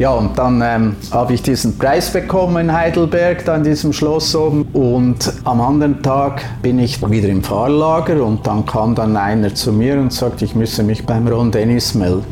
[0.00, 4.34] Ja, und dann ähm, habe ich diesen Preis bekommen in Heidelberg, da in diesem Schloss
[4.34, 4.62] oben.
[4.72, 9.74] Und am anderen Tag bin ich wieder im Fahrlager und dann kam dann einer zu
[9.74, 12.24] mir und sagte, ich müsse mich beim Ron Dennis melden.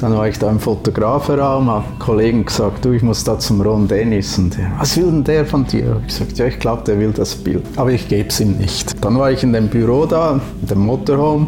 [0.00, 3.86] Dann war ich da im Fotografenraum, habe Kollegen gesagt, du, ich muss da zum Ron
[3.86, 4.36] Dennis.
[4.36, 5.96] Und der, was will denn der von dir?
[6.08, 7.62] Ich gesagt, ja, ich glaube, der will das Bild.
[7.76, 9.04] Aber ich gebe es ihm nicht.
[9.04, 11.46] Dann war ich in dem Büro da, in dem Motorhome,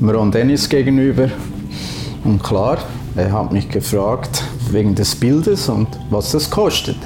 [0.00, 1.28] dem Ron Dennis gegenüber.
[2.24, 2.78] Und klar,
[3.14, 6.96] er hat mich gefragt, wegen des Bildes und was das kostet.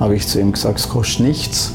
[0.00, 1.72] Habe ich zu ihm gesagt, es kostet nichts.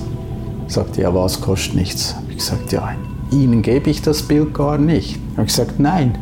[0.67, 2.15] Er sagte, ja, was kostet nichts?
[2.15, 2.93] Habe ich gesagt, ja,
[3.31, 5.19] Ihnen gebe ich das Bild gar nicht.
[5.33, 6.17] Habe ich gesagt, nein.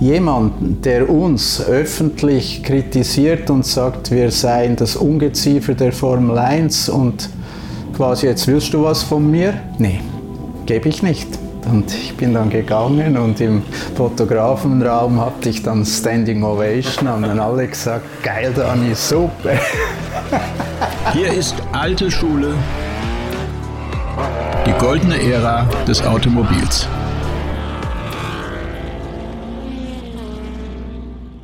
[0.00, 7.28] Jemand, der uns öffentlich kritisiert und sagt, wir seien das Ungeziefer der Formel 1 und
[7.96, 9.54] quasi jetzt willst du was von mir?
[9.78, 10.00] Nee,
[10.66, 11.41] gebe ich nicht.
[11.70, 13.62] Und ich bin dann gegangen und im
[13.96, 19.52] Fotografenraum hatte ich dann Standing Ovation und dann alle gesagt, geil Dani, super.
[21.12, 22.54] Hier ist alte Schule,
[24.66, 26.88] die goldene Ära des Automobils.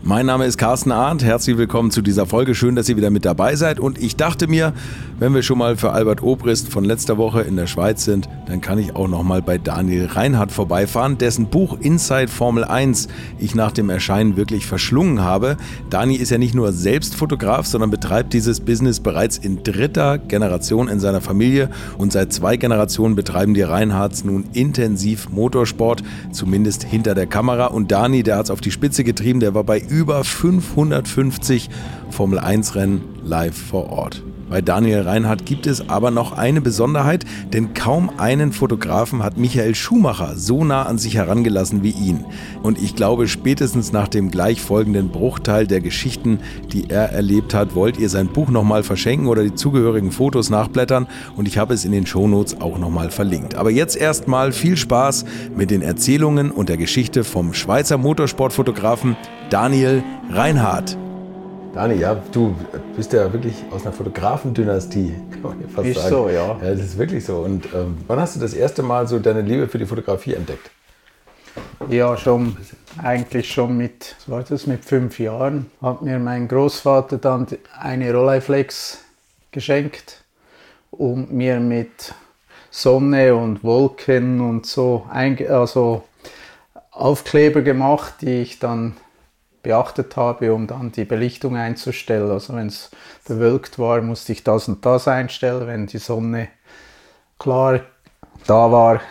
[0.08, 1.22] Mein Name ist Carsten Arndt.
[1.22, 2.54] Herzlich willkommen zu dieser Folge.
[2.54, 3.78] Schön, dass ihr wieder mit dabei seid.
[3.78, 4.72] Und ich dachte mir,
[5.18, 8.62] wenn wir schon mal für Albert Obrist von letzter Woche in der Schweiz sind, dann
[8.62, 13.54] kann ich auch noch mal bei Daniel Reinhardt vorbeifahren, dessen Buch Inside Formel 1 ich
[13.54, 15.58] nach dem Erscheinen wirklich verschlungen habe.
[15.90, 20.88] Dani ist ja nicht nur selbst Fotograf, sondern betreibt dieses Business bereits in dritter Generation
[20.88, 21.68] in seiner Familie.
[21.98, 27.66] Und seit zwei Generationen betreiben die Reinhardts nun intensiv Motorsport, zumindest hinter der Kamera.
[27.66, 31.68] Und Dani, der hat es auf die Spitze getrieben, der war bei über 550
[32.10, 34.22] Formel 1 Rennen live vor Ort.
[34.48, 39.74] Bei Daniel Reinhardt gibt es aber noch eine Besonderheit, denn kaum einen Fotografen hat Michael
[39.74, 42.24] Schumacher so nah an sich herangelassen wie ihn.
[42.62, 46.40] Und ich glaube, spätestens nach dem gleich folgenden Bruchteil der Geschichten,
[46.72, 51.06] die er erlebt hat, wollt ihr sein Buch nochmal verschenken oder die zugehörigen Fotos nachblättern
[51.36, 53.54] und ich habe es in den Shownotes auch nochmal verlinkt.
[53.54, 55.24] Aber jetzt erstmal viel Spaß
[55.54, 59.16] mit den Erzählungen und der Geschichte vom Schweizer Motorsportfotografen
[59.50, 60.96] Daniel Reinhardt.
[61.78, 62.56] Dani, ja, du
[62.96, 66.08] bist ja wirklich aus einer Fotografendynastie, kann man ja fast Ist sagen.
[66.08, 66.58] so, ja.
[66.60, 67.36] Ja, das ist wirklich so.
[67.36, 70.72] Und ähm, wann hast du das erste Mal so deine Liebe für die Fotografie entdeckt?
[71.88, 72.56] Ja, schon,
[73.00, 77.46] eigentlich schon mit, was war das, mit fünf Jahren, hat mir mein Großvater dann
[77.78, 79.04] eine Rolleiflex
[79.52, 80.24] geschenkt
[80.90, 82.12] und mir mit
[82.72, 86.02] Sonne und Wolken und so, also
[86.90, 88.96] Aufkleber gemacht, die ich dann
[89.68, 92.30] beachtet habe, um dann die Belichtung einzustellen.
[92.30, 92.90] Also wenn es
[93.26, 95.66] bewölkt war, musste ich das und das einstellen.
[95.66, 96.48] Wenn die Sonne
[97.38, 97.80] klar
[98.46, 99.02] da war,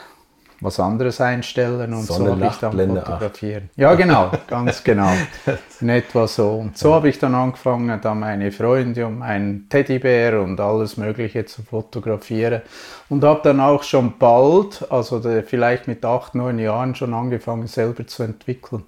[0.60, 3.70] was anderes einstellen und Sonne, so habe ich dann Blende fotografieren.
[3.76, 5.12] Ja, genau, ganz genau.
[5.80, 6.50] In etwa so.
[6.54, 11.46] Und so habe ich dann angefangen, da meine Freunde und meinen Teddybär und alles Mögliche
[11.46, 12.64] zu fotografieren.
[13.10, 18.08] Und habe dann auch schon bald, also vielleicht mit acht, neun Jahren, schon angefangen, selber
[18.08, 18.86] zu entwickeln.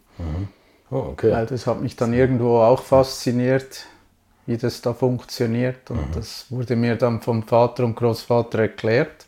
[0.91, 1.31] Oh, okay.
[1.31, 3.85] Weil das hat mich dann irgendwo auch fasziniert,
[4.45, 5.89] wie das da funktioniert.
[5.91, 9.27] Und das wurde mir dann vom Vater und Großvater erklärt.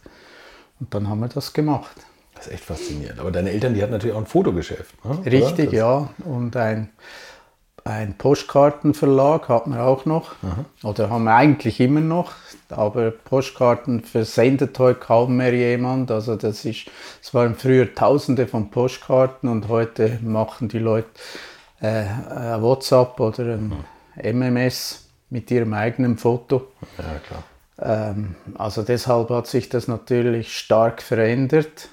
[0.79, 1.95] Und dann haben wir das gemacht.
[2.33, 3.19] Das ist echt faszinierend.
[3.19, 5.05] Aber deine Eltern, die hatten natürlich auch ein Fotogeschäft.
[5.05, 5.11] Ne?
[5.19, 5.31] oder?
[5.31, 6.09] Richtig, Das- ja.
[6.25, 6.89] Und ein,
[7.83, 10.33] ein Postkartenverlag hatten wir auch noch.
[10.83, 12.31] Oder haben wir eigentlich immer noch.
[12.69, 16.09] Aber Postkarten versendet heute kaum mehr jemand.
[16.09, 16.85] Also das ist,
[17.21, 21.09] es waren früher Tausende von Postkarten und heute machen die Leute
[21.81, 23.74] äh, äh, WhatsApp oder ein
[24.22, 26.68] MMS mit ihrem eigenen Foto.
[26.97, 27.44] Ja, klar.
[27.81, 31.90] Ähm, also deshalb hat sich das natürlich stark verändert.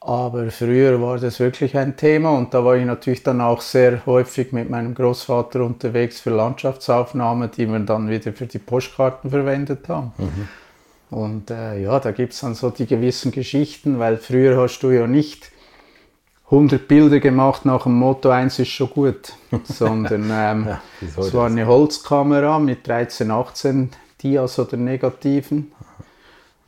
[0.00, 4.06] Aber früher war das wirklich ein Thema und da war ich natürlich dann auch sehr
[4.06, 9.88] häufig mit meinem Großvater unterwegs für Landschaftsaufnahmen, die wir dann wieder für die Postkarten verwendet
[9.88, 10.12] haben.
[11.10, 14.90] Und äh, ja, da gibt es dann so die gewissen Geschichten, weil früher hast du
[14.90, 15.50] ja nicht
[16.46, 19.32] 100 Bilder gemacht nach dem Motto, eins ist schon gut,
[19.64, 23.90] sondern ähm, Ja, es war eine Holzkamera mit 13, 18
[24.22, 25.72] Dias oder Negativen.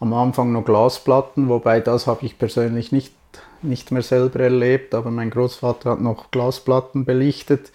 [0.00, 3.12] Am Anfang noch Glasplatten, wobei das habe ich persönlich nicht,
[3.62, 7.72] nicht mehr selber erlebt, aber mein Großvater hat noch Glasplatten belichtet.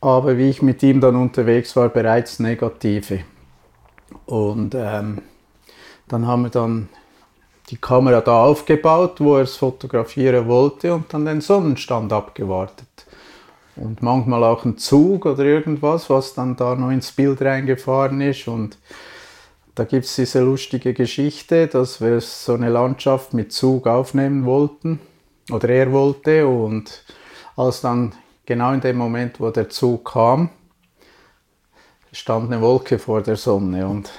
[0.00, 3.20] Aber wie ich mit ihm dann unterwegs war, bereits Negative.
[4.26, 5.22] Und ähm,
[6.08, 6.88] dann haben wir dann
[7.72, 12.86] die Kamera da aufgebaut, wo er es fotografieren wollte und dann den Sonnenstand abgewartet.
[13.76, 18.46] Und manchmal auch ein Zug oder irgendwas, was dann da noch ins Bild reingefahren ist.
[18.46, 18.76] Und
[19.74, 25.00] da gibt es diese lustige Geschichte, dass wir so eine Landschaft mit Zug aufnehmen wollten.
[25.50, 26.46] Oder er wollte.
[26.46, 27.02] Und
[27.56, 28.12] als dann
[28.44, 30.50] genau in dem Moment, wo der Zug kam,
[32.12, 34.12] stand eine Wolke vor der Sonne und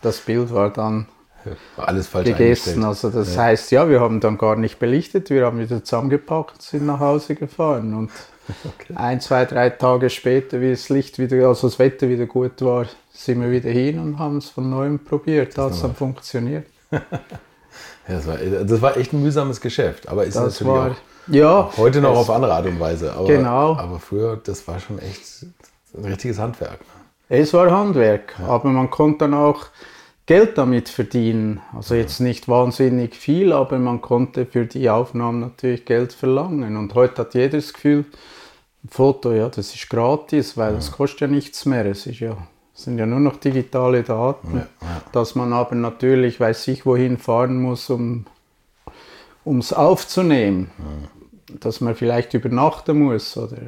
[0.00, 1.06] das Bild war dann
[1.76, 2.84] alles falsch gegessen.
[2.84, 6.86] Also das heißt, ja, wir haben dann gar nicht belichtet, wir haben wieder zusammengepackt, sind
[6.86, 8.10] nach Hause gefahren und
[8.94, 12.86] ein, zwei, drei Tage später, wie das Licht wieder, also das Wetter wieder gut war,
[13.12, 15.56] sind wir wieder hin und haben es von neuem probiert.
[15.56, 16.66] Da hat es dann funktioniert.
[18.06, 20.96] Ja, das, war, das war echt ein mühsames Geschäft, aber ist Das natürlich war auch
[21.28, 23.12] ja heute noch auf andere Art und Weise.
[23.14, 23.76] Aber, Genau.
[23.76, 25.46] aber früher, das war schon echt
[25.96, 26.80] ein richtiges Handwerk.
[27.30, 29.66] Es war Handwerk, aber man konnte dann auch
[30.26, 31.60] Geld damit verdienen.
[31.74, 36.76] Also jetzt nicht wahnsinnig viel, aber man konnte für die Aufnahmen natürlich Geld verlangen.
[36.76, 38.06] Und heute hat jeder das Gefühl,
[38.82, 41.84] ein Foto, ja, das ist gratis, weil es kostet ja nichts mehr.
[41.86, 42.36] Es ist ja,
[42.74, 44.66] es sind ja nur noch digitale Daten,
[45.12, 48.24] dass man aber natürlich weiß ich wohin fahren muss, um
[49.58, 50.70] es aufzunehmen.
[51.60, 53.58] Dass man vielleicht übernachten muss oder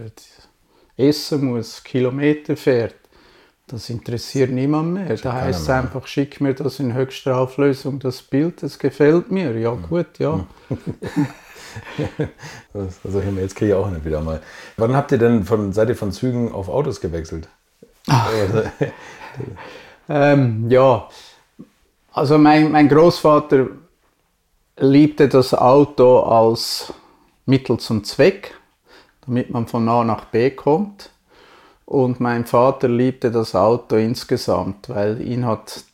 [0.97, 2.95] essen muss, Kilometer fährt.
[3.69, 5.17] Das interessiert niemand mehr.
[5.17, 9.59] Da heißt es einfach, schick mir das in höchster Auflösung, das Bild, das gefällt mir.
[9.59, 10.47] Ja gut, ja.
[12.73, 14.41] Das, also jetzt kriege ich auch nicht wieder mal.
[14.79, 17.49] Wann habt ihr denn von, seid ihr von Zügen auf Autos gewechselt?
[20.09, 21.09] Ähm, ja,
[22.13, 23.67] also mein, mein Großvater
[24.79, 26.93] liebte das Auto als
[27.45, 28.55] Mittel zum Zweck,
[29.27, 31.11] damit man von A nach B kommt.
[31.87, 35.85] Und mein Vater liebte das Auto insgesamt, weil ihn hat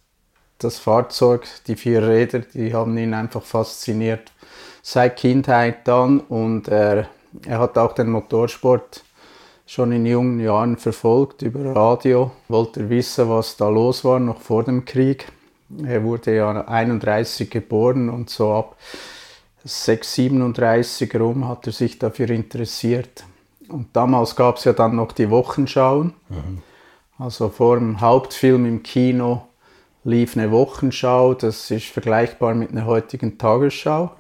[0.59, 4.33] das Fahrzeug, die vier Räder, die haben ihn einfach fasziniert
[4.81, 7.09] seit Kindheit an und er,
[7.47, 9.05] er hat auch den Motorsport
[9.67, 14.65] schon in jungen Jahren verfolgt über Radio, wollte wissen, was da los war, noch vor
[14.65, 15.27] dem Krieg.
[15.85, 18.77] Er wurde ja 31 geboren und so ab
[19.65, 23.25] 6, 37 rum hat er sich dafür interessiert.
[23.73, 26.13] Und damals gab es ja dann noch die Wochenschauen.
[27.19, 29.47] Also vor dem Hauptfilm im Kino
[30.05, 34.13] lief eine Wochenschau, das ist vergleichbar mit einer heutigen Tagesschau.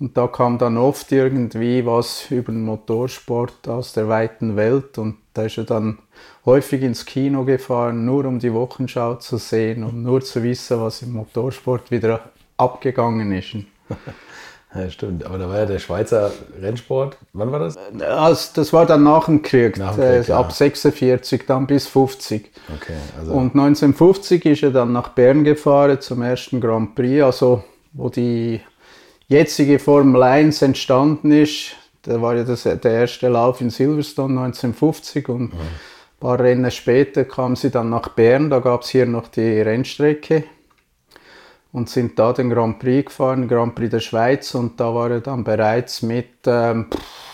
[0.00, 5.16] Und da kam dann oft irgendwie was über den Motorsport aus der weiten Welt und
[5.34, 5.98] da ist er dann
[6.46, 11.02] häufig ins Kino gefahren, nur um die Wochenschau zu sehen und nur zu wissen, was
[11.02, 13.56] im Motorsport wieder abgegangen ist.
[14.74, 15.24] ja, stimmt.
[15.24, 16.30] Aber da war ja der Schweizer
[16.60, 17.16] Rennsport.
[17.32, 17.76] Wann war das?
[18.00, 20.38] Also, das war dann nach dem Krieg, Nach dem Krieg, äh, ja.
[20.38, 22.50] ab 46 dann bis 50.
[22.76, 27.64] Okay, also Und 1950 ist er dann nach Bern gefahren zum ersten Grand Prix, also
[27.94, 28.60] wo die
[29.28, 31.72] jetzige Formel 1 entstanden ist.
[32.02, 35.58] Da war ja das, der erste Lauf in Silverstone 1950 und ein
[36.20, 38.50] paar Rennen später kam sie dann nach Bern.
[38.50, 40.44] Da gab es hier noch die Rennstrecke
[41.78, 45.20] und sind da den Grand Prix gefahren, Grand Prix der Schweiz und da war er
[45.20, 46.88] dann bereits mit, ähm,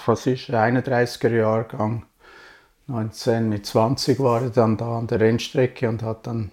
[0.05, 2.05] was ist, 31er Jahrgang.
[2.87, 6.51] 19 mit 20 war er dann da an der Rennstrecke und hat dann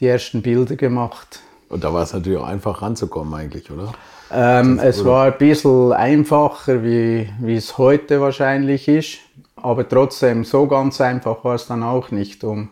[0.00, 1.40] die ersten Bilder gemacht.
[1.68, 3.92] und da war es natürlich auch einfach ranzukommen eigentlich, oder?
[4.32, 9.18] Ähm, es war ein bisschen einfacher, wie, wie es heute wahrscheinlich ist,
[9.54, 12.42] aber trotzdem so ganz einfach war es dann auch nicht.
[12.42, 12.70] Um,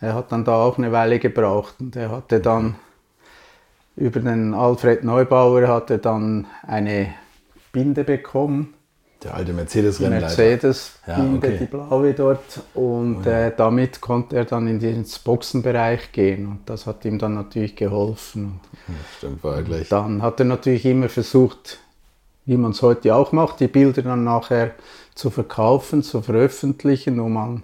[0.00, 2.76] er hat dann da auch eine Weile gebraucht und er hatte dann
[3.96, 7.14] über den Alfred Neubauer hatte dann eine
[7.72, 8.74] Binde bekommen
[9.22, 10.26] Der alte die Mercedes-Rennleiter.
[10.26, 11.58] Mercedes-Binde, Ja, okay.
[11.58, 12.60] die blaue dort.
[12.74, 16.46] Und äh, damit konnte er dann in den Boxenbereich gehen.
[16.46, 18.60] Und das hat ihm dann natürlich geholfen.
[19.16, 19.88] Stimmt, war er gleich.
[19.88, 21.78] dann hat er natürlich immer versucht,
[22.44, 24.72] wie man es heute auch macht, die Bilder dann nachher
[25.14, 27.62] zu verkaufen, zu veröffentlichen, um an,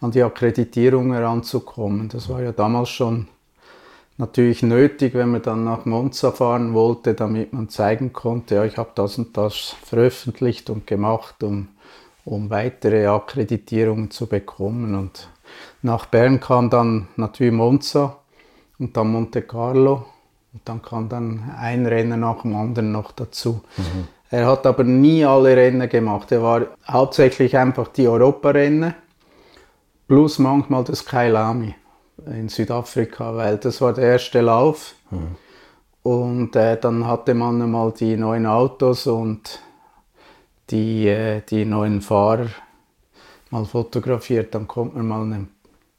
[0.00, 2.08] an die Akkreditierung heranzukommen.
[2.08, 3.28] Das war ja damals schon
[4.18, 8.78] natürlich nötig, wenn man dann nach Monza fahren wollte, damit man zeigen konnte, ja, ich
[8.78, 11.68] habe das und das veröffentlicht und gemacht, um,
[12.24, 14.94] um weitere Akkreditierungen zu bekommen.
[14.94, 15.28] Und
[15.82, 18.18] nach Bern kam dann natürlich Monza
[18.78, 20.06] und dann Monte Carlo
[20.52, 23.60] und dann kam dann ein Rennen nach dem anderen noch dazu.
[24.30, 26.32] Er hat aber nie alle Rennen gemacht.
[26.32, 28.94] Er war hauptsächlich einfach die Europarennen
[30.08, 31.74] plus manchmal das Kailami
[32.24, 34.94] in Südafrika, weil das war der erste Lauf.
[36.02, 39.60] Und äh, dann hatte man einmal die neuen Autos und
[40.70, 42.48] die, äh, die neuen Fahrer
[43.50, 45.46] mal fotografiert, dann konnte man mal eine,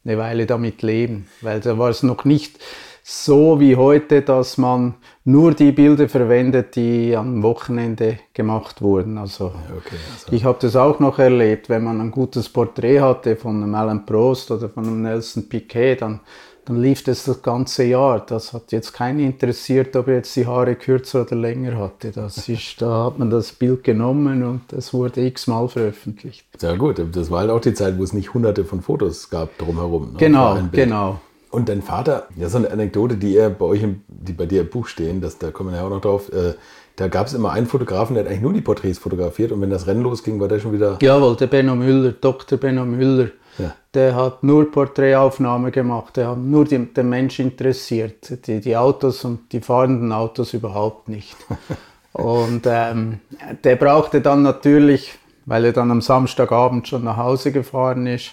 [0.06, 2.60] eine Weile damit leben, weil da war es noch nicht
[3.04, 4.96] so wie heute, dass man
[5.28, 9.18] nur die Bilder verwendet, die am Wochenende gemacht wurden.
[9.18, 13.36] Also Okay, also, ich habe das auch noch erlebt, wenn man ein gutes Porträt hatte
[13.36, 16.22] von einem Alan Prost oder von einem Nelson Piquet, dann
[16.68, 18.26] dann lief das das ganze Jahr.
[18.26, 22.12] Das hat jetzt keinen interessiert, ob er jetzt die Haare kürzer oder länger hatte.
[22.12, 26.46] Das ist, da hat man das Bild genommen und es wurde x-mal veröffentlicht.
[26.62, 29.58] Ja gut, das war halt auch die Zeit, wo es nicht hunderte von Fotos gab
[29.58, 30.12] drumherum.
[30.12, 30.18] Ne?
[30.18, 31.22] Genau, genau.
[31.50, 34.62] Und dein Vater, ja, so eine Anekdote, die er bei euch, im, die bei dir
[34.62, 36.32] im Buch stehen, das, da kommen wir ja auch noch drauf.
[36.32, 36.54] Äh,
[36.98, 39.70] da gab es immer einen Fotografen, der hat eigentlich nur die Porträts fotografiert und wenn
[39.70, 40.98] das Rennen losging, war der schon wieder.
[41.02, 42.58] Jawohl, der Benno Müller, Dr.
[42.58, 43.30] Benno Müller.
[43.60, 43.76] Ja.
[43.94, 48.48] Der hat nur Porträtaufnahmen gemacht, der hat nur die, den Mensch interessiert.
[48.48, 51.36] Die, die Autos und die fahrenden Autos überhaupt nicht.
[52.14, 53.20] und ähm,
[53.64, 55.14] der brauchte dann natürlich,
[55.46, 58.32] weil er dann am Samstagabend schon nach Hause gefahren ist,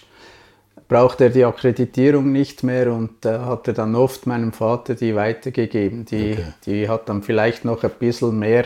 [0.88, 6.04] brauchte er die Akkreditierung nicht mehr und äh, hatte dann oft meinem Vater die weitergegeben.
[6.04, 6.44] Die, okay.
[6.66, 8.64] die hat dann vielleicht noch ein bisschen mehr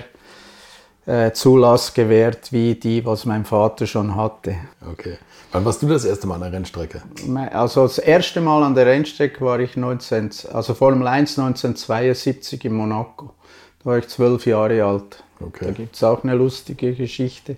[1.06, 4.56] äh, Zulass gewährt, wie die, was mein Vater schon hatte.
[4.92, 5.16] Okay.
[5.52, 7.02] Wann warst du das erste Mal an der Rennstrecke?
[7.52, 12.74] Also das erste Mal an der Rennstrecke war ich 19, also Formel 1 1972 in
[12.74, 13.30] Monaco.
[13.78, 15.24] Da war ich zwölf Jahre alt.
[15.40, 15.66] Okay.
[15.66, 17.56] Da gibt es auch eine lustige Geschichte.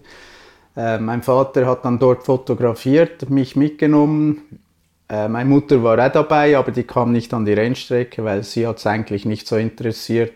[0.76, 4.60] Äh, mein Vater hat dann dort fotografiert, mich mitgenommen.
[5.08, 8.66] Äh, meine Mutter war auch dabei, aber die kam nicht an die Rennstrecke, weil sie
[8.66, 10.32] hat es eigentlich nicht so interessiert.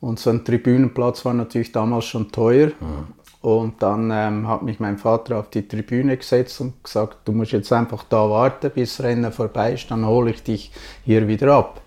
[0.00, 2.68] Und so ein Tribünenplatz war natürlich damals schon teuer.
[2.80, 3.16] Mhm.
[3.42, 7.52] Und dann ähm, hat mich mein Vater auf die Tribüne gesetzt und gesagt, du musst
[7.52, 10.72] jetzt einfach da warten, bis Rennen vorbei ist, dann hole ich dich
[11.04, 11.80] hier wieder ab.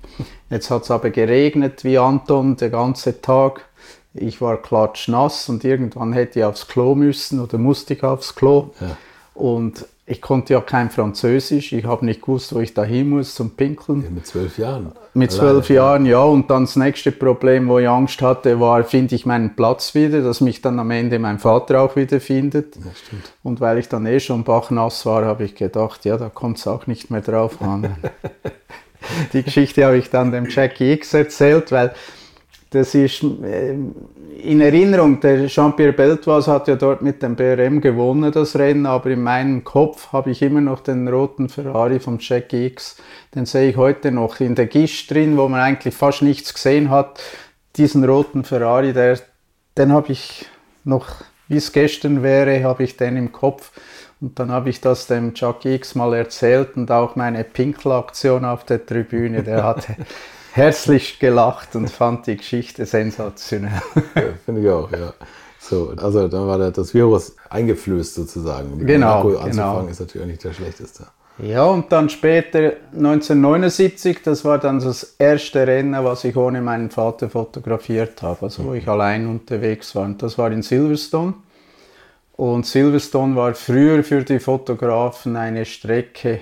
[0.49, 3.65] Jetzt hat es aber geregnet wie Anton den ganzen Tag.
[4.13, 8.71] Ich war klatschnass und irgendwann hätte ich aufs Klo müssen oder musste ich aufs Klo.
[8.79, 8.97] Ja.
[9.35, 13.35] Und ich konnte ja kein Französisch, ich habe nicht gewusst, wo ich da hin muss
[13.35, 14.01] zum Pinkeln.
[14.03, 14.91] Ja, mit zwölf Jahren?
[15.13, 16.23] Mit zwölf Jahren, ja.
[16.23, 20.21] Und dann das nächste Problem, wo ich Angst hatte, war, finde ich meinen Platz wieder,
[20.21, 22.75] dass mich dann am Ende mein Vater auch wieder findet.
[22.77, 22.81] Ja,
[23.43, 26.65] und weil ich dann eh schon bachnass war, habe ich gedacht, ja, da kommt es
[26.65, 27.95] auch nicht mehr drauf an.
[29.33, 31.93] Die Geschichte habe ich dann dem Jackie X erzählt, weil
[32.71, 33.75] das ist äh,
[34.41, 39.09] in Erinnerung, der Jean-Pierre Beltoise hat ja dort mit dem BRM gewonnen, das Rennen, aber
[39.09, 42.97] in meinem Kopf habe ich immer noch den roten Ferrari vom Jack X.
[43.35, 46.89] Den sehe ich heute noch in der Gischt drin, wo man eigentlich fast nichts gesehen
[46.89, 47.19] hat.
[47.75, 49.19] Diesen roten Ferrari, der,
[49.77, 50.45] den habe ich
[50.83, 51.07] noch,
[51.47, 53.71] wie es gestern wäre, habe ich den im Kopf.
[54.21, 58.65] Und dann habe ich das dem Chuck X mal erzählt und auch meine Pinkelaktion auf
[58.65, 59.43] der Tribüne.
[59.43, 59.95] Der hatte
[60.53, 63.81] herzlich gelacht und fand die Geschichte sensationell.
[64.15, 65.13] Ja, Finde ich auch, ja.
[65.59, 68.77] So, also dann war das Virus eingeflößt sozusagen.
[68.77, 69.87] Mit genau, Akku anzufangen genau.
[69.87, 71.05] ist natürlich auch nicht der schlechteste.
[71.41, 76.89] Ja, und dann später 1979, das war dann das erste Rennen, was ich ohne meinen
[76.89, 80.03] Vater fotografiert habe, also wo ich allein unterwegs war.
[80.03, 81.35] Und das war in Silverstone.
[82.33, 86.39] Und Silverstone war früher für die Fotografen eine Strecke,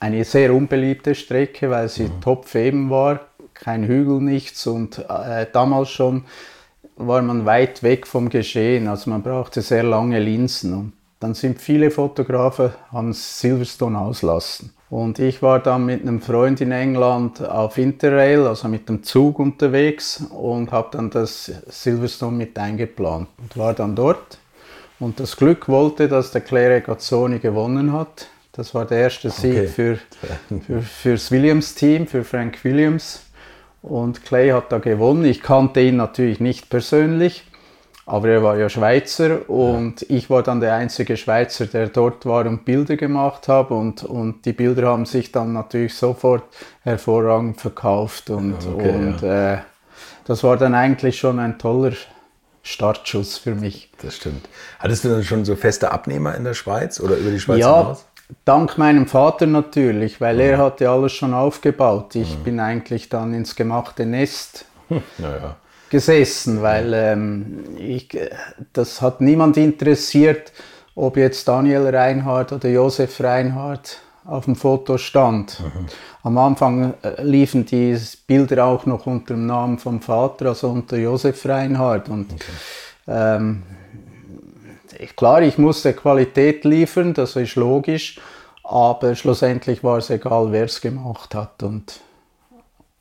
[0.00, 2.20] eine sehr unbeliebte Strecke, weil sie mhm.
[2.20, 3.20] topfeben war,
[3.54, 6.24] kein Hügel, nichts und äh, damals schon
[6.96, 11.60] war man weit weg vom Geschehen, also man brauchte sehr lange Linsen und dann sind
[11.60, 14.72] viele Fotografen haben Silverstone auslassen.
[14.90, 19.38] Und ich war dann mit einem Freund in England auf Interrail, also mit dem Zug
[19.38, 24.38] unterwegs und habe dann das Silverstone mit eingeplant und war dann dort.
[24.98, 28.28] Und das Glück wollte, dass der Claire Gazzoni gewonnen hat.
[28.58, 29.68] Das war der erste Sieg okay.
[29.68, 29.98] für,
[30.66, 33.22] für, fürs Williams-Team, für Frank Williams.
[33.82, 35.24] Und Clay hat da gewonnen.
[35.26, 37.44] Ich kannte ihn natürlich nicht persönlich,
[38.04, 40.06] aber er war ja Schweizer und ja.
[40.08, 43.70] ich war dann der einzige Schweizer, der dort war und Bilder gemacht hat.
[43.70, 46.42] Und, und die Bilder haben sich dann natürlich sofort
[46.82, 48.28] hervorragend verkauft.
[48.28, 49.54] Und, okay, und ja.
[49.54, 49.58] äh,
[50.24, 51.92] das war dann eigentlich schon ein toller
[52.64, 53.92] Startschuss für mich.
[54.02, 54.48] Das stimmt.
[54.80, 57.78] Hattest du dann schon so feste Abnehmer in der Schweiz oder über die Schweiz ja,
[57.78, 58.04] hinaus?
[58.44, 62.14] Dank meinem Vater natürlich, weil er hatte alles schon aufgebaut.
[62.14, 62.42] Ich mhm.
[62.44, 64.66] bin eigentlich dann ins gemachte Nest
[65.18, 65.56] naja.
[65.88, 68.08] gesessen, weil ähm, ich,
[68.72, 70.52] das hat niemand interessiert,
[70.94, 75.60] ob jetzt Daniel Reinhardt oder Josef Reinhardt auf dem Foto stand.
[75.60, 75.86] Mhm.
[76.22, 80.98] Am Anfang äh, liefen die Bilder auch noch unter dem Namen vom Vater, also unter
[80.98, 82.10] Josef Reinhardt.
[82.10, 82.44] Und okay.
[83.06, 83.62] ähm,
[85.16, 88.20] klar, ich musste Qualität liefern, das ist logisch,
[88.64, 92.00] aber schlussendlich war es egal, wer es gemacht hat und,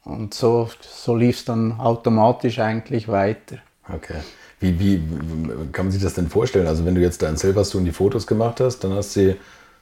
[0.03, 3.57] und so, so lief es dann automatisch eigentlich weiter.
[3.93, 4.19] Okay.
[4.59, 5.01] Wie, wie
[5.71, 6.67] kann man sich das denn vorstellen?
[6.67, 9.35] Also wenn du jetzt da in Silverstone die Fotos gemacht hast, dann hast du sie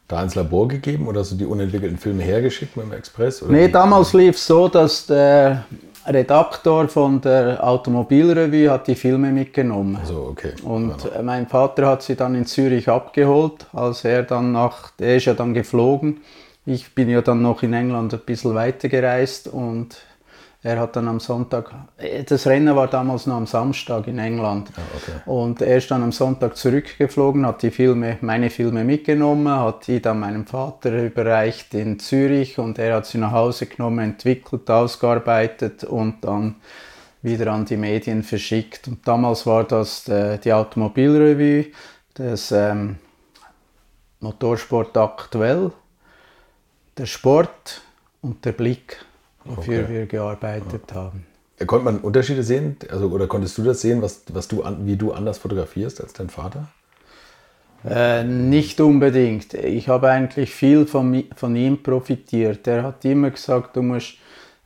[0.08, 3.42] da ins Labor gegeben oder hast du die unentwickelten Filme hergeschickt mit dem Express?
[3.42, 5.66] Oder nee, damals lief es so, dass der
[6.08, 9.98] Redaktor von der Automobilrevue hat die Filme mitgenommen.
[10.00, 10.54] Also, okay.
[10.64, 11.22] Und ja.
[11.22, 15.34] mein Vater hat sie dann in Zürich abgeholt, als er dann nach, er ist ja
[15.34, 16.22] dann geflogen
[16.66, 19.98] Ich bin ja dann noch in England ein bisschen weiter gereist und
[20.66, 24.72] er hat dann am Sonntag, äh, das Rennen war damals noch am Samstag in England.
[24.76, 25.30] Ah, okay.
[25.30, 30.02] Und er ist dann am Sonntag zurückgeflogen, hat die Filme, meine Filme mitgenommen, hat die
[30.02, 35.84] dann meinem Vater überreicht in Zürich und er hat sie nach Hause genommen, entwickelt, ausgearbeitet
[35.84, 36.56] und dann
[37.22, 38.88] wieder an die Medien verschickt.
[38.88, 41.66] Und damals war das äh, die Automobilrevue,
[42.16, 42.96] das ähm,
[44.20, 45.72] Motorsport aktuell,
[46.98, 47.82] der Sport
[48.24, 49.05] und der Blick,
[49.46, 49.94] wofür Okay.
[49.94, 51.26] wir gearbeitet haben.
[51.66, 52.76] Konnte man Unterschiede sehen?
[52.92, 56.14] Also, oder konntest du das sehen, was, was du an, wie du anders fotografierst als
[56.14, 56.68] dein Vater?
[57.88, 59.54] Äh, nicht unbedingt.
[59.54, 62.68] Ich habe eigentlich viel von, von ihm profitiert.
[62.68, 64.16] Er hat immer gesagt, du musst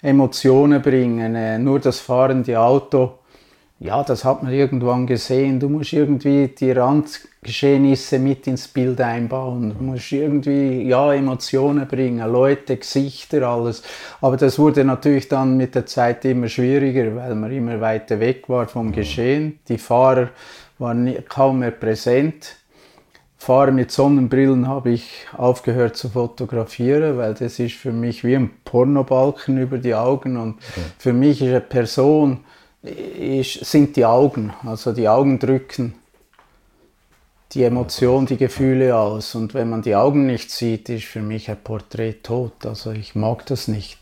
[0.01, 1.35] Emotionen bringen.
[1.35, 3.19] Äh, nur das fahrende Auto,
[3.79, 5.59] ja, das hat man irgendwann gesehen.
[5.59, 6.71] Du musst irgendwie die
[7.41, 9.73] Randgeschehnisse mit ins Bild einbauen.
[9.77, 13.81] Du musst irgendwie, ja, Emotionen bringen, Leute, Gesichter, alles.
[14.19, 18.49] Aber das wurde natürlich dann mit der Zeit immer schwieriger, weil man immer weiter weg
[18.49, 19.59] war vom Geschehen.
[19.69, 20.29] Die Fahrer
[20.79, 22.57] waren kaum mehr präsent.
[23.37, 28.51] Fahrer mit Sonnenbrillen habe ich aufgehört zu fotografieren, weil das ist für mich wie ein
[28.65, 30.57] Pornobalken über die Augen und
[30.97, 32.41] für mich ist eine Person
[32.83, 35.93] ist, sind die Augen, also die Augen drücken
[37.53, 41.49] die Emotion, die Gefühle aus und wenn man die Augen nicht sieht, ist für mich
[41.49, 43.97] ein Porträt tot, also ich mag das nicht.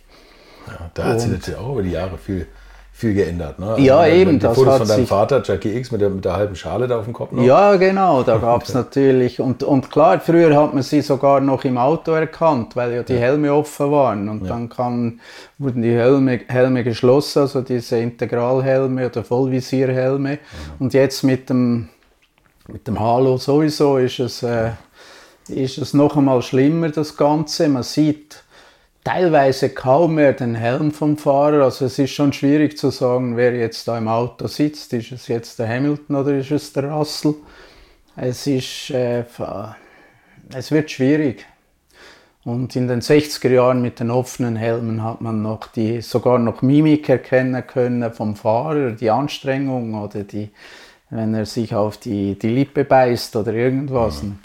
[0.67, 2.45] Ja, da hat sich natürlich auch über die Jahre viel,
[2.91, 3.57] viel geändert.
[3.57, 3.75] Ne?
[3.79, 6.35] Ja, wenn- eben, Die das Fotos von deinem Vater, Jackie X, mit der, mit der
[6.35, 7.41] halben Schale da auf dem Kopf noch.
[7.41, 9.39] Ja, genau, da gab es natürlich.
[9.39, 13.17] Und, und klar, früher hat man sie sogar noch im Auto erkannt, weil ja die
[13.17, 14.27] Helme offen waren.
[14.27, 15.21] Und dann kam,
[15.57, 20.39] wurden die Helme, Helme geschlossen, also diese Integralhelme oder Vollvisierhelme.
[20.79, 21.87] Und jetzt mit dem,
[22.67, 24.71] mit dem Halo sowieso ist es, äh,
[25.47, 27.69] ist es noch einmal schlimmer, das Ganze.
[27.69, 28.43] Man sieht
[29.03, 31.63] teilweise kaum mehr den Helm vom Fahrer.
[31.63, 34.91] Also es ist schon schwierig zu sagen, wer jetzt da im Auto sitzt.
[34.93, 37.35] Ist es jetzt der Hamilton oder ist es der Russell?
[38.17, 39.23] Es ist, äh,
[40.53, 41.45] es wird schwierig.
[42.43, 46.61] Und in den 60er Jahren mit den offenen Helmen hat man noch die, sogar noch
[46.61, 50.49] Mimik erkennen können vom Fahrer, die Anstrengung oder die,
[51.09, 54.21] wenn er sich auf die, die Lippe beißt oder irgendwas.
[54.21, 54.39] Und,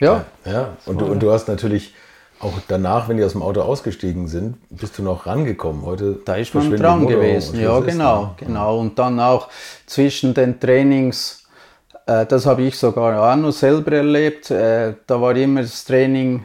[0.00, 1.94] ja, Ja, und du, und du hast natürlich
[2.40, 5.84] auch danach, wenn die aus dem Auto ausgestiegen sind, bist du noch rangekommen.
[5.84, 8.78] Heute Da ist man dran gewesen, ja genau, genau.
[8.78, 9.48] Und dann auch
[9.86, 11.44] zwischen den Trainings,
[12.06, 16.44] äh, das habe ich sogar auch noch selber erlebt, äh, da war immer das Training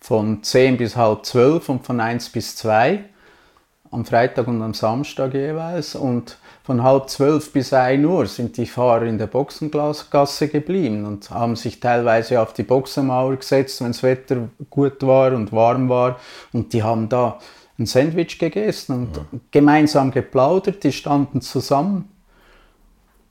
[0.00, 3.04] von 10 bis halb 12 und von 1 bis 2,
[3.90, 5.94] am Freitag und am Samstag jeweils.
[5.94, 11.30] Und von halb 12 bis 1 Uhr sind die Fahrer in der Boxengasse geblieben und
[11.30, 16.18] haben sich teilweise auf die Boxenmauer gesetzt, wenn das Wetter gut war und warm war.
[16.52, 17.38] Und die haben da
[17.78, 22.10] ein Sandwich gegessen und gemeinsam geplaudert, die standen zusammen.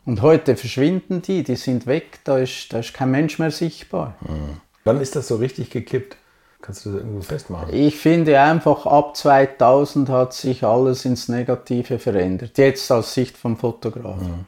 [0.06, 4.16] Und heute verschwinden die, die sind weg, da ist, da ist kein Mensch mehr sichtbar.
[4.84, 6.18] Wann ist das so richtig gekippt?
[6.62, 7.74] Kannst du das irgendwo festmachen?
[7.74, 12.58] Ich finde einfach, ab 2000 hat sich alles ins Negative verändert.
[12.58, 14.46] Jetzt aus Sicht vom Fotografen.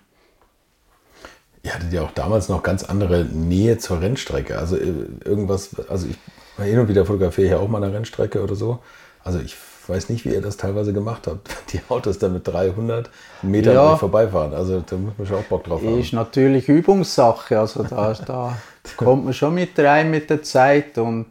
[1.63, 4.57] Ihr hattet ja auch damals noch ganz andere Nähe zur Rennstrecke.
[4.57, 4.93] Also äh,
[5.23, 6.17] irgendwas, also ich
[6.63, 8.79] hin und wieder fotografiere ich ja auch mal eine Rennstrecke oder so.
[9.23, 9.55] Also ich
[9.87, 11.49] weiß nicht, wie ihr das teilweise gemacht habt.
[11.73, 13.09] Die Autos dann mit 300
[13.41, 13.95] Metern Ja.
[13.95, 14.53] vorbeifahren.
[14.53, 15.99] Also da muss man schon auch Bock drauf haben.
[15.99, 18.57] Ist natürlich Übungssache, also da, da
[18.97, 21.27] kommt man schon mit rein mit der Zeit und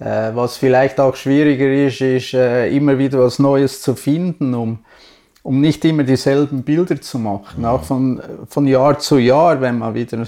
[0.00, 4.78] äh, was vielleicht auch schwieriger ist, ist äh, immer wieder was Neues zu finden, um,
[5.42, 7.64] um nicht immer dieselben Bilder zu machen.
[7.64, 10.24] Auch von, von Jahr zu Jahr, wenn man wieder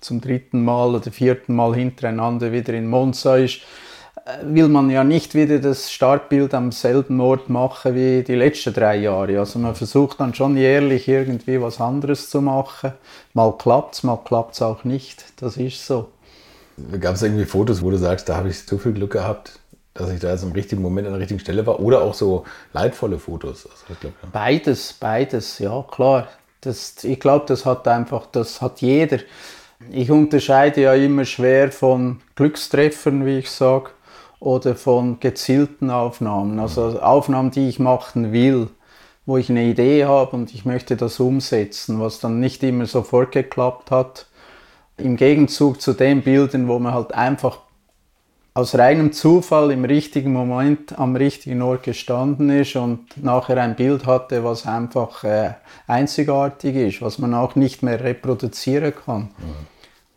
[0.00, 3.62] zum dritten Mal oder vierten Mal hintereinander wieder in Monza ist,
[4.24, 8.72] äh, will man ja nicht wieder das Startbild am selben Ort machen wie die letzten
[8.72, 9.40] drei Jahre.
[9.40, 12.92] Also man versucht dann schon jährlich irgendwie was anderes zu machen.
[13.34, 15.24] Mal klappt's, mal klappt's auch nicht.
[15.40, 16.08] Das ist so.
[17.00, 19.58] Gab es irgendwie Fotos, wo du sagst, da habe ich so viel Glück gehabt,
[19.94, 21.80] dass ich da jetzt im richtigen Moment an der richtigen Stelle war?
[21.80, 23.66] Oder auch so leidvolle Fotos?
[23.66, 24.28] Also glaub, ja.
[24.32, 26.28] Beides, beides, ja klar.
[26.60, 29.20] Das, ich glaube, das hat einfach, das hat jeder.
[29.90, 33.90] Ich unterscheide ja immer schwer von Glückstreffern, wie ich sage,
[34.40, 36.58] oder von gezielten Aufnahmen.
[36.60, 38.68] Also Aufnahmen, die ich machen will,
[39.24, 43.32] wo ich eine Idee habe und ich möchte das umsetzen, was dann nicht immer sofort
[43.32, 44.26] geklappt hat.
[44.98, 47.60] Im Gegenzug zu den Bildern, wo man halt einfach
[48.54, 54.06] aus reinem Zufall im richtigen Moment am richtigen Ort gestanden ist und nachher ein Bild
[54.06, 55.50] hatte, was einfach äh,
[55.86, 59.28] einzigartig ist, was man auch nicht mehr reproduzieren kann.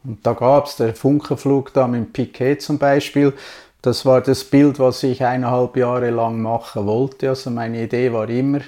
[0.05, 3.33] Und da gab es der Funkenflug da mit Piquet zum Beispiel.
[3.81, 7.27] Das war das Bild, was ich eineinhalb Jahre lang machen wollte.
[7.27, 8.61] Also meine Idee war immer,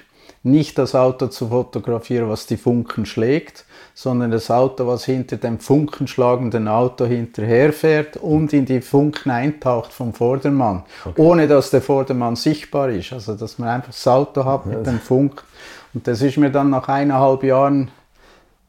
[0.44, 5.60] nicht das Auto zu fotografieren, was die Funken schlägt, sondern das Auto, was hinter dem
[5.60, 11.22] funkenschlagenden Auto hinterherfährt und in die Funken eintaucht vom Vordermann, okay.
[11.22, 13.14] ohne dass der Vordermann sichtbar ist.
[13.14, 15.46] Also dass man einfach das Auto hat mit dem Funken.
[15.94, 17.92] Und das ist mir dann nach eineinhalb Jahren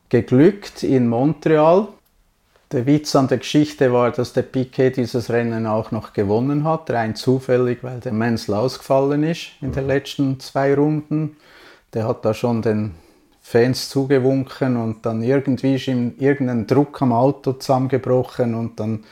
[0.09, 1.89] geglückt in Montreal.
[2.73, 6.91] Der Witz an der Geschichte war, dass der Piquet dieses Rennen auch noch gewonnen hat,
[6.91, 11.37] rein zufällig, weil der Menzel ausgefallen ist in den letzten zwei Runden.
[11.93, 12.95] Der hat da schon den
[13.42, 19.05] Fans zugewunken und dann irgendwie ist ihm irgendein Druck am Auto zusammengebrochen und dann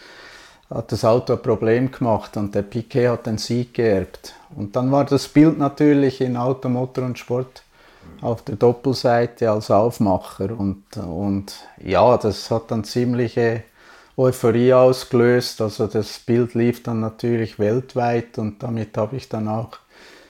[0.70, 4.34] hat das Auto ein Problem gemacht und der Piquet hat den Sieg geerbt.
[4.54, 7.64] Und dann war das Bild natürlich in Auto, Motor und Sport
[8.20, 13.64] auf der Doppelseite als Aufmacher und, und ja, das hat dann ziemliche
[14.16, 15.60] Euphorie ausgelöst.
[15.60, 19.78] Also das Bild lief dann natürlich weltweit und damit habe ich dann auch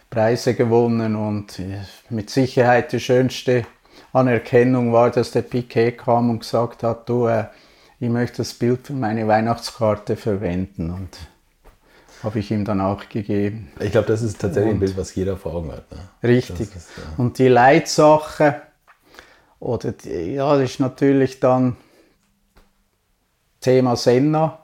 [0.08, 1.60] Preise gewonnen und
[2.08, 3.64] mit Sicherheit die schönste
[4.12, 7.44] Anerkennung war, dass der Piquet kam und gesagt hat, du, äh,
[8.01, 11.18] ich möchte das Bild für meine Weihnachtskarte verwenden und
[12.23, 13.70] habe ich ihm dann auch gegeben.
[13.79, 15.90] Ich glaube, das ist tatsächlich und, ein Bild, was jeder vor Augen hat.
[15.90, 15.99] Ne?
[16.23, 16.75] Richtig.
[16.75, 17.03] Ist, ja.
[17.16, 18.62] Und die Leitsache,
[19.59, 21.77] oder die, ja, das ist natürlich dann
[23.61, 24.59] Thema Senna.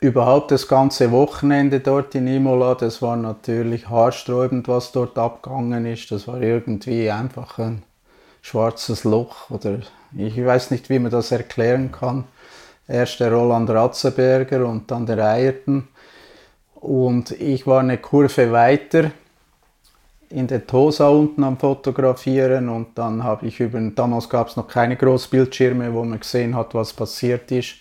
[0.00, 6.10] Überhaupt das ganze Wochenende dort in Imola, das war natürlich haarsträubend, was dort abgegangen ist.
[6.10, 7.82] Das war irgendwie einfach ein
[8.42, 9.80] schwarzes Loch oder
[10.16, 12.24] ich weiß nicht, wie man das erklären kann.
[12.88, 15.88] Erst der Roland Ratzenberger und dann der Eierton.
[16.74, 19.12] Und ich war eine Kurve weiter
[20.30, 24.68] in der Tosa unten am Fotografieren und dann habe ich über, damals gab es noch
[24.68, 27.74] keine Großbildschirme, wo man gesehen hat, was passiert ist.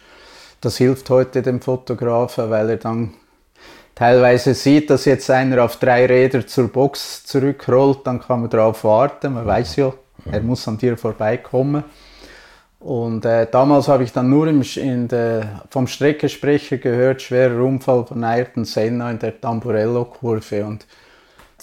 [0.60, 3.14] Das hilft heute dem Fotografen, weil er dann
[3.94, 8.84] teilweise sieht, dass jetzt einer auf drei Räder zur Box zurückrollt, dann kann man darauf
[8.84, 9.36] warten.
[9.36, 9.94] Man weiß ja,
[10.32, 11.84] er muss an dir vorbeikommen.
[12.80, 18.24] Und äh, damals habe ich dann nur im, der, vom Streckensprecher gehört, schwerer Unfall von
[18.24, 20.66] Ayrton Senna in der Tamburello-Kurve.
[20.66, 20.86] Und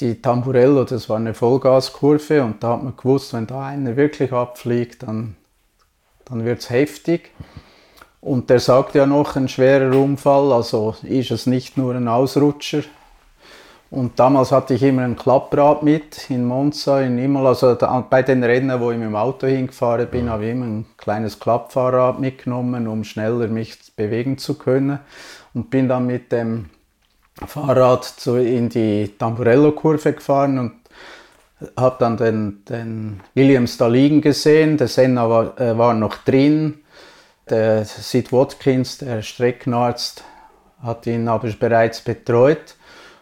[0.01, 4.31] die Tamburello, das war eine Vollgaskurve und da hat man gewusst, wenn da einer wirklich
[4.33, 5.37] abfliegt, dann,
[6.27, 7.31] dann wird es heftig.
[8.21, 12.83] Und der sagt ja noch, ein schwerer Unfall, also ist es nicht nur ein Ausrutscher,
[13.91, 17.51] und damals hatte ich immer ein Klapprad mit in Monza, in Imola.
[17.51, 20.67] Also da, bei den Rennen, wo ich mit dem Auto hingefahren bin, habe ich immer
[20.67, 24.99] ein kleines Klappfahrrad mitgenommen, um schneller mich bewegen zu können.
[25.55, 26.71] Und bin dann mit dem
[27.47, 30.73] Fahrrad zu, in die Tamburello-Kurve gefahren und
[31.77, 34.79] habe dann den, den Williams da liegen gesehen.
[34.79, 36.81] Der Senna war, äh, war noch drin.
[37.49, 40.25] Der Sid Watkins, der Streckenarzt,
[40.83, 42.75] hat ihn aber bereits betreut.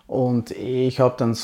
[0.07, 1.37] Und ich habe dann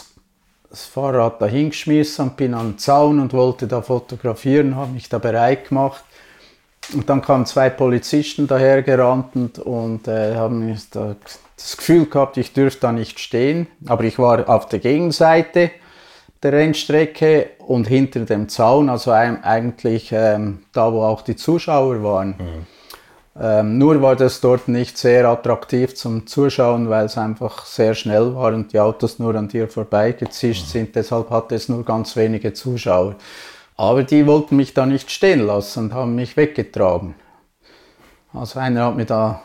[0.70, 5.18] das Fahrrad da hingeschmissen und bin den Zaun und wollte da fotografieren, habe mich da
[5.18, 6.04] bereit gemacht.
[6.94, 11.16] Und dann kamen zwei Polizisten dahergerannt und, und äh, haben da
[11.56, 13.66] das Gefühl gehabt, ich dürfte da nicht stehen.
[13.86, 15.70] Aber ich war auf der Gegenseite
[16.42, 22.28] der Rennstrecke und hinter dem Zaun, also eigentlich ähm, da, wo auch die Zuschauer waren.
[22.28, 22.66] Mhm.
[23.38, 28.34] Ähm, nur war das dort nicht sehr attraktiv zum Zuschauen, weil es einfach sehr schnell
[28.34, 30.70] war und die Autos nur an dir vorbeigezischt mhm.
[30.70, 30.96] sind.
[30.96, 33.14] Deshalb hatte es nur ganz wenige Zuschauer.
[33.76, 37.14] Aber die wollten mich da nicht stehen lassen und haben mich weggetragen.
[38.32, 39.42] Also einer hat mir da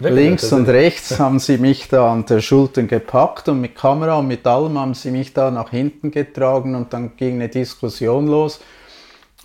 [0.00, 4.28] links und rechts haben sie mich da an der Schultern gepackt und mit Kamera und
[4.28, 8.60] mit allem haben sie mich da nach hinten getragen und dann ging eine Diskussion los.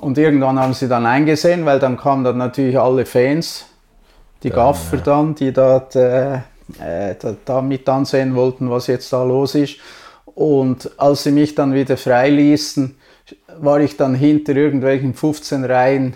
[0.02, 3.68] Und irgendwann haben sie dann eingesehen, weil dann kamen dann natürlich alle Fans,
[4.42, 5.04] die ja, Gaffer ja.
[5.04, 6.38] dann, die dort, äh,
[6.80, 9.76] äh, da mit ansehen wollten, was jetzt da los ist.
[10.26, 12.98] Und als sie mich dann wieder freiließen,
[13.60, 16.16] war ich dann hinter irgendwelchen 15 Reihen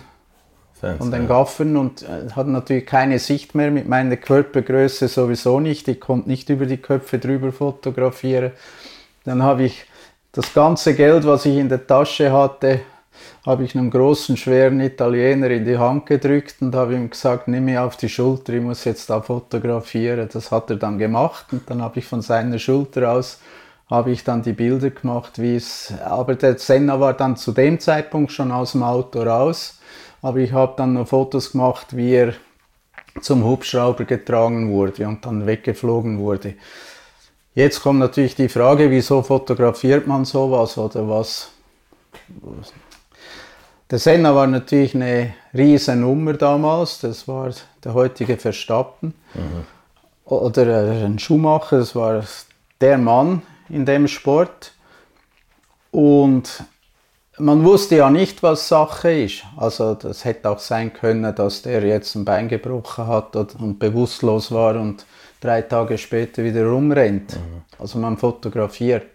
[0.72, 1.28] Fans, von den.
[1.28, 5.86] Gaffern und äh, hatte natürlich keine Sicht mehr mit meiner Körpergröße sowieso nicht.
[5.86, 8.50] Ich konnte nicht über die Köpfe drüber fotografieren.
[9.24, 9.84] Dann habe ich
[10.32, 12.80] das ganze Geld, was ich in der Tasche hatte,
[13.46, 17.64] habe ich einem großen, schweren Italiener in die Hand gedrückt und habe ihm gesagt, nimm
[17.66, 20.28] mich auf die Schulter, ich muss jetzt da fotografieren.
[20.30, 23.38] Das hat er dann gemacht und dann habe ich von seiner Schulter aus
[23.88, 27.78] habe ich dann die Bilder gemacht, wie es, aber der Senna war dann zu dem
[27.78, 29.78] Zeitpunkt schon aus dem Auto raus,
[30.22, 32.34] aber ich habe dann noch Fotos gemacht, wie er
[33.20, 36.54] zum Hubschrauber getragen wurde und dann weggeflogen wurde.
[37.54, 41.50] Jetzt kommt natürlich die Frage, wieso fotografiert man sowas oder was,
[43.90, 47.50] der Senna war natürlich eine riesen Nummer damals, das war
[47.84, 49.14] der heutige Verstappen.
[49.34, 49.64] Mhm.
[50.24, 52.24] oder ein Schuhmacher, das war
[52.80, 54.72] der Mann in dem Sport.
[55.90, 56.64] Und
[57.38, 59.44] man wusste ja nicht, was Sache ist.
[59.56, 64.50] Also das hätte auch sein können, dass der jetzt ein Bein gebrochen hat und bewusstlos
[64.50, 65.06] war und
[65.40, 67.36] drei Tage später wieder rumrennt.
[67.36, 67.62] Mhm.
[67.78, 69.06] Also man fotografiert.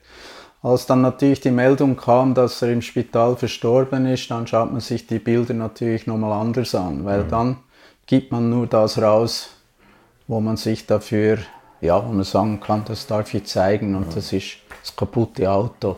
[0.64, 4.82] Als dann natürlich die Meldung kam, dass er im Spital verstorben ist, dann schaut man
[4.82, 7.30] sich die Bilder natürlich nochmal anders an, weil mhm.
[7.30, 7.58] dann
[8.06, 9.50] gibt man nur das raus,
[10.28, 11.40] wo man sich dafür,
[11.82, 14.16] ja, wo man sagen kann, das darf ich zeigen und mhm.
[14.16, 15.98] das ist das kaputte Auto.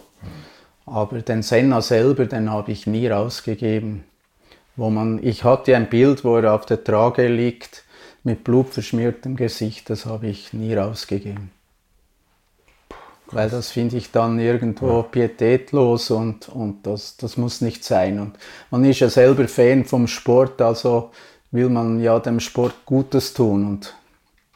[0.85, 4.03] Aber den Senna selber, den habe ich nie rausgegeben.
[4.75, 7.83] Wo man, ich hatte ein Bild, wo er auf der Trage liegt,
[8.23, 11.51] mit blutverschmiertem Gesicht, das habe ich nie rausgegeben.
[13.33, 15.01] Weil das finde ich dann irgendwo ja.
[15.03, 18.19] pietätlos und, und das, das muss nicht sein.
[18.19, 18.37] Und
[18.71, 21.11] man ist ja selber Fan vom Sport, also
[21.51, 23.65] will man ja dem Sport Gutes tun.
[23.65, 23.95] Und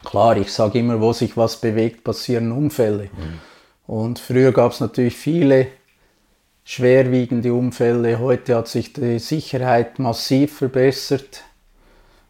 [0.04, 3.04] klar, ich sage immer, wo sich was bewegt, passieren Unfälle.
[3.04, 3.40] Mhm.
[3.86, 5.68] Und früher gab es natürlich viele
[6.64, 8.18] schwerwiegende Unfälle.
[8.18, 11.44] Heute hat sich die Sicherheit massiv verbessert.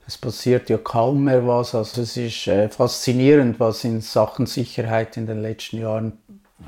[0.07, 1.75] Es passiert ja kaum mehr was.
[1.75, 6.19] Also es ist äh, faszinierend, was in Sachen Sicherheit in den letzten Jahren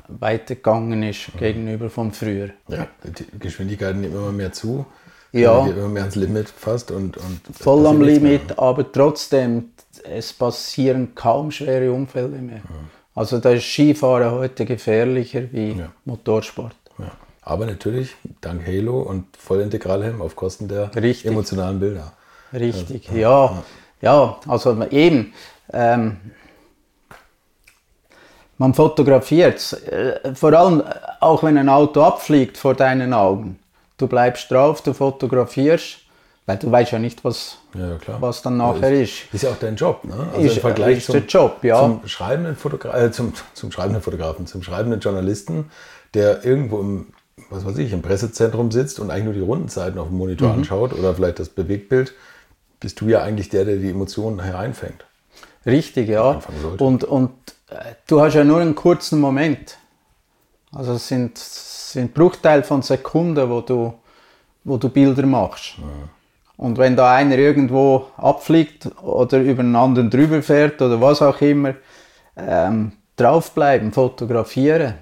[0.07, 1.39] weitergegangen ist mhm.
[1.39, 2.49] gegenüber von früher.
[2.67, 4.85] Ja, die Geschwindigkeiten nehmen immer mehr zu.
[5.31, 5.65] Ja.
[5.65, 9.71] Immer mehr ans Limit fast und, und voll am Limit, aber trotzdem,
[10.03, 12.57] es passieren kaum schwere Unfälle mehr.
[12.57, 12.89] Mhm.
[13.15, 15.91] Also da ist Skifahren heute gefährlicher wie ja.
[16.05, 16.75] Motorsport.
[16.97, 17.11] Ja.
[17.43, 21.31] Aber natürlich dank Halo und Vollintegralhelm auf Kosten der Richtig.
[21.31, 22.13] emotionalen Bilder.
[22.53, 23.17] Richtig, ja.
[23.17, 23.63] ja.
[24.01, 25.33] Ja, also eben,
[25.71, 26.17] ähm,
[28.61, 30.83] man fotografiert äh, vor allem
[31.19, 33.57] auch wenn ein Auto abfliegt vor deinen Augen.
[33.97, 35.97] Du bleibst drauf, du fotografierst,
[36.45, 39.33] weil du weißt ja nicht, was, ja, was dann nachher ist, ist.
[39.33, 40.13] Ist ja auch dein Job, ne?
[40.31, 41.79] Also ist, im Vergleich ist zum, Job, ja.
[41.79, 45.71] zum schreibenden Fotogra äh, zum, zum schreibenden Fotografen, zum schreibenden Journalisten,
[46.13, 47.07] der irgendwo im
[47.49, 50.59] was weiß ich, im Pressezentrum sitzt und eigentlich nur die Rundenzeiten auf dem Monitor mhm.
[50.59, 52.13] anschaut oder vielleicht das Bewegtbild,
[52.79, 55.03] bist du ja eigentlich der, der die Emotionen hereinfängt.
[55.65, 56.39] Richtig, ja.
[56.77, 57.60] Und, und äh,
[58.07, 59.77] du hast ja nur einen kurzen Moment.
[60.73, 63.93] Also es sind, sind Bruchteil von Sekunden, wo du,
[64.63, 65.77] wo du Bilder machst.
[65.77, 65.83] Ja.
[66.57, 71.41] Und wenn da einer irgendwo abfliegt oder über einen anderen drüber fährt oder was auch
[71.41, 71.73] immer,
[72.37, 74.93] ähm, draufbleiben, fotografieren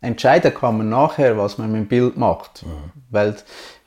[0.00, 2.64] entscheiden kann man nachher, was man mit dem Bild macht.
[2.64, 2.92] Mhm.
[3.10, 3.36] Weil,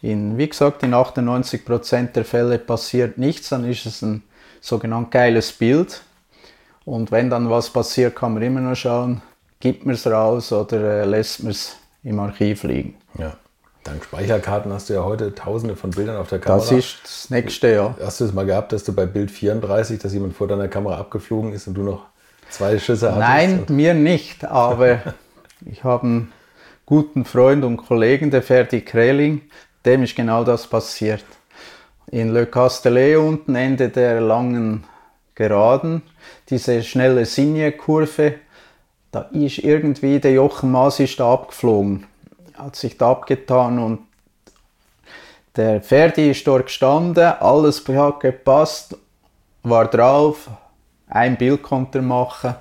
[0.01, 4.23] in, wie gesagt, in 98% der Fälle passiert nichts, dann ist es ein
[4.61, 6.01] sogenannt geiles Bild.
[6.89, 9.21] Und wenn dann was passiert, kann man immer noch schauen,
[9.59, 12.95] gibt man es raus oder äh, lässt man es im Archiv liegen.
[13.17, 13.33] Ja.
[13.83, 16.59] Dank Speicherkarten hast du ja heute tausende von Bildern auf der Kamera.
[16.59, 17.95] Das ist das nächste, ja.
[18.03, 20.97] Hast du es mal gehabt, dass du bei Bild 34, dass jemand vor deiner Kamera
[20.97, 22.07] abgeflogen ist und du noch
[22.49, 23.19] zwei Schüsse hattest?
[23.19, 24.99] Nein, mir nicht, aber
[25.65, 26.31] Ich habe einen
[26.85, 29.41] guten Freund und Kollegen, der Ferdi Kreling,
[29.85, 31.25] dem ist genau das passiert.
[32.07, 34.85] In Le Castellet unten, Ende der langen
[35.35, 36.01] Geraden,
[36.49, 38.35] diese schnelle Signe-Kurve,
[39.11, 42.05] da ist irgendwie der Jochen Maas ist da abgeflogen,
[42.55, 43.99] hat sich da abgetan und
[45.55, 48.95] der Ferdi ist dort gestanden, alles hat gepasst,
[49.63, 50.49] war drauf,
[51.07, 52.55] ein Bild konnte er machen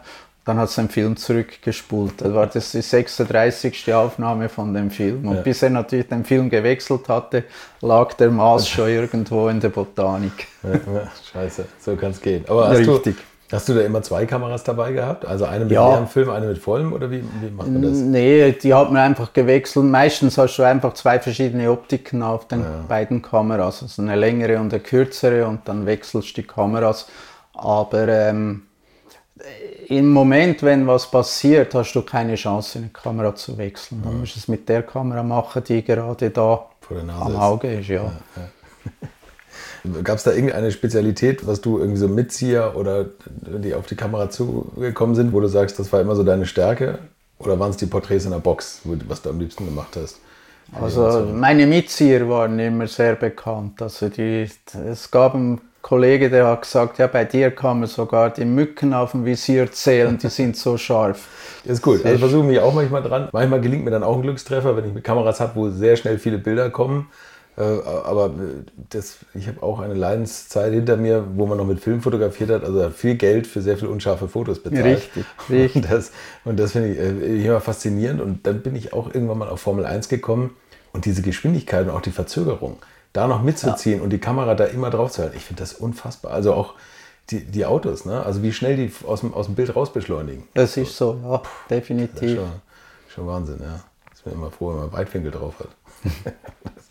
[0.49, 2.23] dann hat es den Film zurückgespult.
[2.23, 3.93] Das war das die 36.
[3.93, 5.29] Aufnahme von dem Film.
[5.29, 5.43] Und ja.
[5.43, 7.45] bis er natürlich den Film gewechselt hatte,
[7.83, 10.47] lag der Maß schon irgendwo in der Botanik.
[10.63, 12.47] Ja, ja, scheiße, so kann es gehen.
[12.49, 13.17] Aber hast Richtig.
[13.17, 15.25] Du, hast du da immer zwei Kameras dabei gehabt?
[15.25, 15.89] Also eine mit ja.
[15.89, 17.93] leerem Film, eine mit vollem oder wie, wie macht man das?
[17.93, 19.87] Nee, die hat man einfach gewechselt.
[19.87, 23.83] Meistens hast du einfach zwei verschiedene Optiken auf den beiden Kameras.
[23.83, 27.09] Also eine längere und eine kürzere und dann wechselst du die Kameras.
[27.55, 28.63] Aber ähm,
[29.89, 34.03] im Moment, wenn was passiert, hast du keine Chance, eine Kamera zu wechseln.
[34.05, 37.89] Dann musst du es mit der Kamera machen, die gerade da am Auge ist.
[37.89, 38.03] Ja.
[38.03, 39.09] ja, ja.
[40.03, 43.07] Gab es da irgendeine Spezialität, was du irgendwie so Mitzieher oder
[43.47, 46.99] die auf die Kamera zugekommen sind, wo du sagst, das war immer so deine Stärke?
[47.38, 50.21] Oder waren es die Porträts in der Box, was du am liebsten gemacht hast?
[50.73, 53.81] Also meine Mitzieher waren immer sehr bekannt.
[53.81, 54.49] Also die,
[54.87, 58.93] es gab einen Kollege, der hat gesagt, ja, bei dir kann man sogar die Mücken
[58.93, 61.29] auf dem Visier zählen, die sind so scharf.
[61.64, 62.05] Das ist gut.
[62.05, 63.29] Also versuche mich auch manchmal dran.
[63.33, 66.19] Manchmal gelingt mir dann auch ein Glückstreffer, wenn ich mit Kameras habe, wo sehr schnell
[66.19, 67.07] viele Bilder kommen.
[67.59, 68.31] Äh, aber
[68.90, 72.64] das, ich habe auch eine Leidenszeit hinter mir, wo man noch mit Film fotografiert hat,
[72.64, 74.85] also viel Geld für sehr viel unscharfe Fotos bezahlt.
[74.85, 75.77] Richtig, richtig.
[75.77, 76.12] Und das,
[76.44, 78.21] und das finde ich äh, immer faszinierend.
[78.21, 80.55] Und dann bin ich auch irgendwann mal auf Formel 1 gekommen
[80.92, 82.79] und diese Geschwindigkeit und auch die Verzögerung
[83.12, 84.05] da noch mitzuziehen ja.
[84.05, 85.37] und die Kamera da immer drauf zu halten.
[85.37, 86.33] Ich finde das unfassbar.
[86.33, 86.75] Also auch
[87.31, 88.23] die, die Autos, ne?
[88.25, 90.44] Also wie schnell die aus dem, aus dem Bild rausbeschleunigen.
[90.55, 92.37] Das ist so, ja, definitiv.
[92.37, 92.53] Schon,
[93.09, 93.81] schon Wahnsinn, ja.
[94.14, 95.68] Ich bin immer froh, wenn man Weitwinkel drauf hat.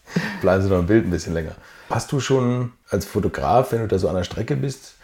[0.41, 1.54] Bleiben Sie noch im Bild ein bisschen länger.
[1.89, 4.96] Hast du schon als Fotograf, wenn du da so an der Strecke bist,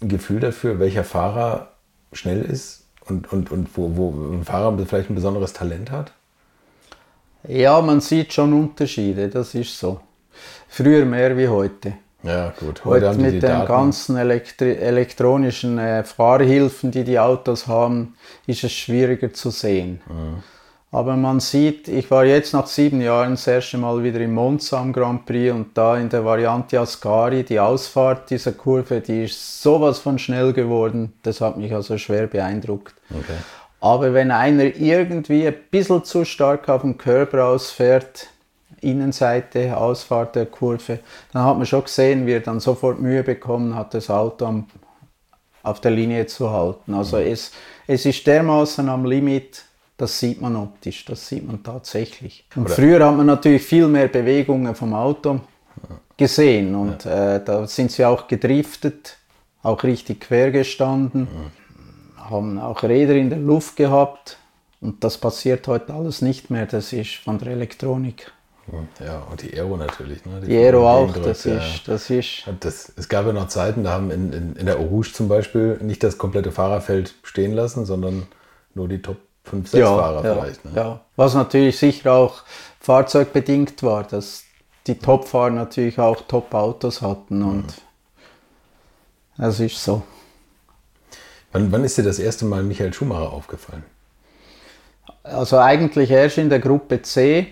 [0.00, 1.72] ein Gefühl dafür, welcher Fahrer
[2.12, 6.12] schnell ist und, und, und wo, wo ein Fahrer vielleicht ein besonderes Talent hat?
[7.48, 10.00] Ja, man sieht schon Unterschiede, das ist so.
[10.68, 11.94] Früher mehr wie heute.
[12.22, 12.84] Ja, gut.
[12.84, 13.66] Heute, die mit den Daten.
[13.66, 18.14] ganzen Elektri elektronischen äh, Fahrhilfen, die die Autos haben,
[18.46, 20.00] ist es schwieriger zu sehen.
[20.06, 20.42] Mhm.
[20.94, 24.78] Aber man sieht, ich war jetzt nach sieben Jahren das erste Mal wieder im Monza
[24.78, 29.62] am Grand Prix und da in der Variante Ascari, die Ausfahrt dieser Kurve, die ist
[29.62, 32.94] sowas von schnell geworden, das hat mich also schwer beeindruckt.
[33.08, 33.38] Okay.
[33.80, 38.28] Aber wenn einer irgendwie ein bisschen zu stark auf den Curb rausfährt,
[38.82, 40.98] Innenseite, Ausfahrt der Kurve,
[41.32, 44.66] dann hat man schon gesehen, wie er dann sofort Mühe bekommen hat, das Auto am,
[45.62, 46.92] auf der Linie zu halten.
[46.92, 47.50] Also es,
[47.86, 49.64] es ist dermaßen am Limit,
[50.02, 52.44] das sieht man optisch, das sieht man tatsächlich.
[52.56, 55.40] Und Oder- früher hat man natürlich viel mehr Bewegungen vom Auto
[56.16, 59.16] gesehen und äh, da sind sie auch gedriftet,
[59.62, 61.26] auch richtig quer gestanden
[62.32, 64.38] haben auch Räder in der Luft gehabt
[64.80, 66.66] und das passiert heute alles nicht mehr.
[66.66, 68.32] Das ist von der Elektronik.
[69.04, 70.24] Ja, und die Aero natürlich.
[70.24, 70.40] Ne?
[70.46, 71.58] Die Aero auch, das ja.
[71.58, 72.44] ist, das ist.
[72.60, 75.28] Das, es gab ja noch Zeiten, da haben in, in, in der Eau Rouge zum
[75.28, 78.28] Beispiel nicht das komplette Fahrerfeld stehen lassen, sondern
[78.74, 80.64] nur die Top 5, 6 Fahrer ja, vielleicht.
[80.64, 80.70] Ne?
[80.74, 81.00] ja.
[81.16, 82.42] Was natürlich sicher auch
[82.80, 84.44] fahrzeugbedingt war, dass
[84.86, 87.74] die Top-Fahrer natürlich auch Top-Autos hatten und
[89.38, 90.02] das ist so.
[91.52, 93.84] Wann, wann ist dir das erste Mal Michael Schumacher aufgefallen?
[95.22, 97.48] Also eigentlich erst in der Gruppe C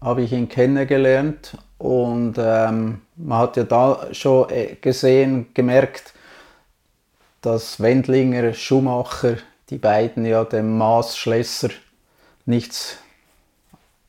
[0.00, 6.14] habe ich ihn kennengelernt und ähm, man hat ja da schon äh, gesehen, gemerkt,
[7.42, 9.36] dass Wendlinger, Schumacher,
[9.70, 11.70] die beiden ja dem Maas Schlesser
[12.44, 12.98] nichts,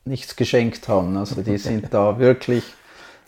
[0.04, 1.16] nichts geschenkt haben.
[1.16, 2.64] Also die sind da wirklich,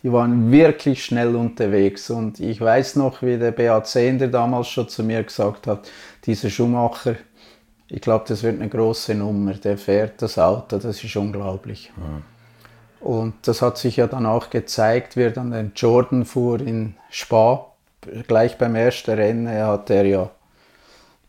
[0.03, 4.87] die waren wirklich schnell unterwegs und ich weiß noch, wie der BA Zehnder damals schon
[4.87, 5.89] zu mir gesagt hat,
[6.25, 7.15] dieser Schumacher,
[7.87, 9.53] ich glaube, das wird eine große Nummer.
[9.53, 11.91] Der fährt das Auto, das ist unglaublich.
[13.01, 16.95] Und das hat sich ja dann auch gezeigt, wie er dann den Jordan fuhr in
[17.09, 17.67] Spa.
[18.27, 20.29] Gleich beim ersten Rennen hat er ja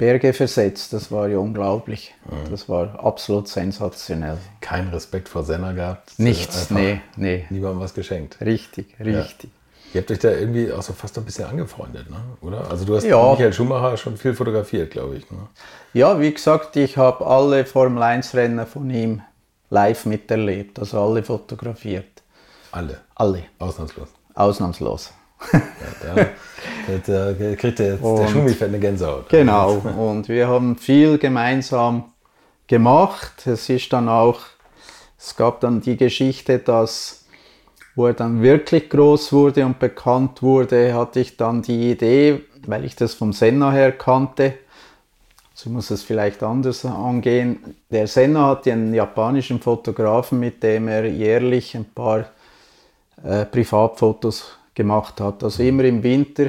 [0.02, 0.92] Berge versetzt.
[0.92, 2.12] Das war ja unglaublich.
[2.50, 4.36] Das war absolut sensationell.
[4.60, 6.18] Kein Respekt vor Senna gehabt.
[6.18, 7.44] Nichts, Einfach nee, nee.
[7.50, 8.36] Niemandem was geschenkt.
[8.40, 9.50] Richtig, richtig.
[9.94, 12.16] Ihr habt euch da irgendwie auch so fast ein bisschen angefreundet, ne?
[12.40, 12.68] oder?
[12.68, 13.30] Also du hast Ja.
[13.30, 15.30] Michael Schumacher schon viel fotografiert, glaube ich.
[15.30, 15.38] Ne?
[15.92, 19.22] Ja, wie gesagt, ich habe alle Formel 1 Rennen von ihm
[19.70, 22.22] live miterlebt, also alle fotografiert.
[22.72, 24.08] Alle, Alle, ausnahmslos.
[24.34, 25.12] ausnahmslos.
[25.52, 25.60] Ja,
[26.14, 26.26] da,
[27.06, 29.28] da kriegt der, der Und- Schumi fett eine Gänsehaut.
[29.28, 32.04] Genau, und wir haben viel gemeinsam
[32.66, 33.46] gemacht.
[33.46, 34.40] Es ist dann auch,
[35.18, 37.24] es gab dann die Geschichte, dass,
[37.94, 42.84] wo er dann wirklich groß wurde und bekannt wurde, hatte ich dann die Idee, weil
[42.84, 44.54] ich das vom Senna her kannte,
[45.54, 47.76] so muss es vielleicht anders angehen.
[47.90, 52.24] Der Senna hat einen japanischen Fotografen, mit dem er jährlich ein paar
[53.22, 55.44] äh, Privatfotos gemacht hat.
[55.44, 56.46] Also immer im Winter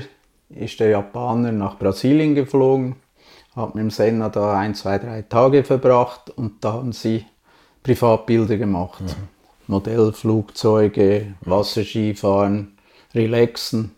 [0.60, 2.96] ist der Japaner nach Brasilien geflogen,
[3.56, 7.26] hat mit dem Senna da ein, zwei, drei Tage verbracht und da haben sie
[7.84, 9.04] Privatbilder gemacht.
[9.68, 12.78] Modellflugzeuge, Wasserskifahren,
[13.14, 13.92] Relaxen,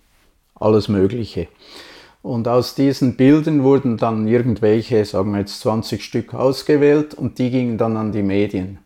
[0.60, 1.48] alles Mögliche.
[2.22, 7.52] Und aus diesen Bildern wurden dann irgendwelche, sagen wir jetzt 20 Stück ausgewählt und die
[7.52, 8.80] gingen dann an die Medien.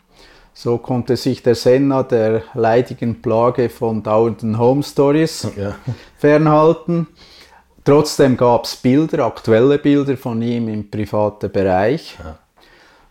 [0.54, 5.76] So konnte sich der Senna der leidigen Plage von dauernden Home Stories Ja.
[6.18, 7.08] fernhalten.
[7.89, 12.19] Trotzdem gab es Bilder, aktuelle Bilder von ihm im privaten Bereich.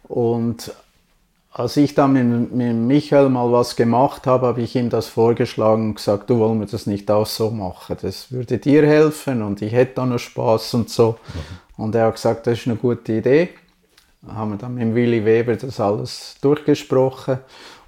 [0.05, 0.73] Und
[1.51, 5.89] als ich dann mit, mit Michael mal was gemacht habe, habe ich ihm das vorgeschlagen
[5.89, 7.97] und gesagt, du wollen wir das nicht auch so machen.
[8.01, 11.17] Das würde dir helfen und ich hätte da noch Spaß und so.
[11.77, 13.49] Und er hat gesagt, das ist eine gute Idee.
[14.29, 17.41] Haben wir dann mit Willy Weber das alles durchgesprochen.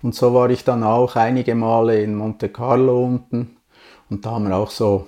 [0.02, 3.58] Und so war ich dann auch einige Male in Monte Carlo unten.
[4.08, 5.06] Und da haben wir auch so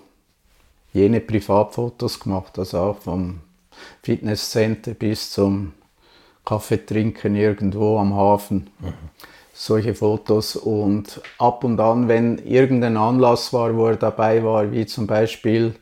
[0.93, 3.41] jene Privatfotos gemacht, also auch vom
[4.03, 5.73] Fitnesscenter bis zum
[6.45, 8.71] Kaffee trinken irgendwo am Hafen.
[9.55, 14.87] Solche Fotos und ab und an, wenn irgendein Anlass war, wo er dabei war, wie
[14.87, 15.75] zum Beispiel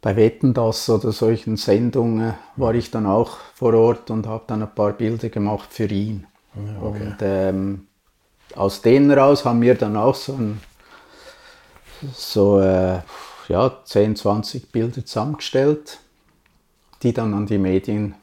[0.00, 4.62] bei Wetten das oder solchen Sendungen, war ich dann auch vor Ort und habe dann
[4.62, 6.26] ein paar Bilder gemacht für ihn.
[6.80, 7.88] Und ähm,
[8.54, 10.60] aus denen raus haben wir dann auch so ein
[12.14, 13.00] so, äh,
[13.48, 15.98] ja, 10, 20 Bilder zusammengestellt,
[17.02, 18.14] die dann an die Medien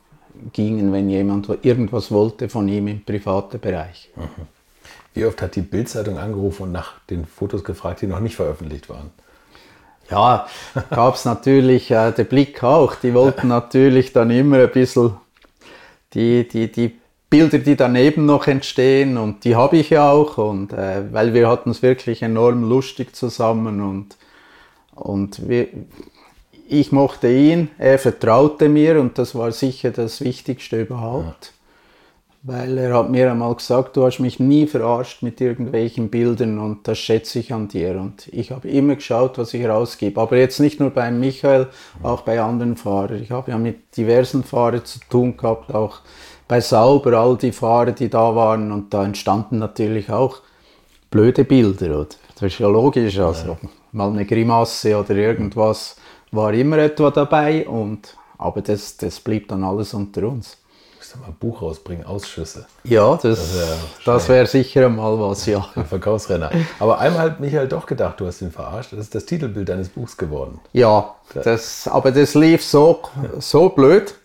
[0.54, 4.10] gingen, wenn jemand irgendwas wollte von ihm im privaten Bereich.
[5.14, 8.90] Wie oft hat die Bildzeitung angerufen und nach den Fotos gefragt, die noch nicht veröffentlicht
[8.90, 9.12] waren?
[10.10, 10.46] Ja,
[10.90, 15.16] gab es natürlich, äh, der Blick auch, die wollten natürlich dann immer ein bisschen
[16.14, 17.00] die, die, die
[17.30, 21.50] Bilder, die daneben noch entstehen und die habe ich ja auch und äh, weil wir
[21.50, 24.16] hatten es wirklich enorm lustig zusammen und,
[24.96, 25.68] und wir,
[26.68, 31.46] ich mochte ihn, er vertraute mir und das war sicher das Wichtigste überhaupt.
[31.46, 31.52] Ja.
[32.48, 36.88] Weil er hat mir einmal gesagt, du hast mich nie verarscht mit irgendwelchen Bildern und
[36.88, 38.00] das schätze ich an dir.
[38.00, 40.22] Und ich habe immer geschaut, was ich rausgebe.
[40.22, 41.68] Aber jetzt nicht nur bei Michael,
[42.04, 43.20] auch bei anderen Fahrern.
[43.20, 46.02] Ich habe ja mit diversen Fahrern zu tun gehabt, auch
[46.48, 48.72] bei Sauber, all die Fahrer, die da waren.
[48.72, 50.42] Und da entstanden natürlich auch
[51.10, 52.02] blöde Bilder.
[52.02, 52.10] Oder?
[52.36, 53.18] Das ist ja logisch.
[53.18, 53.70] Also ja.
[53.96, 55.96] Mal eine Grimasse oder irgendwas
[56.32, 57.68] war immer etwa dabei.
[57.68, 60.58] Und, aber das, das blieb dann alles unter uns
[61.20, 62.66] mal ein Buch rausbringen, Ausschüsse.
[62.84, 63.56] Ja, das,
[64.06, 65.66] das wäre wär sicher mal was, ja.
[65.76, 66.52] Ein Verkaufsrenner.
[66.80, 68.94] Aber einmal hat Michael doch gedacht, du hast ihn verarscht.
[68.94, 70.60] Das ist das Titelbild deines Buchs geworden.
[70.74, 73.02] Ja, das, aber das lief so,
[73.40, 74.16] so blöd.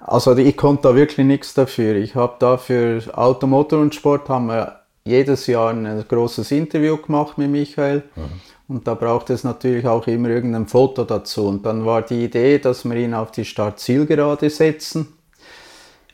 [0.00, 1.96] Also ich konnte da wirklich nichts dafür.
[1.96, 7.38] Ich habe da für Automotor und Sport haben wir jedes Jahr ein großes Interview gemacht
[7.38, 8.04] mit Michael.
[8.16, 8.22] Mhm.
[8.70, 11.48] Und da braucht es natürlich auch immer irgendein Foto dazu.
[11.48, 15.08] Und dann war die Idee, dass wir ihn auf die Start-Zielgerade setzen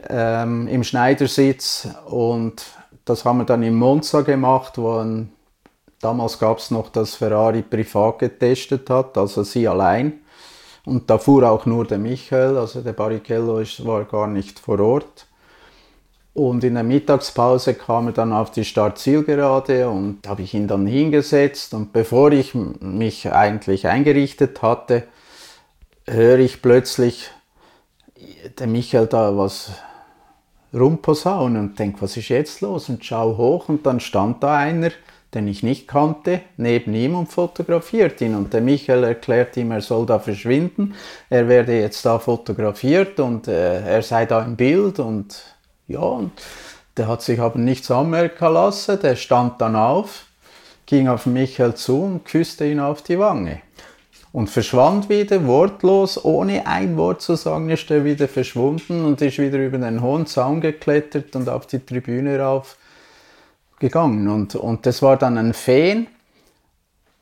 [0.09, 2.65] ähm, im Schneidersitz und
[3.05, 5.33] das haben wir dann in Monza gemacht, wo ein,
[6.01, 10.21] damals gab es noch, dass Ferrari privat getestet hat, also sie allein.
[10.87, 15.27] Und da fuhr auch nur der Michael, also der Barrichello war gar nicht vor Ort.
[16.37, 20.87] Und in der Mittagspause kam er dann auf die Startzielgerade und habe ich ihn dann
[20.87, 21.73] hingesetzt.
[21.73, 25.05] Und bevor ich mich eigentlich eingerichtet hatte,
[26.07, 27.31] höre ich plötzlich
[28.59, 29.71] der Michael da was
[30.75, 32.91] rumposaunen und denke, was ist jetzt los?
[32.91, 34.91] Und schau hoch und dann stand da einer,
[35.33, 38.35] den ich nicht kannte, neben ihm und fotografiert ihn.
[38.35, 40.97] Und der Michael erklärt ihm, er soll da verschwinden,
[41.31, 45.56] er werde jetzt da fotografiert und äh, er sei da im Bild und
[45.89, 46.33] ja, und
[46.97, 50.27] der hat sich aber nichts anmerken lassen, der stand dann auf,
[50.87, 53.61] ging auf Michael zu und küsste ihn auf die Wange
[54.37, 59.39] und verschwand wieder, wortlos, ohne ein Wort zu sagen, ist er wieder verschwunden und ist
[59.39, 62.77] wieder über den hohen Zaun geklettert und auf die Tribüne rauf
[63.79, 64.29] gegangen.
[64.29, 66.07] Und, und das war dann ein Fan,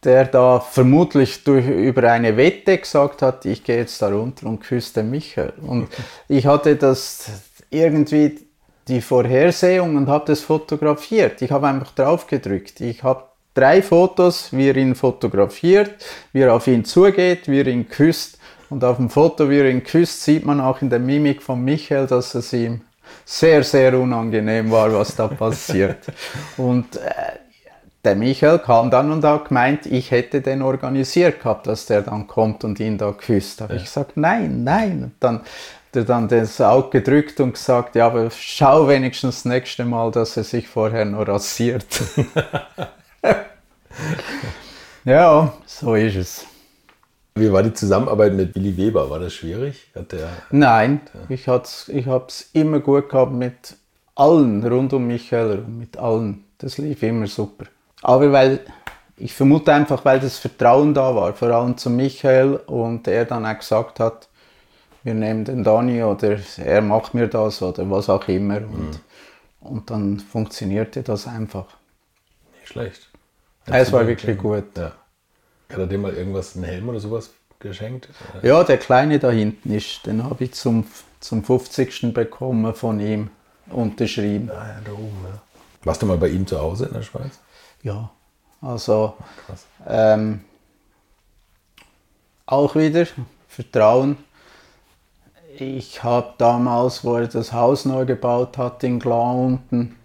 [0.03, 4.59] der da vermutlich durch, über eine Wette gesagt hat, ich gehe jetzt da runter und
[4.59, 5.53] küsste Michael.
[5.65, 5.87] Und
[6.27, 7.31] ich hatte das
[7.71, 8.44] irgendwie
[8.89, 11.43] die Vorhersehung und habe das fotografiert.
[11.43, 12.81] Ich habe einfach drauf gedrückt.
[12.81, 13.25] Ich habe
[13.55, 15.93] drei Fotos, wie er ihn fotografiert,
[16.33, 18.39] wie er auf ihn zugeht, wie er ihn küsst.
[18.71, 21.63] Und auf dem Foto, wie er ihn küsst, sieht man auch in der Mimik von
[21.63, 22.83] Michael, dass es ihm
[23.25, 25.99] sehr, sehr unangenehm war, was da passiert.
[26.57, 27.01] Und äh,
[28.05, 32.27] der Michael kam dann und hat gemeint, ich hätte den organisiert gehabt, dass der dann
[32.27, 33.61] kommt und ihn da küsst.
[33.61, 33.79] Da habe ja.
[33.79, 35.05] ich gesagt, nein, nein.
[35.05, 35.41] Und dann
[35.97, 40.37] er dann das Auge gedrückt und gesagt, ja, aber schau wenigstens das nächste Mal, dass
[40.37, 41.87] er sich vorher noch rasiert.
[45.05, 46.47] ja, so ist es.
[47.37, 49.11] Wie war die Zusammenarbeit mit Willi Weber?
[49.11, 49.91] War das schwierig?
[49.95, 51.21] Der, Nein, ja.
[51.29, 51.49] ich,
[51.89, 53.77] ich habe es immer gut gehabt mit
[54.15, 56.45] allen rund um Michael, mit allen.
[56.59, 57.65] Das lief immer super.
[58.03, 58.61] Aber weil,
[59.17, 63.45] ich vermute einfach, weil das Vertrauen da war, vor allem zu Michael und er dann
[63.47, 64.29] auch gesagt hat,
[65.05, 68.57] wir nehmen den Dani oder er macht mir das oder was auch immer.
[68.57, 68.99] Und, mhm.
[69.61, 71.67] und dann funktionierte das einfach.
[72.59, 73.11] Nicht schlecht.
[73.67, 74.65] Ja, es war wirklich gut.
[74.77, 74.93] Ja.
[75.71, 78.09] Hat er dir mal irgendwas, einen Helm oder sowas geschenkt?
[78.43, 80.87] Ja, der kleine da hinten ist, den habe ich zum,
[81.21, 82.13] zum 50.
[82.15, 83.31] bekommen von ihm,
[83.71, 84.51] unterschrieben.
[84.51, 85.43] Ah, ja, da oben, ja.
[85.85, 87.39] Warst du mal bei ihm zu Hause in der Schweiz?
[87.83, 88.11] Ja,
[88.63, 89.15] also
[89.87, 90.41] ähm,
[92.47, 93.07] auch wieder
[93.49, 94.17] Vertrauen.
[95.61, 99.97] Ich habe damals, wo er das Haus neu gebaut hat in Glan unten,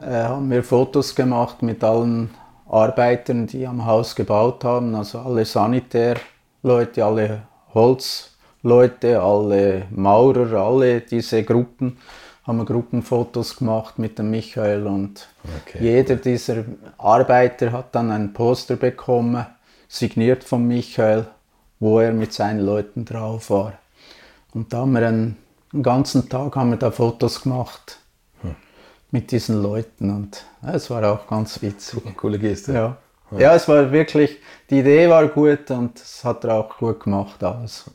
[0.00, 2.30] äh, haben wir Fotos gemacht mit allen
[2.68, 7.42] Arbeitern, die am Haus gebaut haben, also alle Sanitärleute, alle
[7.74, 11.98] Holzleute, alle Maurer, alle diese Gruppen,
[12.44, 15.28] haben wir Gruppenfotos gemacht mit dem Michael und
[15.62, 15.78] okay.
[15.80, 16.64] jeder dieser
[16.98, 19.46] Arbeiter hat dann ein Poster bekommen,
[19.88, 21.26] signiert von Michael,
[21.80, 23.72] wo er mit seinen Leuten drauf war.
[24.56, 25.36] Und da haben wir einen,
[25.74, 27.98] einen ganzen Tag haben wir da Fotos gemacht
[29.10, 32.02] mit diesen Leuten und ja, es war auch ganz witzig.
[32.16, 32.72] Coole Geste.
[32.72, 32.96] Ja.
[33.32, 33.38] Ja.
[33.38, 33.54] ja.
[33.54, 34.38] es war wirklich,
[34.70, 37.90] die Idee war gut und es hat er auch gut gemacht alles.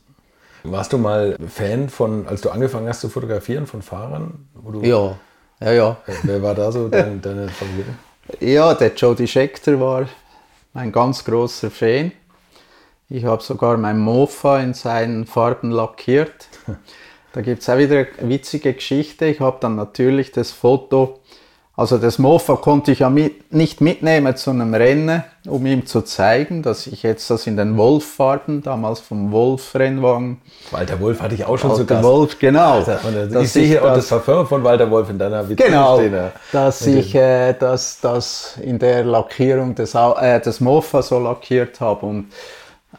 [0.62, 4.48] Warst du mal Fan von, als du angefangen hast zu fotografieren, von Fahrern?
[4.82, 5.16] ja,
[5.60, 5.96] ja, ja.
[6.22, 7.98] Wer war da so dein, deine Favoriten?
[8.38, 10.06] Ja, der Jody Scheckter war
[10.74, 12.12] mein ganz großer Fan.
[13.14, 16.48] Ich habe sogar mein Mofa in seinen Farben lackiert.
[17.34, 19.26] Da gibt es auch wieder eine witzige Geschichte.
[19.26, 21.20] Ich habe dann natürlich das Foto
[21.74, 26.02] also das Mofa konnte ich ja mit, nicht mitnehmen zu einem Rennen, um ihm zu
[26.02, 30.42] zeigen, dass ich jetzt das in den Wolf-Farben, damals vom Wolf-Rennwagen.
[30.70, 32.04] Walter Wolf hatte ich auch schon Walter zu Gast.
[32.04, 32.74] Wolf, genau.
[32.74, 35.98] Also, ich sehe hier auch das Parfum von Walter Wolf in deiner Vitrine genau.
[36.52, 42.04] Dass ich äh, das, das in der Lackierung des, äh, des Mofa so lackiert habe.
[42.04, 42.26] Und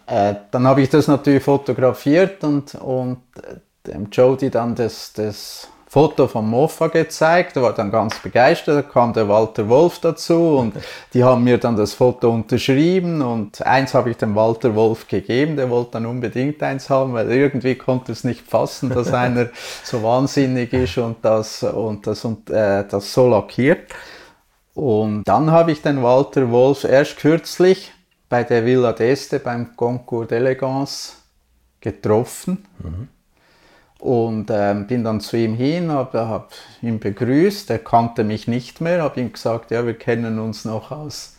[0.07, 3.55] äh, dann habe ich das natürlich fotografiert und, und äh,
[3.87, 8.81] dem Jody dann das, das Foto vom Mofa gezeigt, er war dann ganz begeistert, da
[8.81, 10.73] kam der Walter Wolf dazu und
[11.13, 15.55] die haben mir dann das Foto unterschrieben und eins habe ich dem Walter Wolf gegeben,
[15.55, 19.49] der wollte dann unbedingt eins haben, weil irgendwie konnte es nicht fassen, dass einer
[19.83, 23.91] so wahnsinnig ist und das, und das, und, äh, das so lackiert.
[24.73, 27.91] Und dann habe ich den Walter Wolf erst kürzlich
[28.33, 31.11] bei der Villa d'Este beim Concours d'Elegance
[31.79, 32.65] getroffen.
[32.79, 33.07] Mhm
[33.99, 37.69] und ähm, bin dann zu ihm hin, habe hab ihn begrüßt.
[37.69, 41.37] Er kannte mich nicht mehr, habe ihm gesagt, ja, wir kennen uns noch aus,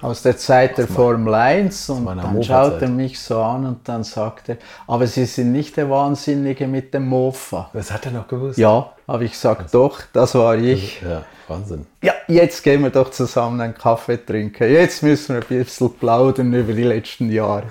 [0.00, 1.90] aus der Zeit der Formel 1.
[1.90, 5.76] Und dann schaut er mich so an und dann sagt er, aber Sie sind nicht
[5.76, 7.68] der Wahnsinnige mit dem Mofa.
[7.72, 8.58] Das hat er noch gewusst?
[8.58, 11.02] Ja, habe ich gesagt, also, doch, das war ich.
[11.02, 11.86] Ja, Wahnsinn.
[12.02, 14.70] Ja, jetzt gehen wir doch zusammen einen Kaffee trinken.
[14.70, 17.64] Jetzt müssen wir ein bisschen plaudern über die letzten Jahre.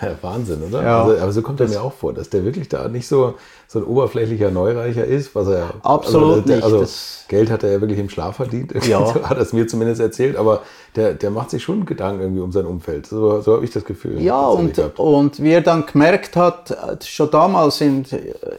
[0.00, 0.82] ja, Wahnsinn, oder?
[0.82, 1.02] Ja.
[1.04, 3.36] Also, aber so kommt er mir auch vor, dass der wirklich da nicht so,
[3.72, 6.62] so ein oberflächlicher Neureicher ist, was er absolut also, nicht.
[6.62, 9.06] Also das Geld hat er ja wirklich im Schlaf verdient, ja.
[9.06, 10.60] so hat er es mir zumindest erzählt, aber
[10.94, 13.06] der, der macht sich schon Gedanken irgendwie um sein Umfeld.
[13.06, 14.20] So, so habe ich das Gefühl.
[14.20, 18.14] Ja, und, und wie er dann gemerkt hat, schon damals sind,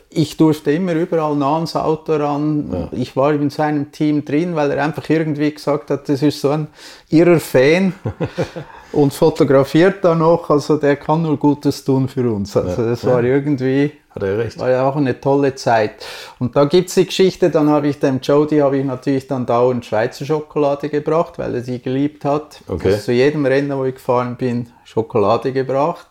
[0.10, 2.70] ich durfte immer überall nah ans Auto ran.
[2.72, 2.90] Ja.
[2.92, 6.50] Ich war in seinem Team drin, weil er einfach irgendwie gesagt hat, das ist so
[6.50, 6.70] ein
[7.12, 7.94] irrer Fan
[8.94, 10.50] und fotografiert da noch.
[10.50, 12.56] Also der kann nur Gutes tun für uns.
[12.56, 14.60] Also das war irgendwie hat er recht.
[14.60, 16.06] War ja auch eine tolle Zeit.
[16.38, 19.46] Und da gibt es die Geschichte, dann habe ich dem Jody habe ich natürlich dann
[19.46, 22.62] dauernd Schweizer Schokolade gebracht, weil er sie geliebt hat.
[22.68, 22.90] Okay.
[22.90, 26.08] Also zu jedem Rennen, wo ich gefahren bin, Schokolade gebracht.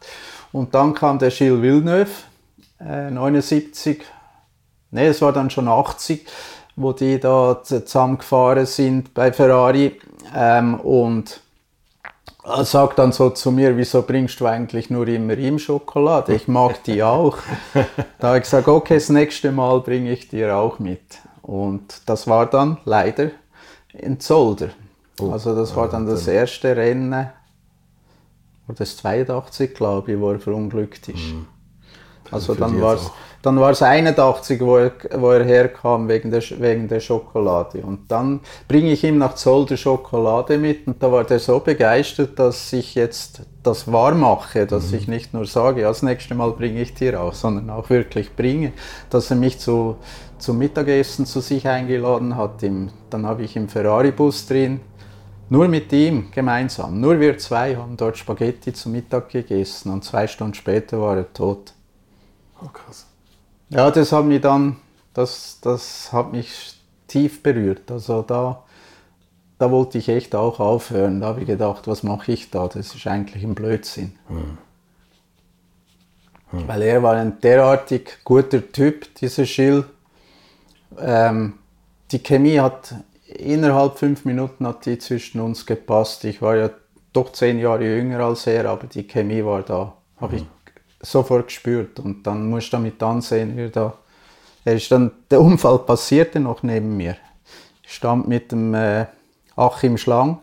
[0.51, 2.11] Und dann kam der Gilles Villeneuve,
[2.81, 4.03] äh, 79,
[4.91, 6.27] ne, es war dann schon 80,
[6.75, 9.99] wo die da zusammengefahren sind bei Ferrari.
[10.35, 11.42] Ähm, und
[12.45, 16.35] er sagt dann so zu mir, wieso bringst du eigentlich nur immer ihm Schokolade?
[16.35, 17.39] Ich mag die auch.
[18.19, 21.19] da habe ich gesagt, okay, das nächste Mal bringe ich dir auch mit.
[21.43, 23.31] Und das war dann leider
[23.93, 24.71] in Zolder.
[25.21, 27.29] Oh, also das war dann das erste Rennen,
[28.69, 31.17] oder das 82, glaube ich, wo er verunglückt ist.
[31.17, 31.47] Mhm.
[32.31, 33.11] Also dann war es
[33.43, 37.83] dann war es 81, wo er, wo er herkam wegen der, wegen der Schokolade.
[37.83, 42.39] Und dann bringe ich ihm nach Zolder Schokolade mit und da war der so begeistert,
[42.39, 44.97] dass ich jetzt das wahr mache, dass mhm.
[44.99, 48.35] ich nicht nur sage, ja, das nächste Mal bringe ich dir auch, sondern auch wirklich
[48.37, 48.73] bringe,
[49.11, 49.97] dass er mich zu,
[50.39, 52.63] zum Mittagessen zu sich eingeladen hat.
[52.63, 54.81] Im, dann habe ich im Ferrari-Bus drin,
[55.49, 60.29] nur mit ihm gemeinsam, nur wir zwei haben dort Spaghetti zum Mittag gegessen und zwei
[60.29, 61.75] Stunden später war er tot.
[62.63, 63.12] Oh, krass.
[63.73, 64.77] Ja, das hat mich dann,
[65.15, 66.75] das, das hat mich
[67.09, 67.91] tief berührt.
[67.91, 68.65] Also da,
[69.59, 71.23] da wollte ich echt auch aufhören.
[71.23, 72.69] Da habe ich gedacht, was mache ich da?
[72.69, 74.13] Das ist eigentlich ein Blödsinn.
[74.29, 74.59] Hm.
[76.51, 76.69] Hm.
[76.69, 79.85] Weil er war ein derartig guter Typ, dieser Schill.
[80.99, 81.55] Ähm,
[82.11, 82.95] die Chemie hat
[83.27, 86.25] innerhalb fünf Minuten hat die zwischen uns gepasst.
[86.25, 86.69] Ich war ja
[87.15, 89.95] doch zehn Jahre jünger als er, aber die Chemie war da.
[90.21, 90.52] Habe ich hm
[91.03, 91.99] sofort gespürt.
[92.01, 93.95] Und dann musst du damit ansehen, wie da.
[94.65, 97.17] Er ist dann, der Unfall passierte noch neben mir.
[97.83, 99.07] Ich stand mit dem äh,
[99.57, 100.39] Achim Schlang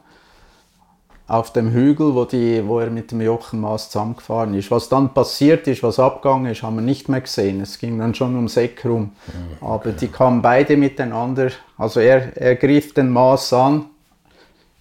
[1.30, 4.72] auf dem Hügel, wo, die, wo er mit dem Jochen Maas zusammengefahren ist.
[4.72, 7.62] Was dann passiert ist, was abgegangen ist, haben wir nicht mehr gesehen.
[7.62, 9.12] Es ging dann schon ums Eck rum.
[9.28, 9.66] Okay.
[9.66, 11.52] Aber die kamen beide miteinander.
[11.78, 13.86] Also er, er griff den Maas an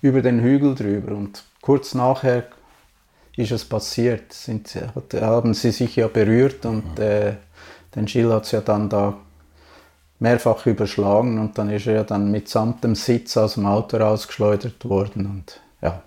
[0.01, 2.45] über den Hügel drüber und kurz nachher
[3.39, 4.33] ist es passiert.
[4.33, 4.77] Sind,
[5.15, 7.35] haben sie sich ja berührt und äh,
[7.95, 9.17] den Gilles hat es ja dann da
[10.19, 14.85] mehrfach überschlagen und dann ist er ja dann mitsamt dem Sitz aus dem Auto rausgeschleudert
[14.85, 16.03] worden und ja.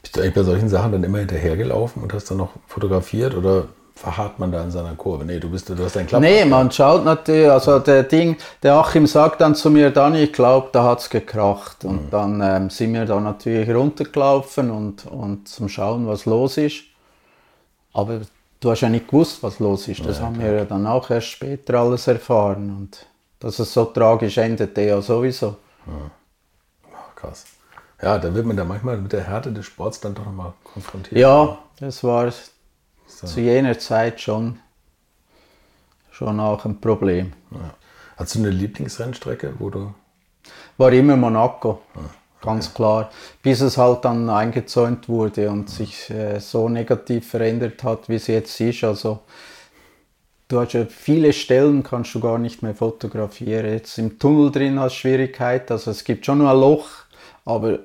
[0.00, 3.66] Bist du eigentlich bei solchen Sachen dann immer hinterhergelaufen und hast dann noch fotografiert oder
[4.02, 5.24] verharrt man da in seiner Kurve?
[5.24, 6.20] Nee, du bist, du hast deinen Klapp.
[6.20, 10.32] Nee, man schaut natürlich, also der Ding, der Achim sagt dann zu mir, Dani, ich
[10.32, 11.84] glaube, da hat es gekracht.
[11.84, 12.10] Und mhm.
[12.10, 16.82] dann ähm, sind wir da natürlich runtergelaufen und, und zum Schauen, was los ist.
[17.92, 18.22] Aber
[18.58, 20.04] du hast ja nicht gewusst, was los ist.
[20.04, 20.48] Das ja, haben klar.
[20.48, 22.76] wir ja dann auch erst später alles erfahren.
[22.76, 23.06] Und
[23.38, 25.56] dass es so tragisch endete, ja sowieso.
[25.86, 26.10] Ja.
[27.14, 27.44] krass.
[28.02, 31.20] Ja, da wird man da manchmal mit der Härte des Sports dann doch nochmal konfrontiert.
[31.20, 32.32] Ja, das war
[33.22, 33.34] so.
[33.34, 34.58] zu jener Zeit schon,
[36.10, 37.32] schon auch ein Problem.
[37.50, 37.74] Ja.
[38.16, 39.94] Hast du eine Lieblingsrennstrecke, wo du.
[40.76, 41.82] War immer Monaco.
[41.94, 42.08] Ah, okay.
[42.42, 43.10] Ganz klar.
[43.42, 48.26] Bis es halt dann eingezäunt wurde und sich äh, so negativ verändert hat, wie es
[48.26, 48.84] jetzt ist.
[48.84, 49.20] Also
[50.48, 53.66] du hast ja viele Stellen, kannst du gar nicht mehr fotografieren.
[53.66, 55.70] Jetzt im Tunnel drin hast du Schwierigkeit.
[55.70, 56.88] Also es gibt schon nur ein Loch,
[57.44, 57.78] aber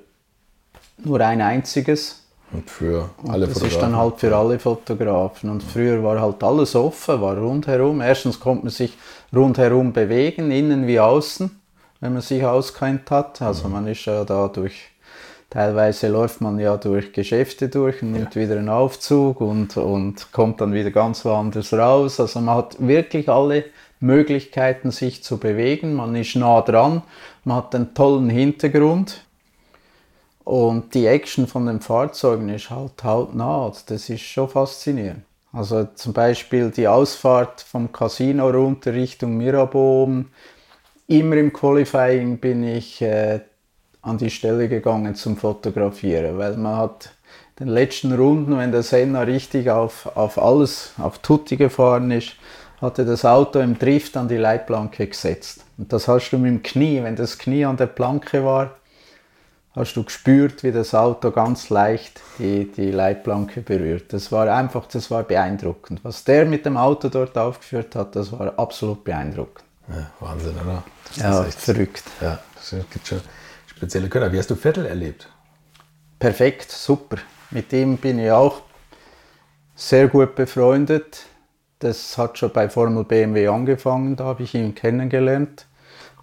[0.98, 2.27] nur ein einziges.
[2.52, 3.68] Und für alle und das Fotografen.
[3.68, 5.50] ist dann halt für alle Fotografen.
[5.50, 8.02] Und früher war halt alles offen, war rundherum.
[8.02, 8.98] Erstens konnte man sich
[9.36, 11.52] rundherum bewegen, innen wie außen,
[12.00, 13.42] wenn man sich auskennt hat.
[13.42, 13.74] Also mhm.
[13.74, 14.76] man ist ja da durch,
[15.50, 18.42] teilweise läuft man ja durch Geschäfte durch und nimmt ja.
[18.42, 22.20] wieder einen Aufzug und, und kommt dann wieder ganz woanders raus.
[22.22, 23.66] Also man hat wirklich alle
[24.00, 25.96] Möglichkeiten, sich zu bewegen.
[25.96, 27.02] Man ist nah dran,
[27.44, 29.22] man hat einen tollen Hintergrund.
[30.48, 33.70] Und die Action von den Fahrzeugen ist halt hautnah.
[33.88, 35.24] Das ist schon faszinierend.
[35.52, 40.24] Also zum Beispiel die Ausfahrt vom Casino runter Richtung Mirabeau.
[41.08, 43.42] Immer im Qualifying bin ich äh,
[44.02, 47.10] an die Stelle gegangen zum Fotografieren, weil man hat
[47.60, 52.38] den letzten Runden, wenn der Senna richtig auf, auf alles, auf Tutti gefahren ist,
[52.80, 55.66] hatte das Auto im Drift an die Leitplanke gesetzt.
[55.78, 58.78] Und das hast du mit dem Knie, wenn das Knie an der Planke war,
[59.78, 64.12] hast du gespürt, wie das Auto ganz leicht die, die Leitplanke berührt.
[64.12, 66.00] Das war einfach, das war beeindruckend.
[66.04, 69.66] Was der mit dem Auto dort aufgeführt hat, das war absolut beeindruckend.
[69.90, 70.84] Ja, Wahnsinn, oder?
[71.08, 72.04] Das ja, echt, verrückt.
[72.20, 73.22] Ja, es gibt schon
[73.68, 74.32] spezielle Könner.
[74.32, 75.30] Wie hast du Vettel erlebt?
[76.20, 77.18] Perfekt, super.
[77.52, 78.62] Mit ihm bin ich auch
[79.76, 81.26] sehr gut befreundet.
[81.80, 85.67] Das hat schon bei Formel BMW angefangen, da habe ich ihn kennengelernt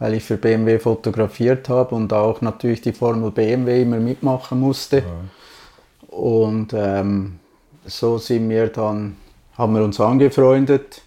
[0.05, 4.99] weil ich für BMW fotografiert habe und auch natürlich die Formel BMW immer mitmachen musste.
[4.99, 6.15] Ja.
[6.15, 7.39] Und ähm,
[7.87, 9.17] so sind wir dann,
[9.57, 11.01] haben wir uns angefreundet.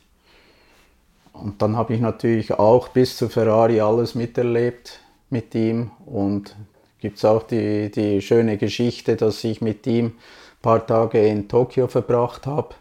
[1.31, 5.91] Und dann habe ich natürlich auch bis zu Ferrari alles miterlebt mit ihm.
[6.07, 6.55] Und
[6.99, 10.13] gibt es auch die, die schöne Geschichte, dass ich mit ihm ein
[10.63, 12.73] paar Tage in Tokio verbracht habe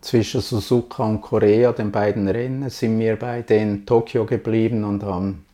[0.00, 5.44] zwischen Suzuka und Korea, den beiden Rennen, sind wir beide in Tokio geblieben und haben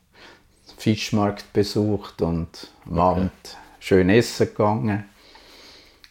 [0.76, 3.00] Fischmarkt besucht und am okay.
[3.00, 5.04] Abend schön essen gegangen.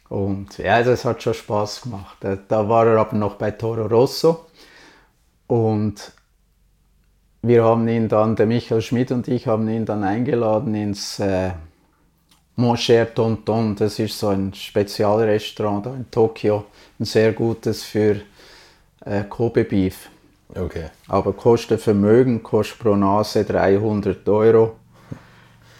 [0.10, 2.18] Und ja, das hat schon Spaß gemacht.
[2.22, 4.46] Da war er aber noch bei Toro Rosso
[5.48, 6.12] und
[7.42, 11.52] wir haben ihn dann, der Michael Schmidt und ich haben ihn dann eingeladen ins äh,
[12.56, 13.76] Mon Cher Tonton.
[13.76, 16.66] Das ist so ein Spezialrestaurant in Tokio
[17.00, 18.22] ein sehr gutes für
[19.06, 20.10] äh, Kobe Beef.
[20.56, 20.86] Okay.
[21.08, 24.76] Aber kostet Vermögen, kostet pro Nase 300 Euro.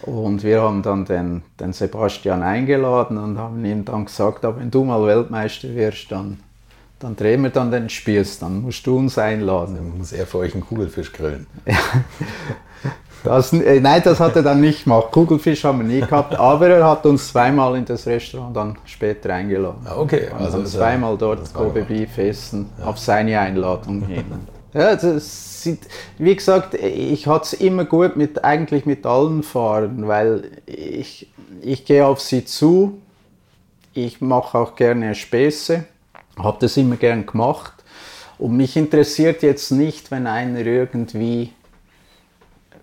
[0.02, 4.84] Und wir haben dann den, den Sebastian eingeladen und haben ihm dann gesagt, wenn du
[4.84, 6.40] mal Weltmeister wirst, dann,
[6.98, 9.76] dann drehen wir dann den Spieß, dann musst du uns einladen.
[9.76, 11.46] Dann muss er für euch einen Kugelfisch grillen.
[13.24, 15.10] Das, äh, nein, das hat er dann nicht gemacht.
[15.10, 19.32] Kugelfisch haben wir nie gehabt, aber er hat uns zweimal in das Restaurant dann später
[19.32, 19.86] eingeladen.
[19.86, 22.84] Ah, okay, also wir zweimal dort Kobe Beef essen, ja.
[22.84, 24.24] auf seine Einladung hin.
[24.74, 25.80] ja, das sind,
[26.18, 31.86] wie gesagt, ich hatte es immer gut mit, eigentlich mit allen Fahrern, weil ich, ich
[31.86, 33.00] gehe auf sie zu,
[33.94, 35.84] ich mache auch gerne Späße,
[36.38, 37.72] habe das immer gern gemacht
[38.36, 41.52] und mich interessiert jetzt nicht, wenn einer irgendwie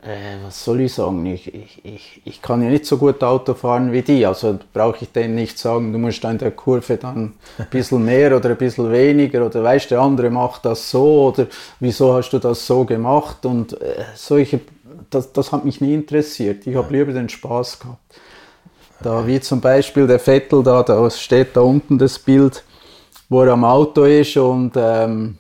[0.02, 3.54] äh, was soll ich sagen, ich, ich, ich, ich kann ja nicht so gut Auto
[3.54, 7.34] fahren wie die, also brauche ich denen nicht sagen, du musst in der Kurve dann
[7.58, 11.48] ein bisschen mehr oder ein bisschen weniger oder weißt, der andere macht das so oder
[11.80, 13.46] wieso hast du das so gemacht?
[13.46, 14.62] Und äh, solche,
[15.12, 18.00] das, das hat mich nie interessiert, ich habe lieber den Spaß gehabt.
[19.04, 22.64] Da wie zum Beispiel der Vettel da, da steht da unten das Bild,
[23.30, 25.38] wo er am Auto ist und ähm,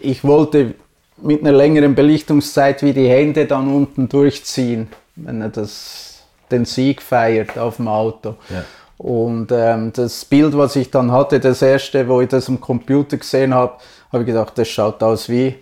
[0.00, 0.74] ich wollte
[1.18, 7.02] mit einer längeren Belichtungszeit wie die Hände dann unten durchziehen, wenn er das, den Sieg
[7.02, 8.36] feiert auf dem Auto.
[8.50, 8.64] Ja.
[8.98, 13.18] Und ähm, das Bild, was ich dann hatte, das erste, wo ich das am Computer
[13.18, 13.74] gesehen habe,
[14.12, 15.54] habe ich gedacht, das schaut aus wie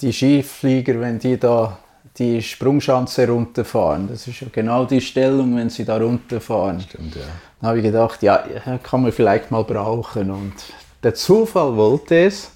[0.00, 1.78] die Skiflieger, wenn die da
[2.18, 4.08] die Sprungschanze runterfahren.
[4.08, 6.80] Das ist ja genau die Stellung, wenn sie da runterfahren.
[6.80, 7.22] Stimmt, ja.
[7.60, 8.44] Dann habe ich gedacht, ja,
[8.82, 10.30] kann man vielleicht mal brauchen.
[10.30, 10.54] Und
[11.02, 12.50] der Zufall wollte es,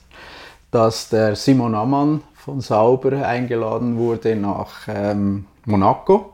[0.73, 6.33] dass der Simon Ammann von Sauber eingeladen wurde nach ähm, Monaco.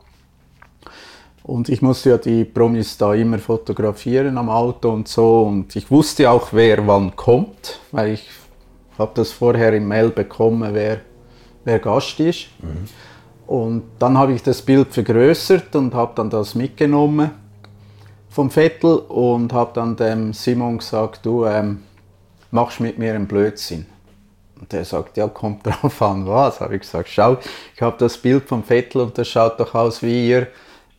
[1.43, 5.43] Und ich musste ja die Promis da immer fotografieren am Auto und so.
[5.43, 8.29] Und ich wusste auch, wer wann kommt, weil ich
[8.97, 11.01] habe das vorher im Mail bekommen, wer,
[11.65, 12.47] wer Gast ist.
[12.61, 12.85] Mhm.
[13.45, 17.31] Und dann habe ich das Bild vergrößert und habe dann das mitgenommen
[18.29, 21.83] vom Vettel und habe dann dem Simon gesagt, du ähm,
[22.51, 23.85] machst mit mir einen Blödsinn.
[24.59, 26.59] Und der sagt, ja, kommt drauf an, was?
[26.59, 27.37] Habe ich gesagt, schau,
[27.75, 30.47] ich habe das Bild vom Vettel und das schaut doch aus wie ihr,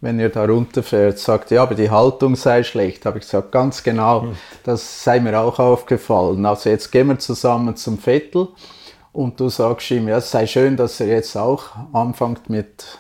[0.01, 1.19] wenn ihr da runterfährt.
[1.19, 3.05] Sagt, ja, aber die Haltung sei schlecht.
[3.05, 4.37] Habe ich gesagt, ganz genau, hm.
[4.65, 6.47] das sei mir auch aufgefallen.
[6.47, 8.49] Also jetzt gehen wir zusammen zum Vettel
[9.13, 12.99] und du sagst ihm, ja, es sei schön, dass er jetzt auch anfängt mit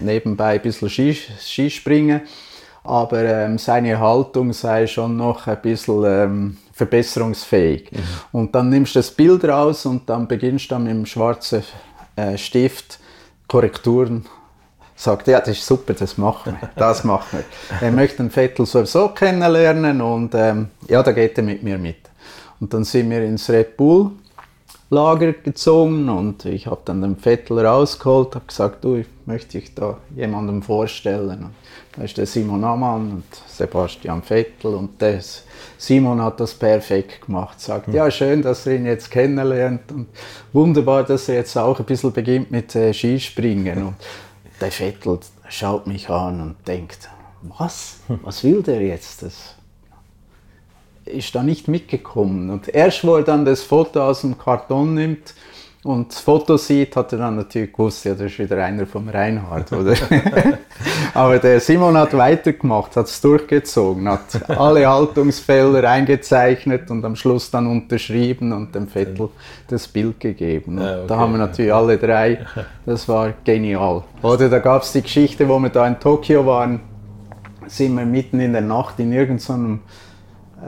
[0.00, 2.22] nebenbei ein bisschen Skispringen,
[2.84, 7.90] aber ähm, seine Haltung sei schon noch ein bisschen ähm, verbesserungsfähig.
[7.92, 7.98] Mhm.
[8.32, 11.62] Und dann nimmst du das Bild raus und dann beginnst du mit dem schwarzen
[12.16, 12.98] äh, Stift
[13.46, 14.24] Korrekturen
[14.94, 17.44] sagt, ja, das ist super, das machen wir, das machen wir.
[17.80, 21.98] Er möchte den Vettel sowieso kennenlernen und ähm, ja, da geht er mit mir mit.
[22.60, 24.10] Und dann sind wir ins Red Bull
[24.90, 29.74] Lager gezogen und ich habe dann den Vettel rausgeholt, habe gesagt, du, ich möchte dich
[29.74, 31.44] da jemandem vorstellen.
[31.44, 31.54] Und
[31.94, 35.20] da ist der Simon Amann und Sebastian Vettel und der
[35.76, 37.60] Simon hat das perfekt gemacht.
[37.60, 40.06] Sagt, ja schön, dass er ihn jetzt kennenlernt und
[40.54, 43.88] wunderbar, dass er jetzt auch ein bisschen beginnt mit äh, Skispringen.
[43.88, 43.96] Und
[44.58, 45.18] der Vettel
[45.50, 47.10] schaut mich an und denkt,
[47.42, 48.00] was?
[48.22, 49.22] Was will der jetzt?
[49.22, 49.57] Das
[51.08, 52.50] ist da nicht mitgekommen.
[52.50, 55.34] Und erst, wo er dann das Foto aus dem Karton nimmt
[55.84, 59.08] und das Foto sieht, hat er dann natürlich gewusst, ja, das ist wieder einer vom
[59.08, 59.94] Reinhard, oder?
[61.14, 67.50] Aber der Simon hat weitergemacht, hat es durchgezogen, hat alle Haltungsfelder eingezeichnet und am Schluss
[67.50, 69.28] dann unterschrieben und dem Vettel
[69.68, 70.78] das Bild gegeben.
[70.78, 72.44] Ja, okay, da haben wir natürlich alle drei,
[72.84, 74.02] das war genial.
[74.22, 76.80] Oder da gab es die Geschichte, wo wir da in Tokio waren,
[77.66, 79.80] sind wir mitten in der Nacht in irgendeinem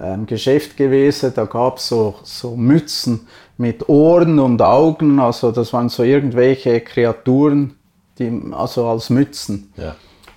[0.02, 3.26] ähm, Geschäft gewesen, da gab es so, so Mützen
[3.56, 7.76] mit Ohren und Augen, also das waren so irgendwelche Kreaturen,
[8.18, 9.72] die, also als Mützen.
[9.76, 9.96] Ja.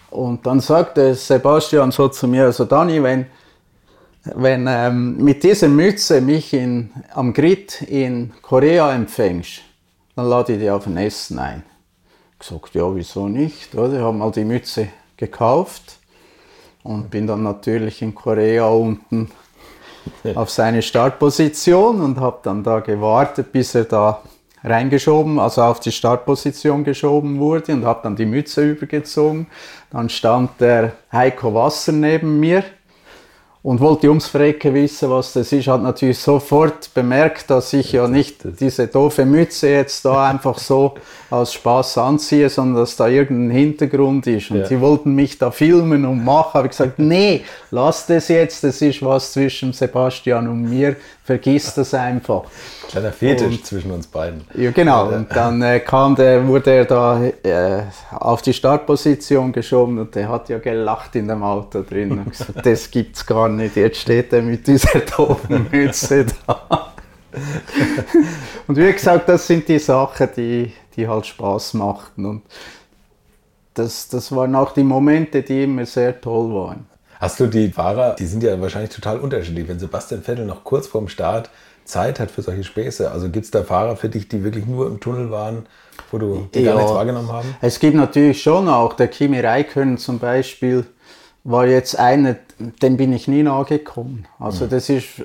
[0.09, 3.27] Und dann sagte Sebastian so zu mir, also Dani, wenn,
[4.35, 9.61] wenn ähm, mit dieser Mütze mich in, am Grid in Korea empfängst,
[10.15, 11.63] dann lade ich dich auf ein Essen ein.
[12.33, 13.73] Ich gesagt, ja, wieso nicht?
[13.73, 13.93] Oder?
[13.93, 15.97] Ich habe mal die Mütze gekauft
[16.83, 19.31] und bin dann natürlich in Korea unten
[20.35, 24.21] auf seine Startposition und habe dann da gewartet, bis er da
[24.63, 29.47] reingeschoben, also auf die Startposition geschoben wurde und habe dann die Mütze übergezogen.
[29.91, 32.63] Dann stand der Heiko Wasser neben mir
[33.63, 38.09] und wollte ums Verrecken wissen, was das ist, hat natürlich sofort bemerkt, dass ich ja
[38.09, 40.95] nicht diese doofe Mütze jetzt da einfach so
[41.29, 44.51] aus Spaß anziehe, sondern dass da irgendein Hintergrund ist.
[44.51, 44.65] Und ja.
[44.65, 46.55] sie wollten mich da filmen und machen.
[46.55, 51.73] Habe ich gesagt, nee, lass das jetzt, das ist was zwischen Sebastian und mir, vergiss
[51.73, 52.43] das einfach.
[52.89, 54.41] Kleiner Fetisch und, zwischen uns beiden.
[54.55, 55.07] Ja, genau.
[55.07, 60.29] Und dann äh, kam der, wurde er da äh, auf die Startposition geschoben und der
[60.29, 62.11] hat ja gelacht in dem Auto drin.
[62.11, 63.75] Und gesagt, das gibt's gar nicht.
[63.75, 66.91] Jetzt steht er mit dieser doofen Mütze da.
[68.67, 72.25] und wie gesagt, das sind die Sachen, die, die halt Spaß machten.
[72.25, 72.41] Und
[73.73, 76.92] das, das waren auch die Momente, die immer sehr toll waren.
[77.23, 79.65] Hast du die Fahrer, die sind ja wahrscheinlich total unterschiedlich.
[79.69, 81.49] Wenn Sebastian Vettel noch kurz vorm Start
[81.85, 83.09] Zeit hat für solche Späße?
[83.09, 85.65] Also gibt es da Fahrer für dich, die wirklich nur im Tunnel waren,
[86.11, 87.55] wo du die ja, gar nichts wahrgenommen haben?
[87.61, 90.85] Es gibt natürlich schon auch, der Kimi Räikkönen zum Beispiel
[91.45, 92.35] war jetzt einer,
[92.81, 94.25] dem bin ich nie nahe gekommen.
[94.37, 94.69] Also mhm.
[94.71, 95.23] das ist äh,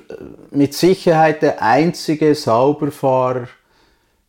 [0.51, 3.49] mit Sicherheit der einzige Sauberfahrer,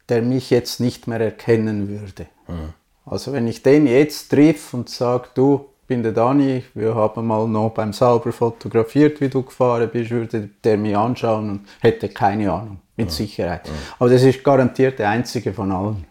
[0.08, 2.26] der mich jetzt nicht mehr erkennen würde.
[2.48, 2.74] Mhm.
[3.06, 7.48] Also wenn ich den jetzt triff und sage, du, bin der Dani, wir haben mal
[7.48, 12.52] noch beim Sauber fotografiert, wie du gefahren bist, würde der mich anschauen und hätte keine
[12.52, 13.12] Ahnung, mit ja.
[13.12, 13.66] Sicherheit.
[13.66, 13.74] Ja.
[13.98, 16.06] Aber das ist garantiert der einzige von allen.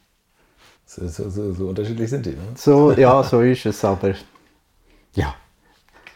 [0.85, 2.41] So, so, so, so unterschiedlich sind die, ne?
[2.55, 4.15] So, ja, so ist es, aber
[5.15, 5.33] ja.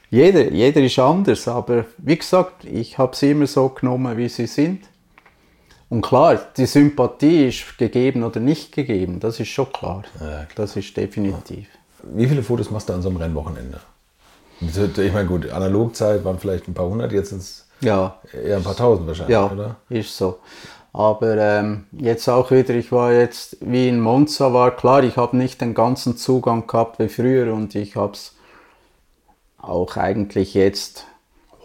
[0.10, 4.48] Jeder, jeder ist anders, aber wie gesagt, ich habe sie immer so genommen, wie sie
[4.48, 4.90] sind.
[5.88, 10.04] Und klar, die Sympathie ist gegeben oder nicht gegeben, das ist schon klar.
[10.20, 10.48] Ja, klar.
[10.56, 11.70] Das ist definitiv.
[12.04, 13.80] Wie viele Fotos machst du an so einem Rennwochenende?
[14.62, 18.18] Ich meine, gut, Analogzeit waren vielleicht ein paar hundert, jetzt sind es ja.
[18.32, 19.76] eher ein paar tausend wahrscheinlich, ja, oder?
[19.90, 20.40] ist so.
[20.94, 25.36] Aber ähm, jetzt auch wieder, ich war jetzt, wie in Monza war, klar, ich habe
[25.36, 28.36] nicht den ganzen Zugang gehabt wie früher und ich habe es
[29.58, 31.08] auch eigentlich jetzt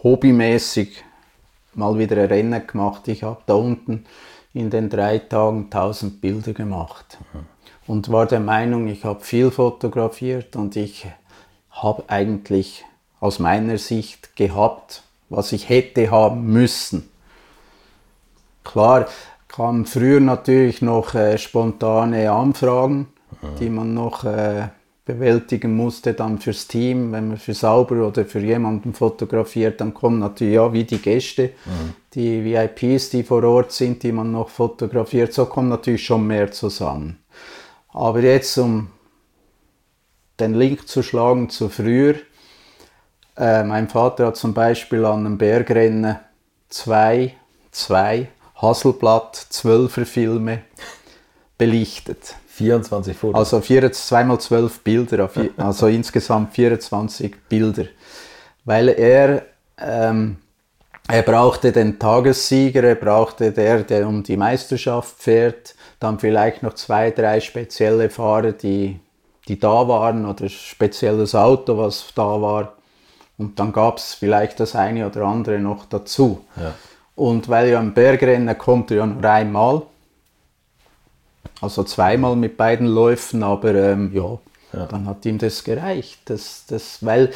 [0.03, 1.03] hobbymäßig
[1.75, 3.07] mal wieder ein Rennen gemacht.
[3.07, 4.05] Ich habe da unten
[4.53, 7.19] in den drei Tagen 1000 Bilder gemacht
[7.89, 11.07] und war der Meinung, ich habe viel fotografiert und ich
[11.71, 12.85] habe eigentlich
[13.19, 17.09] aus meiner Sicht gehabt, was ich hätte haben müssen.
[18.63, 19.07] Klar
[19.47, 23.07] kamen früher natürlich noch äh, spontane Anfragen,
[23.59, 24.67] die man noch äh,
[25.05, 30.19] bewältigen musste dann fürs Team, wenn man für sauber oder für jemanden fotografiert, dann kommen
[30.19, 31.93] natürlich ja wie die Gäste, mhm.
[32.13, 36.51] die VIPs, die vor Ort sind, die man noch fotografiert, so kommt natürlich schon mehr
[36.51, 37.17] zusammen.
[37.91, 38.89] Aber jetzt, um
[40.39, 42.15] den Link zu schlagen zu früher,
[43.37, 46.19] äh, mein Vater hat zum Beispiel an einem Bergrennen
[46.69, 47.35] zwei,
[47.71, 50.63] zwei Hasselblatt Zwölfer Filme
[51.57, 52.35] belichtet.
[52.59, 53.39] 24 Fotos.
[53.39, 57.85] Also 2 x 12 Bilder, also insgesamt 24 Bilder.
[58.65, 59.45] Weil er,
[59.77, 60.37] ähm,
[61.07, 66.73] er brauchte den Tagessieger, er brauchte der, der um die Meisterschaft fährt, dann vielleicht noch
[66.73, 68.99] zwei, drei spezielle Fahrer, die,
[69.47, 72.73] die da waren oder spezielles Auto, was da war.
[73.37, 76.45] Und dann gab es vielleicht das eine oder andere noch dazu.
[76.55, 76.73] Ja.
[77.15, 79.81] Und weil ja ein Bergrennen kommt ja nur einmal,
[81.61, 84.37] also zweimal mit beiden Läufen, aber ähm, ja,
[84.71, 86.19] ja, dann hat ihm das gereicht.
[86.25, 87.31] Das, das, weil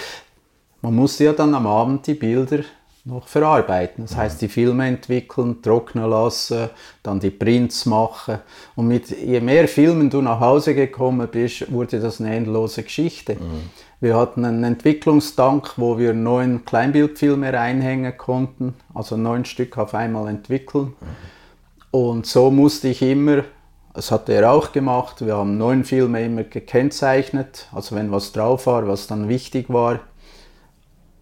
[0.82, 2.60] man musste ja dann am Abend die Bilder
[3.06, 4.06] noch verarbeiten.
[4.06, 6.70] Das heißt, die Filme entwickeln, trocknen lassen,
[7.04, 8.40] dann die Prints machen.
[8.76, 13.36] Und mit, je mehr Filmen du nach Hause gekommen bist, wurde das eine endlose Geschichte.
[13.36, 13.70] Mhm.
[14.00, 20.30] Wir hatten einen Entwicklungstank, wo wir neun Kleinbildfilme reinhängen konnten, also neun Stück auf einmal
[20.30, 20.94] entwickeln.
[21.00, 21.06] Mhm.
[21.92, 23.44] Und so musste ich immer
[23.94, 25.24] das hat er auch gemacht.
[25.24, 30.00] Wir haben neun Filme immer gekennzeichnet, also wenn was drauf war, was dann wichtig war,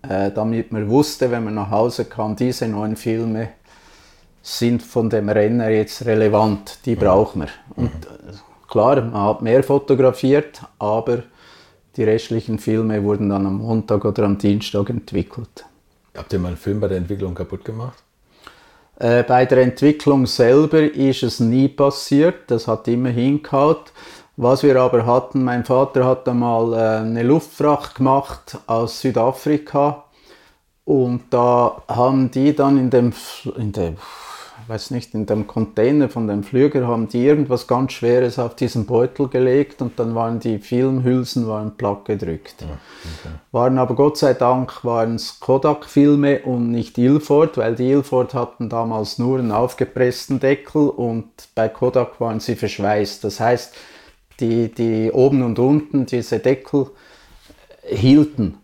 [0.08, 3.49] äh, damit man wusste, wenn man nach Hause kam, diese neun Filme
[4.41, 7.49] sind von dem Renner jetzt relevant, die brauchen wir.
[7.76, 8.34] Und äh,
[8.70, 11.24] klar, man hat mehr fotografiert, aber
[11.95, 15.66] die restlichen Filme wurden dann am Montag oder am Dienstag entwickelt.
[16.16, 18.04] Habt ihr mal einen Film bei der Entwicklung kaputt gemacht?
[18.97, 23.78] Äh, bei der Entwicklung selber ist es nie passiert, das hat immer hingehauen.
[24.44, 30.06] Was wir aber hatten, mein Vater hat einmal äh, eine Luftfracht gemacht aus Südafrika
[30.84, 33.14] und da haben die dann in dem,
[33.56, 33.98] in dem
[34.68, 38.88] weiß nicht, in dem Container von dem Flüger haben die irgendwas ganz Schweres auf diesen
[38.88, 42.62] Beutel gelegt und dann waren die Filmhülsen waren platt gedrückt.
[42.62, 43.36] Ja, okay.
[43.52, 48.70] Waren aber Gott sei Dank waren es Kodak-Filme und nicht Ilford, weil die Ilford hatten
[48.70, 53.24] damals nur einen aufgepressten Deckel und bei Kodak waren sie verschweißt.
[53.24, 53.76] Das heißt,
[54.42, 56.88] die, die oben und unten diese Deckel
[57.84, 58.58] hielten.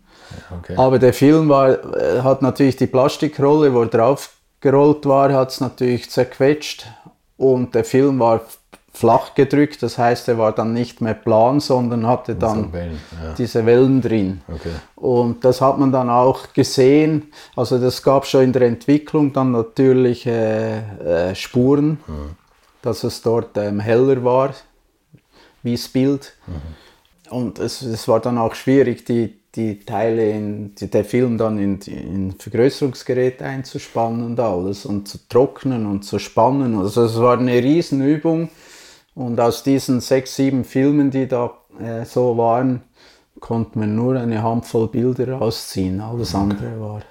[0.58, 0.74] Okay.
[0.76, 5.60] Aber der Film war, äh, hat natürlich die Plastikrolle, wo drauf gerollt war, hat es
[5.60, 6.86] natürlich zerquetscht
[7.36, 8.42] und der Film war
[8.92, 13.34] flach gedrückt, das heißt, er war dann nicht mehr plan, sondern hatte dann Wellen, ja.
[13.34, 14.40] diese Wellen drin.
[14.48, 14.72] Okay.
[14.96, 19.52] Und das hat man dann auch gesehen, also das gab schon in der Entwicklung dann
[19.52, 22.30] natürlich äh, äh, Spuren, mhm.
[22.82, 24.50] dass es dort ähm, heller war,
[25.68, 26.34] wie das Bild.
[26.46, 27.32] Mhm.
[27.32, 31.58] Und es, es war dann auch schwierig, die, die Teile in die, der Film dann
[31.58, 36.78] in, in Vergrößerungsgerät einzuspannen und alles und zu trocknen und zu spannen.
[36.78, 38.48] Also es war eine Riesenübung
[39.14, 42.82] und aus diesen sechs, sieben Filmen, die da äh, so waren,
[43.40, 46.00] konnte man nur eine Handvoll Bilder rausziehen.
[46.00, 46.42] Alles okay.
[46.42, 47.02] andere war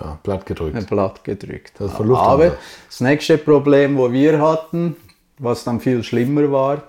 [0.00, 0.88] ja, Blatt gedrückt.
[0.88, 1.72] Blatt gedrückt.
[1.78, 2.56] Das Aber
[2.86, 4.96] das nächste Problem, wo wir hatten,
[5.40, 6.82] was dann viel schlimmer war,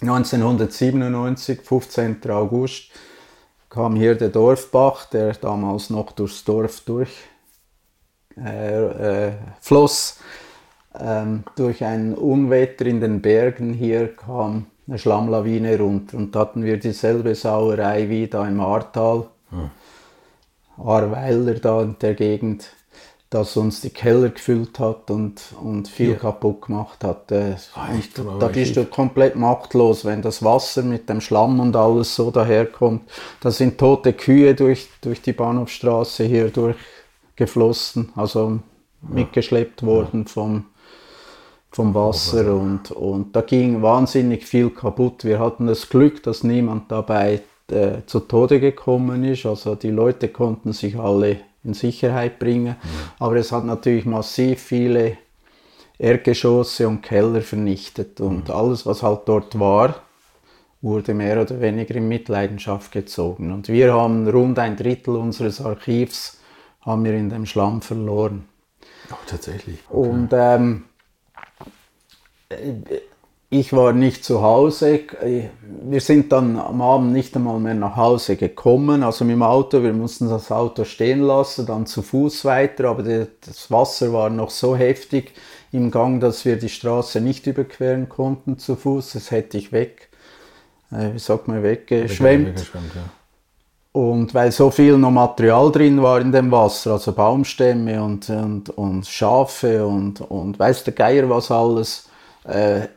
[0.00, 2.30] 1997, 15.
[2.30, 2.90] August,
[3.68, 7.10] kam hier der Dorfbach, der damals noch durchs Dorf durchfloss,
[10.94, 16.36] äh, äh, ähm, durch ein Unwetter in den Bergen hier kam eine Schlammlawine runter und
[16.36, 19.26] hatten wir dieselbe Sauerei wie da im Ahrtal.
[19.50, 19.70] Hm.
[20.76, 22.68] Ahrweiler da in der Gegend
[23.34, 26.16] das uns die Keller gefüllt hat und, und viel ja.
[26.16, 27.32] kaputt gemacht hat.
[27.32, 27.56] Äh,
[28.16, 32.30] und da bist du komplett machtlos, wenn das Wasser mit dem Schlamm und alles so
[32.30, 33.02] daherkommt.
[33.40, 38.60] Da sind tote Kühe durch, durch die Bahnhofstraße hier durchgeflossen, also
[39.02, 39.14] ja.
[39.14, 40.28] mitgeschleppt worden ja.
[40.28, 40.66] vom,
[41.72, 45.24] vom Wasser und, und da ging wahnsinnig viel kaputt.
[45.24, 49.44] Wir hatten das Glück, dass niemand dabei äh, zu Tode gekommen ist.
[49.44, 52.76] Also die Leute konnten sich alle in Sicherheit bringen.
[53.18, 55.16] Aber es hat natürlich massiv viele
[55.98, 58.54] Erdgeschosse und Keller vernichtet und mhm.
[58.54, 60.02] alles, was halt dort war,
[60.82, 63.52] wurde mehr oder weniger in Mitleidenschaft gezogen.
[63.52, 66.38] Und wir haben rund ein Drittel unseres Archivs
[66.82, 68.46] haben wir in dem Schlamm verloren.
[69.10, 69.78] Oh, tatsächlich.
[69.88, 70.08] Okay.
[70.08, 70.84] Und ähm,
[73.60, 75.00] ich war nicht zu Hause.
[75.82, 79.02] Wir sind dann am Abend nicht einmal mehr nach Hause gekommen.
[79.04, 82.88] Also mit dem Auto, wir mussten das Auto stehen lassen, dann zu Fuß weiter.
[82.88, 85.32] Aber das Wasser war noch so heftig
[85.70, 89.12] im Gang, dass wir die Straße nicht überqueren konnten zu Fuß.
[89.12, 90.08] Das hätte ich weg,
[90.90, 92.48] äh, wie sagt man, weggeschwemmt.
[92.48, 94.00] weggeschwemmt ja.
[94.00, 98.70] Und weil so viel noch Material drin war in dem Wasser, also Baumstämme und, und,
[98.70, 102.08] und Schafe und, und weiß der Geier was alles,
[102.42, 102.88] äh,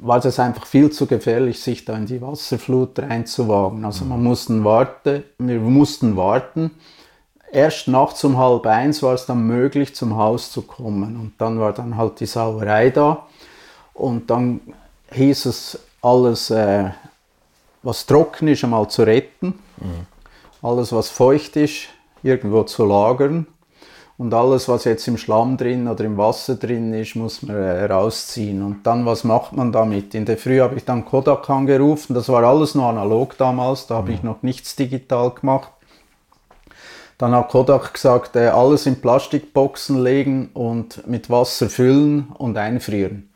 [0.00, 3.84] war das einfach viel zu gefährlich, sich da in die Wasserflut reinzuwagen.
[3.84, 6.70] Also man mussten warten, wir mussten warten.
[7.50, 11.16] Erst nachts um halb eins war es dann möglich, zum Haus zu kommen.
[11.16, 13.26] Und dann war dann halt die Sauerei da.
[13.94, 14.60] Und dann
[15.12, 16.90] hieß es, alles, äh,
[17.82, 19.58] was trocken ist, einmal zu retten.
[19.78, 20.06] Mhm.
[20.62, 21.88] Alles, was feucht ist,
[22.22, 23.46] irgendwo zu lagern.
[24.18, 27.84] Und alles, was jetzt im Schlamm drin oder im Wasser drin ist, muss man äh,
[27.84, 28.62] rausziehen.
[28.62, 30.12] Und dann, was macht man damit?
[30.12, 32.14] In der Früh habe ich dann Kodak angerufen.
[32.14, 33.86] Das war alles nur analog damals.
[33.86, 35.70] Da habe ich noch nichts digital gemacht.
[37.16, 43.30] Dann hat Kodak gesagt, äh, alles in Plastikboxen legen und mit Wasser füllen und einfrieren.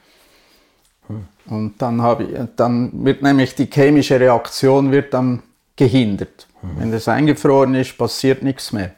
[1.06, 1.26] Hm.
[1.46, 5.44] Und dann, habe ich, dann wird nämlich die chemische Reaktion wird dann
[5.76, 6.48] gehindert.
[6.60, 6.70] Hm.
[6.78, 8.92] Wenn das eingefroren ist, passiert nichts mehr.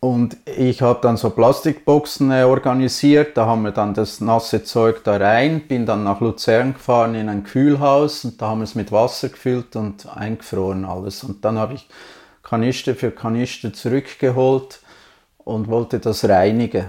[0.00, 5.02] Und ich habe dann so Plastikboxen äh, organisiert, da haben wir dann das nasse Zeug
[5.04, 8.74] da rein, bin dann nach Luzern gefahren in ein Kühlhaus und da haben wir es
[8.74, 11.24] mit Wasser gefüllt und eingefroren alles.
[11.24, 11.88] Und dann habe ich
[12.42, 14.80] Kanister für Kanister zurückgeholt
[15.38, 16.86] und wollte das reinigen.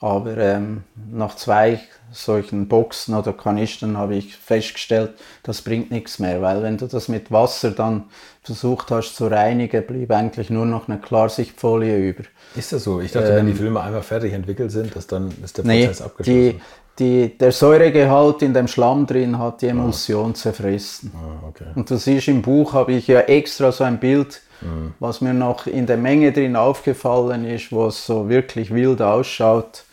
[0.00, 1.80] Aber ähm, nach zwei
[2.10, 7.08] solchen Boxen oder Kanistern habe ich festgestellt, das bringt nichts mehr, weil wenn du das
[7.08, 8.04] mit Wasser dann
[8.42, 12.24] versucht hast zu reinigen, blieb eigentlich nur noch eine Klarsichtfolie über.
[12.56, 13.00] Ist das so?
[13.00, 15.62] Ich dachte, ähm, wenn die ähm, Filme einmal fertig entwickelt sind, dass dann ist der
[15.62, 16.60] Prozess nee, abgeschlossen.
[16.98, 20.34] Die, die, der Säuregehalt in dem Schlamm drin hat die Emulsion ah.
[20.34, 21.12] zerfressen.
[21.14, 21.66] Ah, okay.
[21.74, 24.94] Und du siehst im Buch habe ich ja extra so ein Bild Mhm.
[24.98, 29.84] Was mir noch in der Menge drin aufgefallen ist, wo es so wirklich wild ausschaut.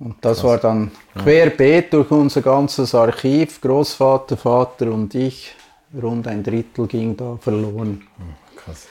[0.00, 0.44] Und das Krass.
[0.44, 5.54] war dann querbeet durch unser ganzes Archiv, Großvater, Vater und ich.
[6.02, 8.02] Rund ein Drittel ging da verloren.
[8.16, 8.56] Mhm.
[8.56, 8.86] Krass.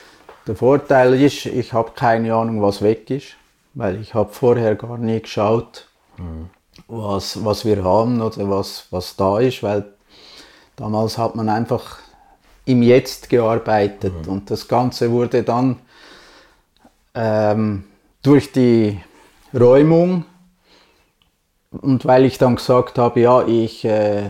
[0.46, 3.36] Der Vorteil ist, ich habe keine Ahnung, was weg ist,
[3.74, 5.88] weil ich habe vorher gar nie geschaut,
[6.18, 6.50] mhm.
[6.88, 9.86] was, was wir haben oder was, was da ist, weil
[10.76, 12.00] damals hat man einfach
[12.66, 14.26] im Jetzt gearbeitet.
[14.26, 14.32] Mhm.
[14.32, 15.78] Und das Ganze wurde dann
[17.16, 17.86] ähm,
[18.22, 19.00] durch die
[19.58, 20.26] Räumung
[21.72, 24.30] und weil ich dann gesagt habe, ja, ich, äh,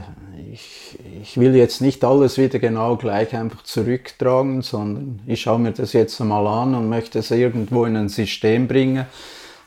[0.52, 5.72] ich, ich will jetzt nicht alles wieder genau gleich einfach zurücktragen, sondern ich schaue mir
[5.72, 9.06] das jetzt einmal an und möchte es irgendwo in ein System bringen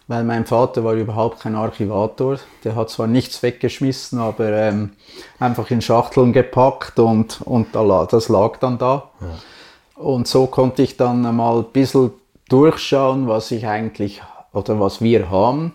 [0.08, 2.38] weil mein Vater war überhaupt kein Archivator.
[2.64, 4.90] Der hat zwar nichts weggeschmissen, aber ähm,
[5.38, 9.10] einfach in Schachteln gepackt und, und das lag dann da.
[9.20, 10.02] Ja.
[10.02, 12.10] Und so konnte ich dann mal ein bisschen
[12.48, 14.20] durchschauen, was ich eigentlich
[14.52, 15.72] oder was wir haben.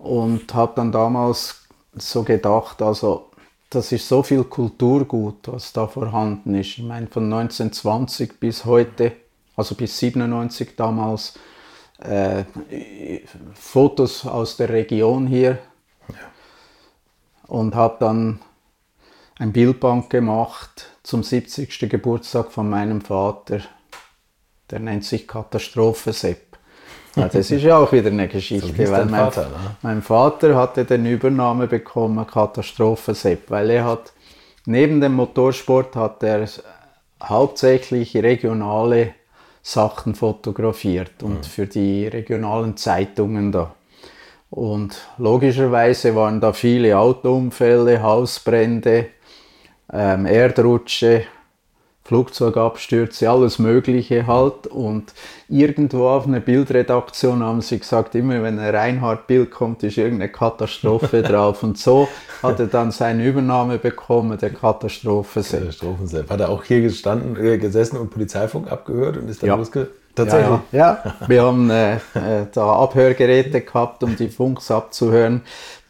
[0.00, 3.30] Und habe dann damals so gedacht, also
[3.68, 6.78] das ist so viel Kulturgut, was da vorhanden ist.
[6.78, 9.12] Ich meine, von 1920 bis heute,
[9.56, 11.34] also bis 97 damals,
[11.98, 12.44] äh,
[13.54, 15.58] Fotos aus der Region hier
[16.08, 16.14] ja.
[17.46, 18.40] und habe dann
[19.38, 21.90] ein Bildband gemacht zum 70.
[21.90, 23.60] Geburtstag von meinem Vater.
[24.70, 26.49] Der nennt sich Katastrophe Sepp.
[27.16, 29.76] Ja, das ist ja auch wieder eine Geschichte, so weil mein Vater, ne?
[29.82, 34.12] mein Vater hatte den Übernahme bekommen Katastrophe Sepp, weil er hat
[34.66, 36.46] neben dem Motorsport hat er
[37.22, 39.14] hauptsächlich regionale
[39.62, 43.74] Sachen fotografiert und für die regionalen Zeitungen da.
[44.50, 49.06] Und logischerweise waren da viele Autounfälle, Hausbrände,
[49.92, 51.24] ähm, Erdrutsche,
[52.10, 54.66] Flugzeugabstürze, alles Mögliche halt.
[54.66, 55.14] Und
[55.48, 61.22] irgendwo auf einer Bildredaktion haben sie gesagt, immer wenn ein Reinhard-Bild kommt, ist irgendeine Katastrophe
[61.22, 61.62] drauf.
[61.62, 62.08] Und so
[62.42, 66.28] hat er dann seine Übernahme bekommen, der Katastrophe Katastrophensepp.
[66.28, 69.54] Hat er auch hier gestanden, äh, gesessen und Polizeifunk abgehört und ist dann ja.
[69.54, 69.88] losge...
[70.16, 70.58] Tatsächlich?
[70.72, 71.14] Ja, ja.
[71.28, 71.98] wir haben äh, äh,
[72.52, 75.42] da Abhörgeräte gehabt, um die Funks abzuhören.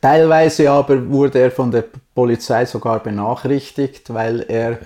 [0.02, 4.80] Teilweise aber wurde er von der Polizei sogar benachrichtigt, weil er...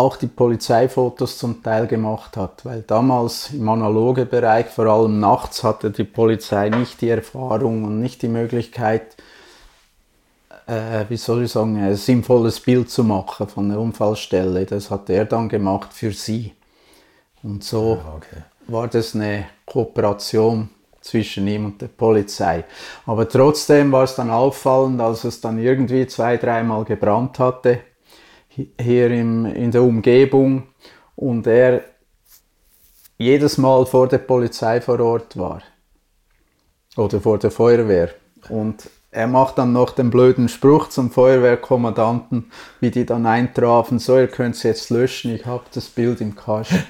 [0.00, 5.62] Auch die Polizeifotos zum Teil gemacht hat, weil damals im analogen Bereich, vor allem nachts,
[5.62, 9.14] hatte die Polizei nicht die Erfahrung und nicht die Möglichkeit,
[10.66, 14.64] äh, wie soll ich sagen, ein sinnvolles Bild zu machen von der Unfallstelle.
[14.64, 16.54] Das hat er dann gemacht für sie.
[17.42, 18.42] Und so ja, okay.
[18.68, 20.70] war das eine Kooperation
[21.02, 22.64] zwischen ihm und der Polizei.
[23.04, 27.80] Aber trotzdem war es dann auffallend, als es dann irgendwie zwei, dreimal gebrannt hatte,
[28.50, 30.68] hier im, in der Umgebung,
[31.16, 31.82] und er
[33.18, 35.62] jedes Mal vor der Polizei vor Ort war.
[36.96, 38.10] Oder vor der Feuerwehr.
[38.48, 44.16] Und er macht dann noch den blöden Spruch zum Feuerwehrkommandanten, wie die dann eintrafen, so,
[44.16, 46.84] ihr könnt es jetzt löschen, ich habe das Bild im Kasten.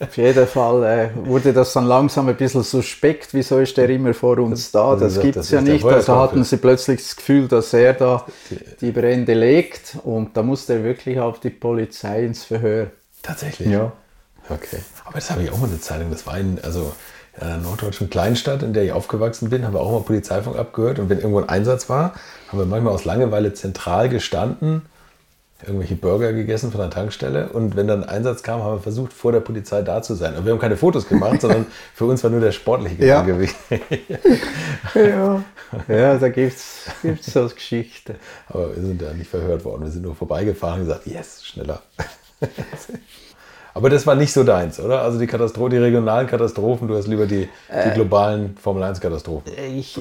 [0.00, 4.14] Auf jeden Fall äh, wurde das dann langsam ein bisschen suspekt, wieso ist der immer
[4.14, 4.96] vor uns da?
[4.96, 5.84] Das, gibt es ja nicht.
[5.84, 8.24] Also hatten sie plötzlich das Gefühl, dass er da
[8.80, 12.88] die Brände legt und da musste er wirklich auf die Polizei ins Verhör.
[13.22, 13.68] Tatsächlich?
[13.68, 13.92] Ja.
[14.48, 14.78] Okay.
[15.04, 16.10] Aber das habe ich auch mal eine Zeitung.
[16.10, 16.92] Das war in, also
[17.36, 20.98] in einer norddeutschen Kleinstadt, in der ich aufgewachsen bin, haben wir auch mal Polizeifunk abgehört.
[20.98, 22.14] Und wenn irgendwo ein Einsatz war,
[22.48, 24.82] haben wir manchmal aus Langeweile zentral gestanden
[25.66, 29.12] irgendwelche Burger gegessen von der Tankstelle und wenn dann ein Einsatz kam, haben wir versucht,
[29.12, 30.36] vor der Polizei da zu sein.
[30.36, 33.78] Und wir haben keine Fotos gemacht, sondern für uns war nur der sportliche Gedanke ja.
[35.02, 35.44] ja.
[35.88, 36.86] ja, da gibt es
[37.20, 38.14] so Geschichten.
[38.48, 39.82] Aber wir sind ja nicht verhört worden.
[39.82, 41.82] Wir sind nur vorbeigefahren und gesagt, yes, schneller.
[43.74, 45.02] Aber das war nicht so deins, oder?
[45.02, 49.00] Also die Katastrophe, die regionalen Katastrophen, du hast lieber die, die äh, globalen Formel 1
[49.00, 49.52] Katastrophen.
[49.76, 50.00] Ich,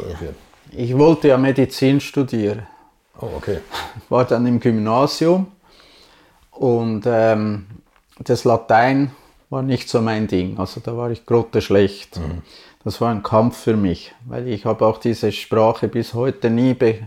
[0.71, 2.63] ich wollte ja Medizin studieren.
[3.19, 3.59] Oh, okay.
[4.09, 5.47] War dann im Gymnasium
[6.51, 7.65] und ähm,
[8.19, 9.11] das Latein
[9.49, 10.57] war nicht so mein Ding.
[10.57, 12.17] Also da war ich grotteschlecht.
[12.17, 12.41] Mhm.
[12.83, 16.73] Das war ein Kampf für mich, weil ich habe auch diese Sprache bis heute nie
[16.73, 16.99] be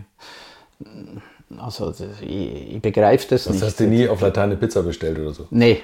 [1.57, 3.63] also ich, ich begreife das, das nicht.
[3.63, 5.47] Hast du nie auf Latein eine Pizza bestellt oder so?
[5.49, 5.81] Nee.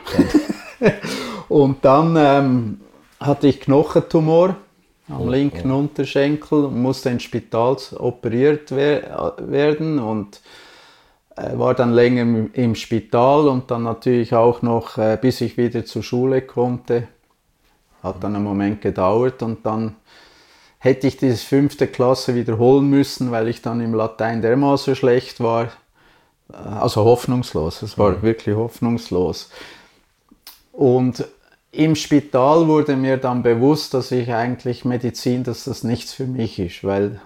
[1.49, 2.81] und dann ähm,
[3.19, 4.55] hatte ich Knochentumor
[5.09, 5.71] am linken.
[5.71, 10.41] Unterschenkel, musste ins Spital operiert werden und
[11.35, 15.85] äh, war dann länger im Spital und dann natürlich auch noch, äh, bis ich wieder
[15.85, 17.07] zur Schule konnte.
[18.03, 19.95] Hat dann einen Moment gedauert und dann
[20.79, 25.65] hätte ich diese fünfte Klasse wiederholen müssen, weil ich dann im Latein dermaßen schlecht war.
[26.51, 28.21] Äh, also hoffnungslos, es war mhm.
[28.23, 29.51] wirklich hoffnungslos.
[30.71, 31.25] Und
[31.77, 36.57] im Spital wurde mir dann bewusst, dass ich eigentlich Medizin, dass das nichts für mich
[36.57, 37.21] ist, weil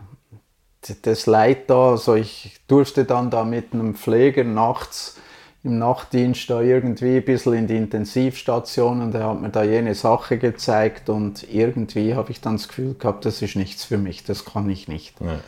[1.04, 5.18] das Leid da, also ich durfte dann da mit einem Pfleger nachts
[5.64, 9.96] im Nachtdienst da irgendwie ein bisschen in die Intensivstation und er hat mir da jene
[9.96, 14.26] Sache gezeigt und irgendwie habe ich dann das Gefühl gehabt, das ist nichts für mich,
[14.26, 15.22] das kann ich nicht.
[15.22, 15.40] Ja.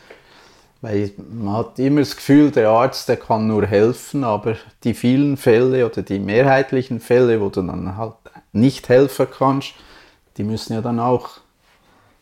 [0.80, 5.36] Weil man hat immer das Gefühl, der Arzt, der kann nur helfen, aber die vielen
[5.36, 8.14] Fälle oder die mehrheitlichen Fälle, wo du dann halt
[8.54, 9.74] nicht helfen kannst,
[10.36, 11.28] die müssen ja dann auch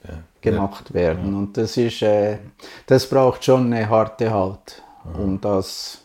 [0.07, 0.23] ja.
[0.41, 0.95] gemacht ja.
[0.95, 1.35] werden.
[1.35, 2.39] Und das ist, äh,
[2.87, 4.83] das braucht schon eine harte Halt,
[5.15, 6.03] um das,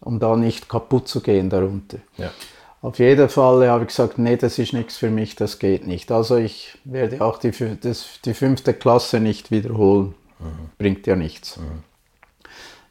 [0.00, 1.98] um da nicht kaputt zu gehen darunter.
[2.16, 2.30] Ja.
[2.80, 6.12] Auf jeden Fall habe ich gesagt, nee, das ist nichts für mich, das geht nicht.
[6.12, 10.14] Also ich werde auch die, das, die fünfte Klasse nicht wiederholen.
[10.38, 10.70] Mhm.
[10.78, 11.56] Bringt ja nichts.
[11.56, 11.82] Mhm.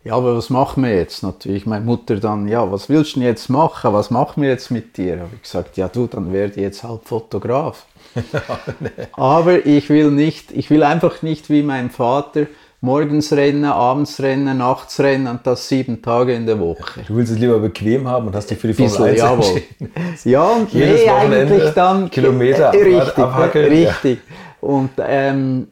[0.08, 1.22] Ja, aber was machen wir jetzt?
[1.22, 3.92] Natürlich meine Mutter dann, ja, was willst du denn jetzt machen?
[3.92, 5.20] Was machen wir jetzt mit dir?
[5.20, 7.86] Habe ich gesagt, ja du, dann werde ich jetzt halt Fotograf.
[9.12, 12.48] Aber ich will nicht, ich will einfach nicht wie mein Vater
[12.80, 17.02] morgens rennen, abends rennen, nachts rennen und das sieben Tage in der Woche.
[17.06, 19.62] Du willst es lieber bequem haben und hast dich für die Formel 1 jawohl.
[20.24, 24.20] Ja, und Jedes nee, eigentlich dann Kilometer richtig, richtig.
[24.26, 24.68] Ja.
[24.70, 25.68] Und ähm,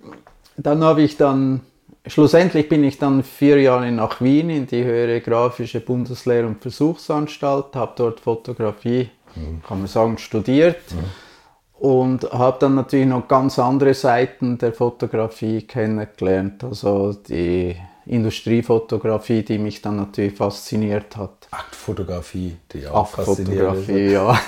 [0.58, 1.62] dann habe ich dann
[2.08, 7.76] Schlussendlich bin ich dann vier Jahre nach Wien in die höhere grafische Bundeslehr- und Versuchsanstalt,
[7.76, 9.64] habe dort Fotografie, mhm.
[9.68, 11.88] kann man sagen, studiert mhm.
[11.88, 17.76] und habe dann natürlich noch ganz andere Seiten der Fotografie kennengelernt, also die
[18.06, 21.48] Industriefotografie, die mich dann natürlich fasziniert hat.
[21.50, 24.40] Aktfotografie, die auch Aktfotografie, ja.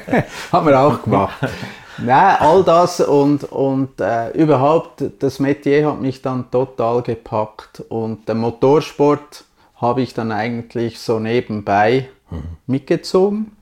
[0.52, 1.36] haben wir auch gemacht.
[1.98, 8.26] Nein, all das und, und äh, überhaupt, das Metier hat mich dann total gepackt und
[8.28, 9.44] der Motorsport
[9.76, 12.42] habe ich dann eigentlich so nebenbei mhm.
[12.66, 13.56] mitgezogen.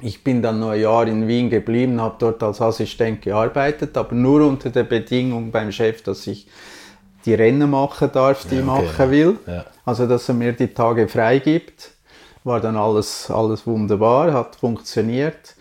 [0.00, 4.14] Ich bin dann noch ein Jahr in Wien geblieben, habe dort als Assistent gearbeitet, aber
[4.14, 6.48] nur unter der Bedingung beim Chef, dass ich
[7.24, 9.38] die Rennen machen darf, die ja, okay, ich machen will.
[9.46, 9.64] Ja.
[9.84, 11.90] Also, dass er mir die Tage frei gibt.
[12.44, 15.56] War dann alles, alles wunderbar, hat funktioniert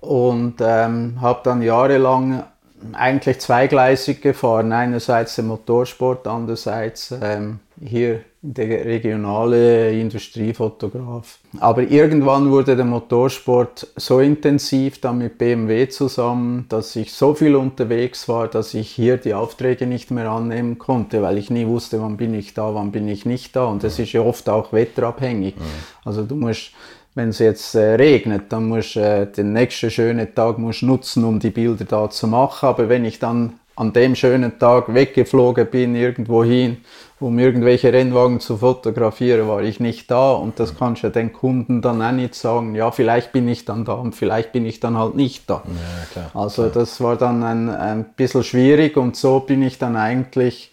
[0.00, 2.44] und ähm, habe dann jahrelang
[2.92, 4.72] eigentlich zweigleisig gefahren.
[4.72, 11.38] Einerseits der Motorsport, andererseits ähm, hier der regionale Industriefotograf.
[11.58, 17.54] Aber irgendwann wurde der Motorsport so intensiv dann mit BMW zusammen, dass ich so viel
[17.54, 22.00] unterwegs war, dass ich hier die Aufträge nicht mehr annehmen konnte, weil ich nie wusste,
[22.00, 23.66] wann bin ich da, wann bin ich nicht da.
[23.66, 25.56] Und das ist ja oft auch wetterabhängig.
[25.56, 25.62] Mhm.
[26.06, 26.70] Also du musst
[27.14, 31.24] wenn es jetzt äh, regnet, dann musst du äh, den nächsten schönen Tag musst nutzen,
[31.24, 32.66] um die Bilder da zu machen.
[32.68, 36.78] Aber wenn ich dann an dem schönen Tag weggeflogen bin, irgendwo hin,
[37.18, 40.32] um irgendwelche Rennwagen zu fotografieren, war ich nicht da.
[40.32, 43.64] Und das kannst du ja den Kunden dann auch nicht sagen, ja, vielleicht bin ich
[43.64, 45.62] dann da und vielleicht bin ich dann halt nicht da.
[45.66, 46.30] Ja, klar.
[46.34, 50.72] Also das war dann ein, ein bisschen schwierig und so bin ich dann eigentlich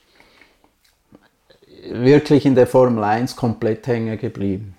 [1.89, 4.76] wirklich in der Formel 1 komplett hängen geblieben.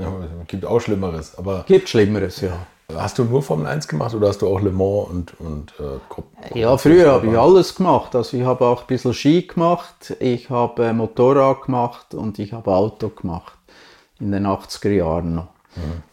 [0.00, 0.12] Ja,
[0.46, 1.36] gibt auch Schlimmeres.
[1.36, 2.66] Aber Gibt Schlimmeres, ja.
[2.94, 5.98] hast du nur Formel 1 gemacht oder hast du auch Le Mans und, und äh,
[6.08, 6.36] Gruppen?
[6.54, 8.14] Ja, früher habe ich alles gemacht.
[8.14, 12.52] Also ich habe auch ein bisschen Ski gemacht, ich habe äh, Motorrad gemacht und ich
[12.52, 13.54] habe Auto gemacht.
[14.20, 15.48] In den 80er Jahren noch.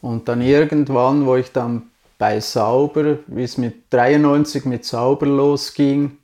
[0.02, 6.18] Und dann irgendwann, wo ich dann bei Sauber, wie es mit 93 mit Sauber losging,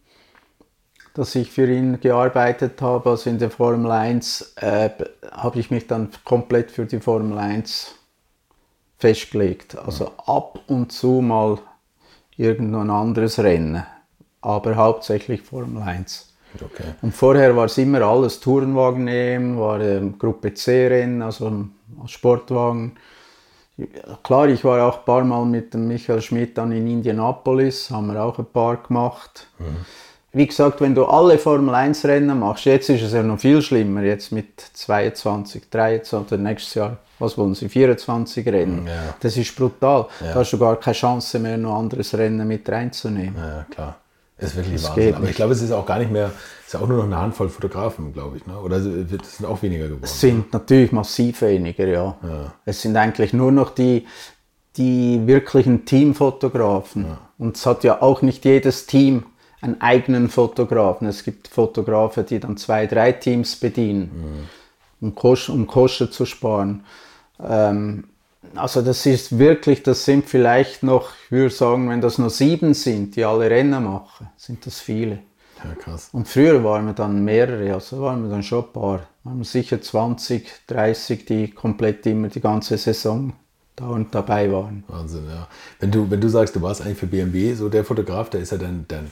[1.14, 4.90] dass ich für ihn gearbeitet habe, also in der Formel 1, äh,
[5.32, 7.96] habe ich mich dann komplett für die Formel 1
[8.98, 9.78] festgelegt.
[9.78, 11.60] Also ab und zu mal
[12.38, 13.84] irgendein anderes Rennen,
[14.42, 16.34] aber hauptsächlich Formel 1.
[16.56, 16.84] Okay.
[17.02, 21.72] Und vorher war es immer alles Tourenwagen nehmen, war ähm, Gruppe C Rennen, also ähm,
[22.08, 22.98] Sportwagen.
[24.22, 28.08] Klar, ich war auch ein paar Mal mit dem Michael Schmidt dann in Indianapolis, haben
[28.08, 29.48] wir auch ein paar gemacht.
[30.34, 33.62] Wie gesagt, wenn du alle Formel 1 Rennen machst, jetzt ist es ja noch viel
[33.62, 38.88] schlimmer, jetzt mit 22, 23 oder nächstes Jahr, was wollen sie, 24 Rennen.
[38.88, 39.14] Ja.
[39.20, 40.08] Das ist brutal.
[40.22, 40.34] Ja.
[40.34, 43.36] Da hast du gar keine Chance mehr, noch anderes Rennen mit reinzunehmen.
[43.36, 43.98] Ja, klar.
[44.38, 45.16] Ist wirklich Das Wahnsinn.
[45.16, 46.32] Aber ich glaube, es ist auch gar nicht mehr,
[46.66, 48.48] es ist auch nur noch eine Handvoll Fotografen, glaube ich.
[48.48, 48.58] Ne?
[48.58, 50.02] Oder es sind auch weniger geworden.
[50.04, 52.16] Es sind natürlich massiv weniger, ja.
[52.64, 54.08] Es sind eigentlich nur noch die,
[54.78, 57.18] die wirklichen Teamfotografen.
[57.38, 59.26] Und es hat ja auch nicht jedes Team
[59.62, 61.08] einen eigenen Fotografen.
[61.08, 64.48] Es gibt Fotografen, die dann zwei, drei Teams bedienen,
[65.00, 66.84] um, Kosten, um Kosten zu sparen.
[67.40, 68.06] Ähm,
[68.56, 72.74] also das ist wirklich, das sind vielleicht noch, ich würde sagen, wenn das nur sieben
[72.74, 75.20] sind, die alle Rennen machen, sind das viele.
[75.64, 76.10] Ja, krass.
[76.12, 79.02] Und früher waren wir dann mehrere, also waren wir dann schon ein paar.
[79.24, 83.34] Waren wir sicher 20, 30, die komplett immer die ganze Saison
[83.76, 84.84] da und dabei waren.
[84.88, 85.48] Wahnsinn, ja.
[85.80, 88.52] Wenn du, wenn du sagst, du warst eigentlich für BMW so der Fotograf, der ist
[88.52, 89.12] ja dein, dein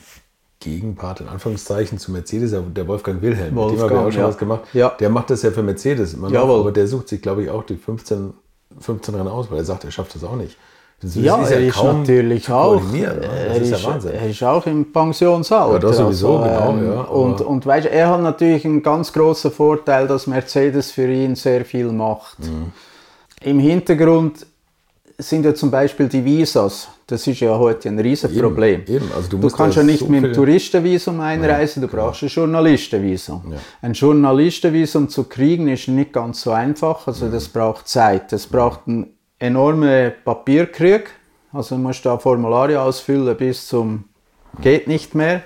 [0.60, 4.12] Gegenpart in Anführungszeichen zu Mercedes, ja, der Wolfgang Wilhelm, mit dem Wolfgang, habe ich auch
[4.12, 4.28] schon ja.
[4.28, 4.60] was gemacht.
[4.74, 4.90] Ja.
[5.00, 7.64] Der macht das ja für Mercedes immer noch, aber der sucht sich, glaube ich, auch
[7.64, 8.34] die 15,
[8.78, 10.56] 15 Rennen aus, weil er sagt, er schafft das auch nicht.
[11.02, 12.82] Das Ja, er ist natürlich auch.
[12.92, 13.06] ne?
[13.06, 14.12] Das Er ist ist, ja Wahnsinn.
[14.12, 15.72] er ist auch im Pensionsalter.
[15.72, 19.50] Ja, das sowieso, genau, ähm, ja, Und, und weißt, er hat natürlich einen ganz großen
[19.50, 22.38] Vorteil, dass Mercedes für ihn sehr viel macht.
[22.40, 22.72] Mhm.
[23.42, 24.46] Im Hintergrund
[25.28, 26.88] sind ja zum Beispiel die Visas.
[27.06, 28.82] Das ist ja heute ein Riesenproblem.
[28.82, 29.10] Eben, eben.
[29.14, 33.42] Also du du kannst ja nicht so mit dem Touristenvisum einreisen, du brauchst ein Journalistenvisum.
[33.50, 33.58] Ja.
[33.82, 38.32] Ein Journalistenvisum zu kriegen ist nicht ganz so einfach, also das braucht Zeit.
[38.32, 41.10] Das braucht einen enormen Papierkrieg,
[41.52, 44.04] also du musst da Formulare ausfüllen bis zum
[44.60, 45.42] geht nicht mehr.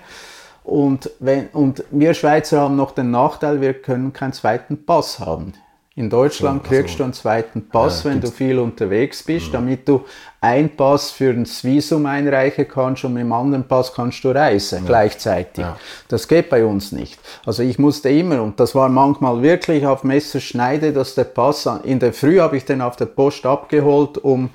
[0.63, 5.53] Und, wenn, und wir Schweizer haben noch den Nachteil, wir können keinen zweiten Pass haben.
[5.97, 9.87] In Deutschland So, kriegst du einen zweiten Pass, Ja, wenn du viel unterwegs bist, damit
[9.89, 10.05] du
[10.41, 14.85] einen Pass für das Visum einreichen kannst und mit dem anderen Pass kannst du reisen
[14.87, 15.63] gleichzeitig.
[15.63, 15.77] Ja.
[16.09, 17.21] Das geht bei uns nicht.
[17.47, 21.85] Also ich musste immer, und das war manchmal wirklich auf Messerschneide, dass der Pass, an-
[21.85, 24.51] in der Früh habe ich den auf der Post abgeholt, um ein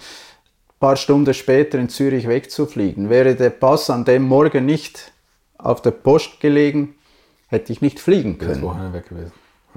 [0.81, 3.09] paar Stunden später in Zürich wegzufliegen.
[3.09, 5.13] Wäre der Pass an dem Morgen nicht
[5.57, 6.95] auf der Post gelegen,
[7.47, 8.61] hätte ich nicht fliegen Das können.
[8.63, 9.31] Wochenende weg gewesen.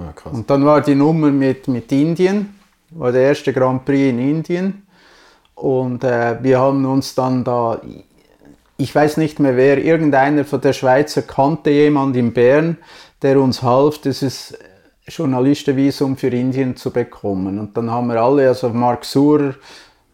[0.04, 0.32] Ja, krass.
[0.32, 2.54] Und dann war die Nummer mit, mit Indien,
[2.90, 4.86] war der erste Grand Prix in Indien.
[5.54, 7.80] Und äh, wir haben uns dann da,
[8.76, 12.78] ich weiß nicht mehr wer, irgendeiner von der Schweizer kannte jemand in Bern,
[13.22, 14.58] der uns half, dieses
[15.06, 17.58] Journalistenvisum für Indien zu bekommen.
[17.58, 19.54] Und dann haben wir alle, also Marc Surer,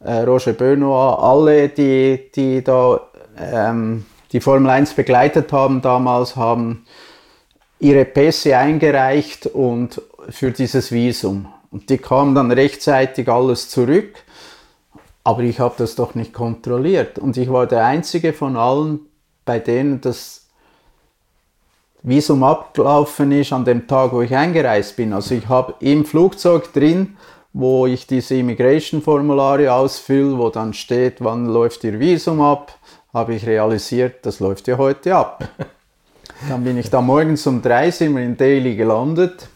[0.01, 3.01] äh, Roger Benoit, alle, die, die da
[3.39, 6.85] ähm, die Formel 1 begleitet haben damals, haben
[7.81, 11.47] ihre Pässe eingereicht und für dieses Visum.
[11.71, 14.25] Und die kamen dann rechtzeitig alles zurück.
[15.25, 17.19] Aber ich habe das doch nicht kontrolliert.
[17.19, 19.01] Und ich war der Einzige von allen,
[19.45, 20.47] bei denen das
[22.03, 25.13] Visum abgelaufen ist an dem Tag, wo ich eingereist bin.
[25.13, 27.17] Also ich habe im Flugzeug drin,
[27.53, 32.79] wo ich diese Immigration-Formulare ausfülle, wo dann steht, wann läuft Ihr Visum ab,
[33.13, 35.49] habe ich realisiert, das läuft ja heute ab.
[36.47, 39.49] Dann bin ich da morgens um drei sind wir in Delhi gelandet.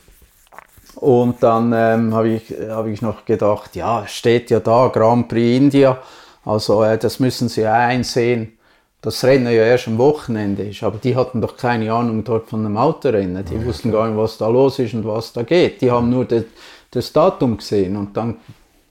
[0.96, 5.56] Und dann ähm, habe ich, hab ich noch gedacht, ja, steht ja da, Grand Prix
[5.56, 5.98] India.
[6.44, 8.58] Also äh, das müssen Sie ja einsehen,
[9.00, 10.82] das Rennen ja erst am Wochenende ist.
[10.82, 13.44] Aber die hatten doch keine Ahnung dort von einem Autorennen.
[13.44, 15.80] Die wussten gar nicht, was da los ist und was da geht.
[15.80, 16.44] Die haben nur de,
[16.90, 18.36] das Datum gesehen und dann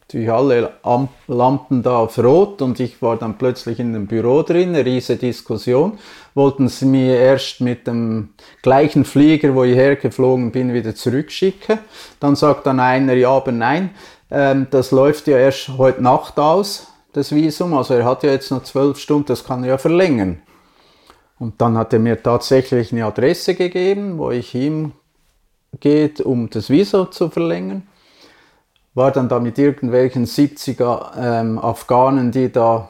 [0.02, 4.44] natürlich alle Am Lampen da auf Rot und ich war dann plötzlich in einem Büro
[4.44, 5.98] drin, eine riesige Diskussion.
[6.34, 8.30] Wollten sie mir erst mit dem
[8.62, 11.80] gleichen Flieger, wo ich hergeflogen bin, wieder zurückschicken.
[12.20, 13.90] Dann sagt dann einer, ja, aber nein,
[14.30, 17.74] ähm, das läuft ja erst heute Nacht aus, das Visum.
[17.74, 20.42] Also er hat ja jetzt noch zwölf Stunden, das kann er ja verlängern.
[21.38, 24.94] Und dann hat er mir tatsächlich eine Adresse gegeben, wo ich ihm
[25.80, 27.88] geht, um das Visum zu verlängern.
[28.94, 32.90] War dann da mit irgendwelchen 70er ähm, Afghanen, die da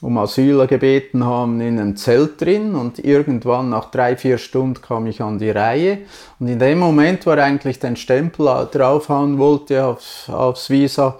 [0.00, 5.06] um Asyl gebeten haben, in einem Zelt drin und irgendwann nach drei, vier Stunden kam
[5.06, 5.98] ich an die Reihe
[6.38, 11.18] und in dem Moment, wo er eigentlich den Stempel draufhauen wollte auf, aufs Visa,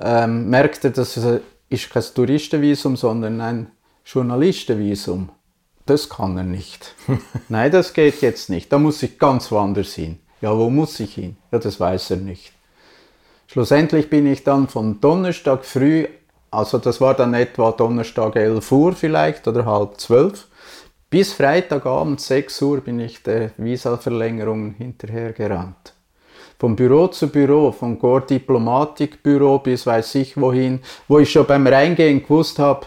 [0.00, 1.40] ähm, merkte, dass es
[1.70, 3.70] ist kein Touristenvisum, sondern ein
[4.04, 5.30] Journalistenvisum.
[5.86, 6.94] Das kann er nicht.
[7.48, 8.72] Nein, das geht jetzt nicht.
[8.72, 10.18] Da muss ich ganz woanders hin.
[10.40, 11.36] Ja, wo muss ich hin?
[11.52, 12.52] Ja, das weiß er nicht.
[13.46, 16.06] Schlussendlich bin ich dann von Donnerstag früh,
[16.50, 20.46] also das war dann etwa Donnerstag 11 Uhr vielleicht oder halb 12,
[21.08, 25.94] bis Freitagabend 6 Uhr bin ich der Visa-Verlängerung hinterhergerannt.
[26.58, 31.66] Vom Büro zu Büro, vom Gore Diplomatikbüro bis weiß ich wohin, wo ich schon beim
[31.66, 32.86] Reingehen gewusst habe,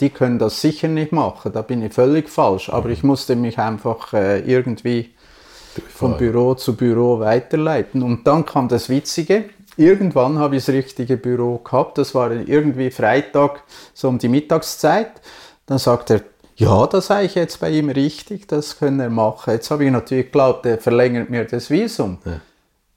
[0.00, 2.68] die können das sicher nicht machen, da bin ich völlig falsch.
[2.68, 5.10] Aber ich musste mich einfach äh, irgendwie
[5.88, 8.02] von Büro zu Büro weiterleiten.
[8.02, 9.44] Und dann kam das Witzige.
[9.80, 11.96] Irgendwann habe ich das richtige Büro gehabt.
[11.96, 13.62] Das war irgendwie Freitag,
[13.94, 15.10] so um die Mittagszeit.
[15.64, 16.20] Dann sagt er,
[16.56, 19.54] ja, das sei ich jetzt bei ihm richtig, das können er machen.
[19.54, 22.18] Jetzt habe ich natürlich geglaubt, er verlängert mir das Visum.
[22.26, 22.40] Ja.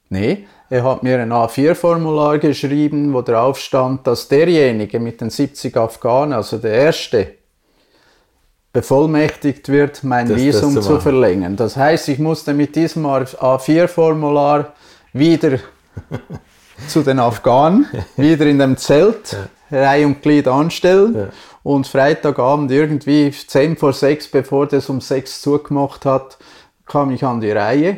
[0.09, 5.77] Nee, er hat mir ein A4-Formular geschrieben, wo drauf stand, dass derjenige mit den 70
[5.77, 7.35] Afghanen, also der erste,
[8.73, 11.55] bevollmächtigt wird, mein das, Visum das zu, zu verlängern.
[11.55, 14.73] Das heißt, ich musste mit diesem A4-Formular
[15.13, 15.59] wieder
[16.87, 17.87] zu den Afghanen,
[18.17, 19.37] wieder in dem Zelt,
[19.69, 19.79] ja.
[19.79, 21.15] Reihe und Glied anstellen.
[21.15, 21.27] Ja.
[21.63, 26.37] Und Freitagabend irgendwie 10 vor 6, bevor das um 6 zugemacht hat,
[26.85, 27.97] kam ich an die Reihe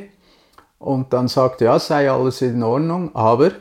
[0.77, 3.51] und dann sagte, ja, sei alles in Ordnung, aber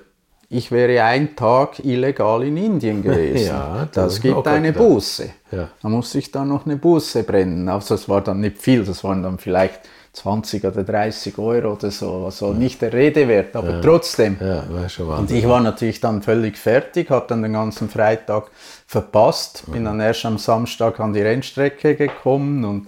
[0.51, 3.47] ich wäre ein Tag illegal in Indien gewesen.
[3.47, 4.87] ja, das, das gibt eine gedacht.
[4.87, 5.31] Buße.
[5.51, 5.69] Ja.
[5.83, 7.69] Da musste ich dann noch eine Buße brennen.
[7.69, 9.81] Also das war dann nicht viel, das waren dann vielleicht
[10.15, 12.59] 20 oder 30 Euro oder so, also ja.
[12.59, 13.81] nicht der Rede wert, aber ja.
[13.81, 14.37] trotzdem.
[14.41, 18.45] Ja, war schon und ich war natürlich dann völlig fertig, habe dann den ganzen Freitag
[18.87, 22.87] verpasst, bin dann erst am Samstag an die Rennstrecke gekommen und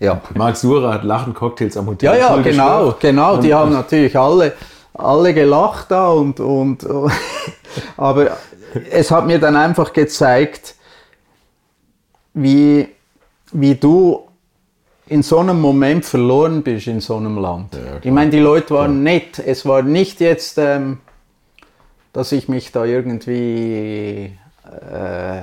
[0.00, 0.20] ja.
[0.34, 2.18] Marc Sura hat Lachen Cocktails am Hotel.
[2.18, 3.36] Ja, ja, genau, genau.
[3.38, 4.52] Die haben natürlich alle
[4.98, 6.86] alle gelacht da und, und
[7.96, 8.36] aber
[8.90, 10.74] es hat mir dann einfach gezeigt,
[12.34, 12.88] wie,
[13.52, 14.27] wie du
[15.08, 17.74] in so einem Moment verloren bist in so einem Land.
[17.74, 19.12] Ja, ich meine, die Leute waren ja.
[19.12, 19.38] nett.
[19.38, 20.98] Es war nicht jetzt, ähm,
[22.12, 24.32] dass ich mich da irgendwie
[24.64, 25.42] äh,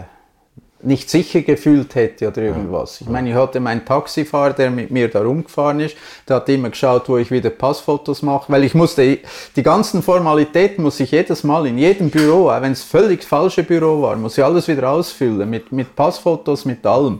[0.85, 3.01] nicht sicher gefühlt hätte oder irgendwas.
[3.01, 5.95] Ich meine, ich hatte meinen Taxifahrer, der mit mir da rumgefahren ist,
[6.29, 9.19] der hat immer geschaut, wo ich wieder Passfotos mache, weil ich musste,
[9.55, 13.63] die ganzen Formalitäten muss ich jedes Mal in jedem Büro, auch wenn es völlig falsche
[13.63, 17.19] Büro war, muss ich alles wieder ausfüllen, mit, mit Passfotos, mit allem.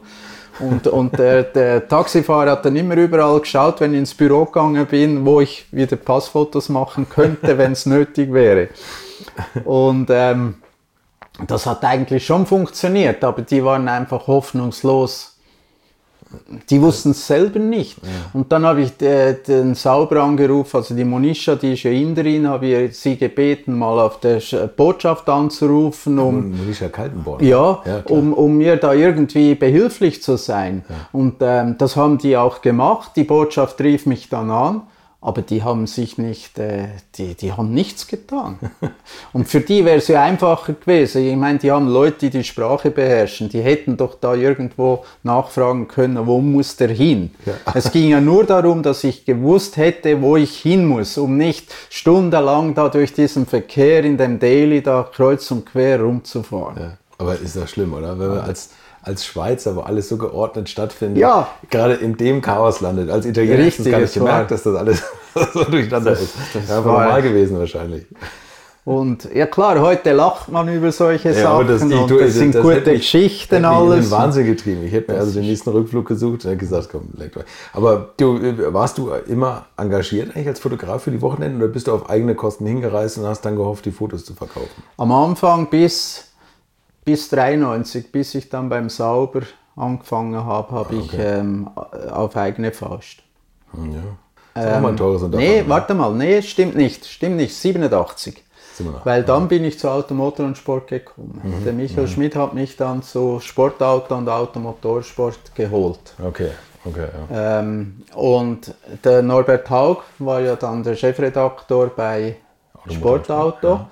[0.59, 4.85] Und, und der, der Taxifahrer hat dann immer überall geschaut, wenn ich ins Büro gegangen
[4.85, 8.69] bin, wo ich wieder Passfotos machen könnte, wenn es nötig wäre.
[9.65, 10.55] Und ähm,
[11.47, 15.34] das hat eigentlich schon funktioniert, aber die waren einfach hoffnungslos.
[16.69, 17.97] Die wussten es selber nicht.
[18.01, 18.09] Ja.
[18.33, 22.47] Und dann habe ich den, den Sauber angerufen, also die Monisha, die ist ja Inderin,
[22.47, 24.39] habe ich sie gebeten, mal auf der
[24.75, 26.19] Botschaft anzurufen.
[26.19, 27.43] Um, Monisha Kaltenborn.
[27.43, 30.83] Ja, ja um, um mir da irgendwie behilflich zu sein.
[30.89, 30.95] Ja.
[31.11, 33.11] Und ähm, das haben die auch gemacht.
[33.15, 34.81] Die Botschaft rief mich dann an
[35.25, 38.59] aber die haben sich nicht, äh, die, die haben nichts getan.
[39.33, 41.27] Und für die wäre es ja einfacher gewesen.
[41.27, 45.87] Ich meine, die haben Leute, die die Sprache beherrschen, die hätten doch da irgendwo nachfragen
[45.87, 47.31] können, wo muss der hin?
[47.43, 47.53] Ja.
[47.73, 51.73] Es ging ja nur darum, dass ich gewusst hätte, wo ich hin muss, um nicht
[51.89, 56.77] stundenlang da durch diesen Verkehr in dem Daily da kreuz und quer rumzufahren.
[56.79, 56.97] Ja.
[57.17, 58.19] Aber ist das schlimm, oder?
[58.19, 58.69] Wenn man als
[59.05, 61.47] als Schweizer, wo alles so geordnet stattfindet, ja.
[61.69, 63.09] gerade in dem Chaos landet.
[63.09, 65.03] Als Italiener hast du gar nicht gemerkt, dass das alles
[65.53, 66.35] so durcheinander das, ist.
[66.53, 68.05] Das ist einfach normal gewesen wahrscheinlich.
[68.83, 72.61] Und ja klar, heute lacht man über solche ja, Sachen das, und das sind das
[72.61, 73.87] gute mich, Geschichten alles.
[73.87, 74.83] Mich in den Wahnsinn getrieben.
[74.85, 77.45] Ich hätte mir also den nächsten Rückflug gesucht und gesagt, komm, leck mal.
[77.73, 78.39] Aber du,
[78.73, 82.35] warst du immer engagiert eigentlich als Fotograf für die Wochenenden oder bist du auf eigene
[82.35, 84.83] Kosten hingereist und hast dann gehofft, die Fotos zu verkaufen?
[84.97, 86.34] Am Anfang bis
[87.05, 89.41] bis 93, bis ich dann beim Sauber
[89.75, 91.05] angefangen habe, habe okay.
[91.05, 91.69] ich ähm,
[92.11, 93.19] auf eigene Faust.
[93.73, 94.01] Ja.
[94.53, 97.53] Das ist ähm, auch mal ein teures Nee, warte mal, nee, stimmt nicht, stimmt nicht,
[97.53, 98.41] 87.
[99.03, 101.39] Weil dann bin ich zu Automotor und Sport gekommen.
[101.43, 101.63] Mhm.
[101.63, 106.13] Der Michael Schmidt hat mich dann zu Sportauto und Automotorsport geholt.
[106.21, 106.49] Okay,
[106.83, 107.07] okay.
[107.31, 107.59] Ja.
[107.59, 108.73] Ähm, und
[109.03, 112.35] der Norbert Haug war ja dann der Chefredaktor bei
[112.89, 113.67] Sportauto.
[113.67, 113.89] ja.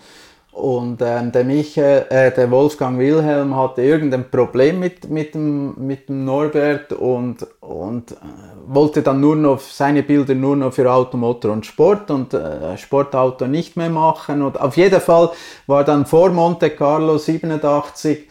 [0.53, 6.09] Und ähm, der, Michael, äh, der Wolfgang Wilhelm hatte irgendein Problem mit, mit, dem, mit
[6.09, 8.15] dem Norbert und, und äh,
[8.67, 13.47] wollte dann nur noch seine Bilder nur noch für Automotor und Sport und äh, Sportauto
[13.47, 14.43] nicht mehr machen.
[14.43, 15.31] Und auf jeden Fall
[15.65, 18.29] war dann vor Monte Carlo 87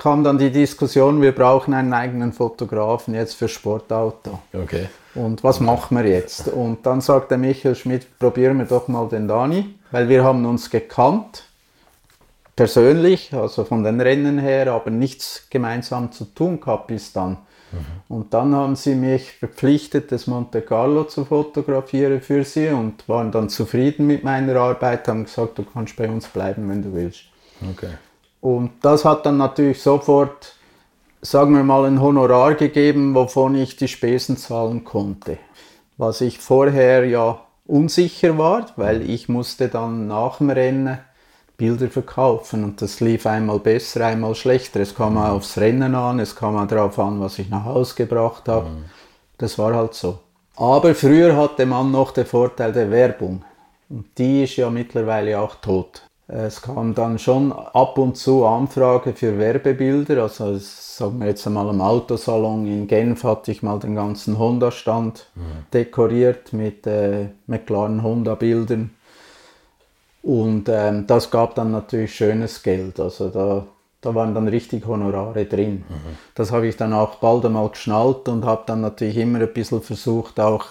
[0.00, 4.38] kam dann die Diskussion, wir brauchen einen eigenen Fotografen jetzt für Sportauto.
[4.54, 4.88] Okay.
[5.14, 6.48] Und was machen wir jetzt?
[6.48, 10.46] Und dann sagt der Michael Schmidt, probieren wir doch mal den Dani, weil wir haben
[10.46, 11.44] uns gekannt,
[12.60, 17.38] persönlich, also von den Rennen her, aber nichts gemeinsam zu tun gehabt bis dann.
[18.06, 23.32] Und dann haben sie mich verpflichtet, das Monte Carlo zu fotografieren für sie und waren
[23.32, 27.22] dann zufrieden mit meiner Arbeit, haben gesagt, du kannst bei uns bleiben, wenn du willst.
[27.72, 27.92] Okay.
[28.42, 30.54] Und das hat dann natürlich sofort,
[31.22, 35.38] sagen wir mal, ein Honorar gegeben, wovon ich die Spesen zahlen konnte.
[35.96, 40.98] Was ich vorher ja unsicher war, weil ich musste dann nach dem Rennen
[41.60, 44.80] Bilder verkaufen und das lief einmal besser, einmal schlechter.
[44.80, 47.94] Es kam auch aufs Rennen an, es kam auch darauf an, was ich nach Hause
[47.96, 48.66] gebracht habe.
[49.36, 50.18] Das war halt so.
[50.56, 53.44] Aber früher hatte man noch den Vorteil der Werbung
[53.90, 56.02] und die ist ja mittlerweile auch tot.
[56.32, 60.22] Es kam dann schon ab und zu Anfrage für Werbebilder.
[60.22, 65.26] Also sagen wir jetzt einmal am Autosalon in Genf hatte ich mal den ganzen Honda-Stand
[65.72, 68.90] dekoriert mit äh, McLaren Honda-Bildern.
[70.22, 73.00] Und ähm, das gab dann natürlich schönes Geld.
[73.00, 73.66] Also da,
[74.00, 75.84] da waren dann richtig Honorare drin.
[76.34, 79.80] Das habe ich dann auch bald einmal geschnallt und habe dann natürlich immer ein bisschen
[79.82, 80.66] versucht, auch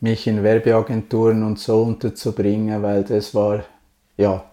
[0.00, 3.64] mich in Werbeagenturen und so unterzubringen, weil das war,
[4.18, 4.44] ja,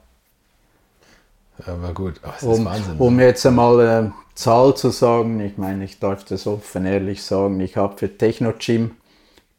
[1.65, 2.97] Aber gut, ist um, Wahnsinn.
[2.97, 3.26] um ne?
[3.26, 7.76] jetzt einmal eine Zahl zu sagen, ich meine, ich darf das offen ehrlich sagen, ich
[7.77, 8.91] habe für Technogym,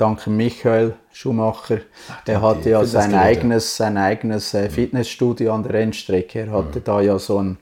[0.02, 1.78] danke Michael Schumacher,
[2.26, 6.40] der die hatte ja sein eigenes, sein eigenes äh, Fitnessstudio an der Rennstrecke.
[6.40, 7.58] Er hatte da ja so ein,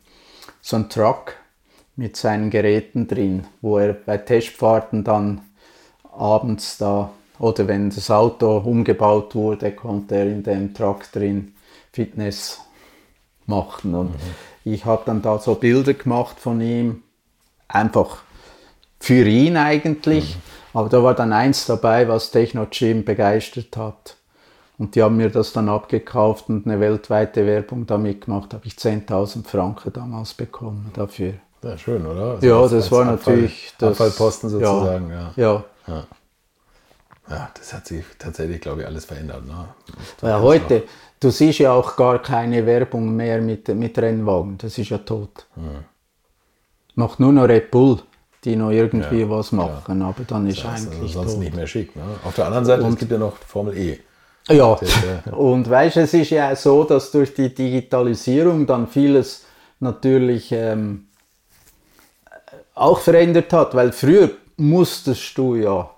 [0.63, 1.35] so ein Truck
[1.97, 5.43] mit seinen Geräten drin, wo er bei Testfahrten dann
[6.17, 11.53] abends da oder wenn das Auto umgebaut wurde, konnte er in dem Truck drin
[11.93, 12.61] Fitness
[13.45, 13.95] machen.
[13.95, 14.15] Und
[14.65, 17.03] ich habe dann da so Bilder gemacht von ihm,
[17.69, 18.23] einfach
[18.99, 20.39] für ihn eigentlich.
[20.73, 24.17] Aber da war dann eins dabei, was Techno-Gym begeistert hat.
[24.79, 28.55] Und die haben mir das dann abgekauft und eine weltweite Werbung damit gemacht.
[28.55, 31.35] habe ich 10.000 Franken damals bekommen dafür.
[31.63, 32.33] Ja, schön, oder?
[32.37, 35.33] Also Ja, das als war Abfall- natürlich das, Abfallposten sozusagen, ja.
[35.37, 35.65] Ja.
[37.29, 39.47] Ja, das hat sich tatsächlich, glaube ich, alles verändert.
[39.47, 39.69] Ne?
[40.23, 40.85] Ja, heute,
[41.21, 44.57] du siehst ja auch gar keine Werbung mehr mit, mit Rennwagen.
[44.59, 45.47] Das ist ja tot.
[46.95, 48.01] Macht nur noch Red Bull,
[48.45, 51.41] die noch irgendwie Ja, was machen, aber dann ist Das ist also eigentlich sonst tot.
[51.41, 51.95] nicht mehr schick.
[51.97, 52.03] Ne?
[52.25, 53.99] Auf der anderen Seite, es gibt ja noch Formel E.
[54.49, 54.91] Ja, Das,
[55.33, 59.45] und weißt du, es ist ja so, dass durch die Digitalisierung dann vieles
[59.79, 61.07] natürlich ähm,
[62.75, 65.91] auch verändert hat, weil früher musstest du ja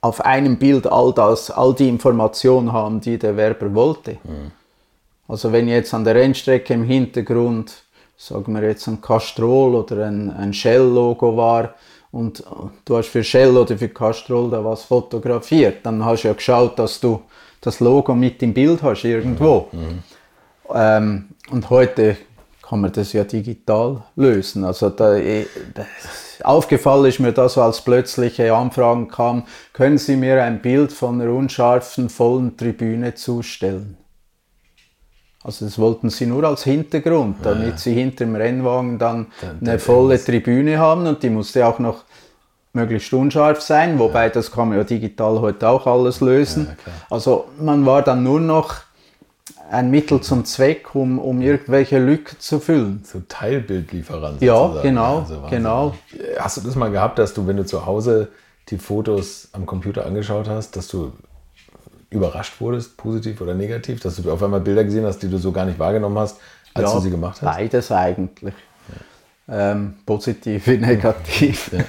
[0.00, 4.18] auf einem Bild all das, all die Informationen haben, die der Werber wollte.
[5.28, 7.84] Also wenn jetzt an der Rennstrecke im Hintergrund,
[8.20, 11.74] sagen wir jetzt ein Castrol oder ein, ein Shell-Logo war
[12.12, 12.44] und
[12.84, 16.78] du hast für Shell oder für Castrol da was fotografiert, dann hast du ja geschaut,
[16.78, 17.22] dass du
[17.62, 19.68] das Logo mit im Bild hast irgendwo.
[20.72, 22.16] Ähm, und heute
[22.62, 24.64] kann man das ja digital lösen.
[24.64, 25.86] Also da, eh, das,
[26.44, 31.32] aufgefallen ist mir das, als plötzliche Anfragen kamen, können Sie mir ein Bild von einer
[31.32, 33.96] unscharfen, vollen Tribüne zustellen?
[35.42, 39.28] Also das wollten sie nur als Hintergrund, damit sie hinter dem Rennwagen dann
[39.60, 42.04] eine volle Tribüne haben und die musste auch noch
[42.72, 46.68] möglichst unscharf sein, wobei das kann man ja digital heute auch alles lösen.
[47.08, 48.74] also man war dann nur noch
[49.70, 53.02] ein Mittel zum Zweck, um, um irgendwelche Lücken zu füllen.
[53.04, 54.42] So Teilbildlieferant.
[54.42, 54.82] Ja, sozusagen.
[54.88, 55.94] genau, Also genau.
[56.38, 58.28] Hast du das mal gehabt, dass du, wenn du zu Hause
[58.68, 61.12] die Fotos am Computer angeschaut hast, dass du
[62.10, 65.52] überrascht wurdest, positiv oder negativ, dass du auf einmal Bilder gesehen hast, die du so
[65.52, 66.38] gar nicht wahrgenommen hast,
[66.74, 67.56] als ja, du sie gemacht hast?
[67.56, 68.54] Beides eigentlich.
[69.48, 71.70] Ähm, positiv wie negativ.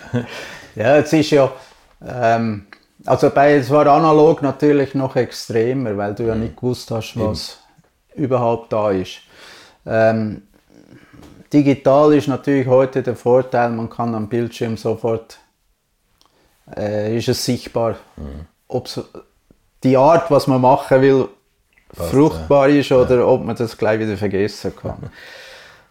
[0.74, 1.52] Ja, es ist ja,
[2.08, 2.66] ähm,
[3.06, 7.60] also bei, es war analog natürlich noch extremer, weil du ja nicht gewusst hast, was
[8.16, 9.18] überhaupt da ist.
[9.86, 10.44] Ähm,
[11.52, 15.40] digital ist natürlich heute der Vorteil, man kann am Bildschirm sofort,
[16.74, 17.98] äh, ist es sichtbar,
[18.70, 19.02] ob's,
[19.84, 21.28] die Art, was man machen will,
[21.96, 24.98] passt, fruchtbar ist oder ob man das gleich wieder vergessen kann.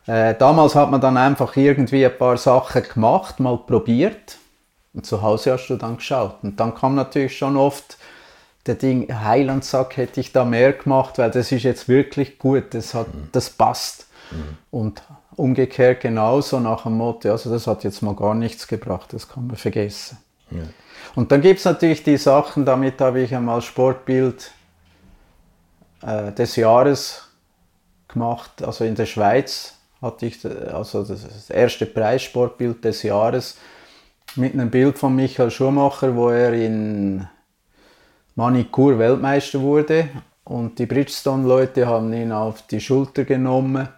[0.07, 4.39] Äh, damals hat man dann einfach irgendwie ein paar Sachen gemacht, mal probiert.
[4.93, 6.37] Und zu Hause hast du dann geschaut.
[6.43, 7.99] Und dann kam natürlich schon oft
[8.67, 12.95] der Ding, Heilandsack hätte ich da mehr gemacht, weil das ist jetzt wirklich gut, das,
[12.95, 14.07] hat, das passt.
[14.71, 15.03] Und
[15.37, 19.47] umgekehrt genauso nach dem Motto, also das hat jetzt mal gar nichts gebracht, das kann
[19.47, 20.19] man vergessen.
[20.51, 20.63] Ja.
[21.15, 24.53] Und dann gibt es natürlich die Sachen, damit habe ich einmal Sportbild
[26.03, 27.29] äh, des Jahres
[28.09, 33.59] gemacht, also in der Schweiz hatte ich äh, also das erste Preissportbild des Jahres
[34.37, 37.27] mit einem Bild von Michael Schumacher, wo er in
[38.37, 40.09] Manikur Weltmeister wurde.
[40.45, 43.89] Und die Bridgestone-Leute haben ihn auf die Schulter genommen.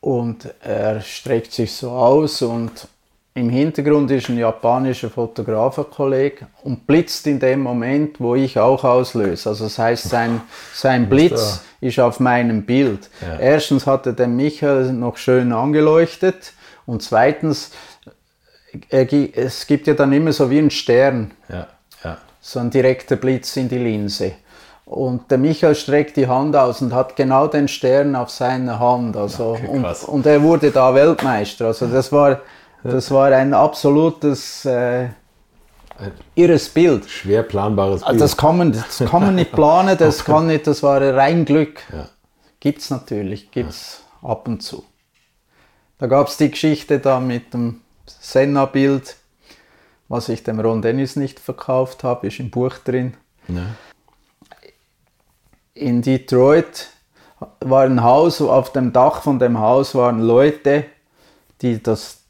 [0.00, 2.88] Und er streckt sich so aus und
[3.36, 9.50] im Hintergrund ist ein japanischer Fotografenkollege und blitzt in dem Moment, wo ich auch auslöse.
[9.50, 10.40] Also das heißt, sein,
[10.72, 13.10] sein Blitz ist auf meinem Bild.
[13.20, 13.38] Ja.
[13.38, 16.54] Erstens hat er den Michael noch schön angeleuchtet
[16.86, 17.72] und zweitens,
[18.90, 21.66] es gibt ja dann immer so wie einen Stern, Ja,
[22.04, 22.16] ja.
[22.40, 24.32] so ein direkter Blitz in die Linse.
[24.86, 29.16] Und der Michael streckt die Hand aus und hat genau den Stern auf seiner Hand.
[29.16, 31.66] Also, Okay, und, und er wurde da Weltmeister.
[31.66, 32.40] Also das war,
[32.86, 35.08] das war ein absolutes äh,
[36.34, 37.08] irres Bild.
[37.08, 38.08] schwer planbares Bild.
[38.08, 41.44] Also das, kann man, das kann man nicht planen, das, kann nicht, das war rein
[41.44, 41.82] Glück.
[41.92, 42.08] Ja.
[42.60, 44.84] Gibt es natürlich, gibt es ab und zu.
[45.98, 49.16] Da gab es die Geschichte da mit dem Senna-Bild,
[50.08, 53.14] was ich dem Ron Dennis nicht verkauft habe, ist im Buch drin.
[53.48, 53.62] Ja.
[55.74, 56.88] in Detroit
[57.60, 60.84] war ein Haus, auf dem Dach von dem Haus waren Leute,
[61.62, 62.25] die das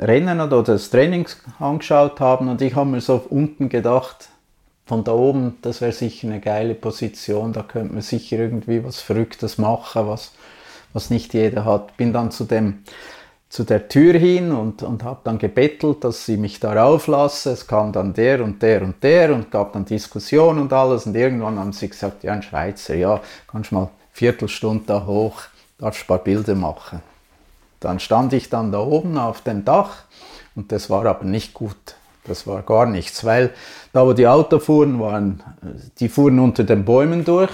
[0.00, 1.26] Rennen oder das Training
[1.58, 4.28] angeschaut haben und ich habe mir so unten gedacht,
[4.86, 9.00] von da oben, das wäre sicher eine geile Position, da könnte man sicher irgendwie was
[9.00, 10.32] Verrücktes machen, was,
[10.94, 11.96] was nicht jeder hat.
[11.98, 12.84] Bin dann zu dem
[13.48, 17.52] zu der Tür hin und, und habe dann gebettelt, dass sie mich darauf lassen.
[17.52, 21.06] Es kam dann der und der und der und gab dann Diskussion und alles.
[21.06, 23.20] Und irgendwann haben sie gesagt, ja, ein Schweizer, ja,
[23.50, 25.40] kannst mal Viertelstunde da hoch,
[25.78, 27.00] darfst ein paar Bilder machen.
[27.80, 30.04] Dann stand ich dann da oben auf dem Dach
[30.54, 31.76] und das war aber nicht gut.
[32.28, 33.50] Das war gar nichts, weil
[33.94, 35.42] da, wo die Autos fuhren, waren,
[35.98, 37.50] die fuhren unter den Bäumen durch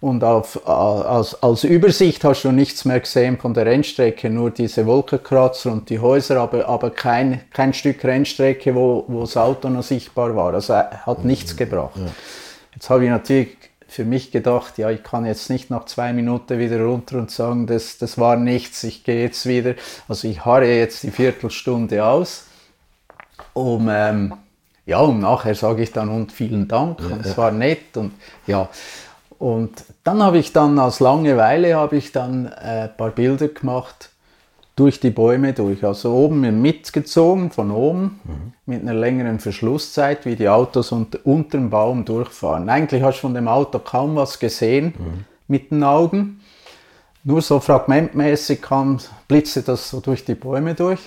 [0.00, 4.86] und auf, als, als Übersicht hast du nichts mehr gesehen von der Rennstrecke, nur diese
[4.86, 9.82] Wolkenkratzer und die Häuser, aber, aber kein, kein Stück Rennstrecke, wo, wo das Auto noch
[9.82, 10.54] sichtbar war.
[10.54, 12.00] Also hat nichts gebracht.
[12.74, 13.57] Jetzt habe ich natürlich
[13.88, 17.66] für mich gedacht, ja, ich kann jetzt nicht nach zwei Minuten wieder runter und sagen,
[17.66, 19.74] das, das war nichts, ich gehe jetzt wieder.
[20.06, 22.44] Also ich harre jetzt die Viertelstunde aus
[23.54, 24.34] um, ähm,
[24.86, 28.12] ja, und nachher sage ich dann und vielen Dank und es war nett und
[28.46, 28.68] ja.
[29.38, 34.10] Und dann habe ich dann aus Langeweile habe ich dann äh, ein paar Bilder gemacht
[34.78, 35.84] durch die Bäume durch.
[35.84, 38.20] Also oben mitgezogen von oben
[38.64, 42.68] mit einer längeren Verschlusszeit, wie die Autos unter, unter dem Baum durchfahren.
[42.68, 44.94] Eigentlich hast du von dem Auto kaum was gesehen
[45.48, 46.40] mit den Augen.
[47.24, 51.00] Nur so fragmentmäßig kam, blitzte das so durch die Bäume durch.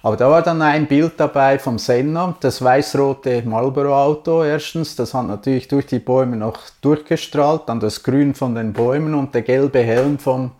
[0.00, 4.94] Aber da war dann ein Bild dabei vom Senna, das weiß-rote Marlboro-Auto erstens.
[4.94, 9.34] Das hat natürlich durch die Bäume noch durchgestrahlt, dann das Grün von den Bäumen und
[9.34, 10.52] der gelbe Helm vom,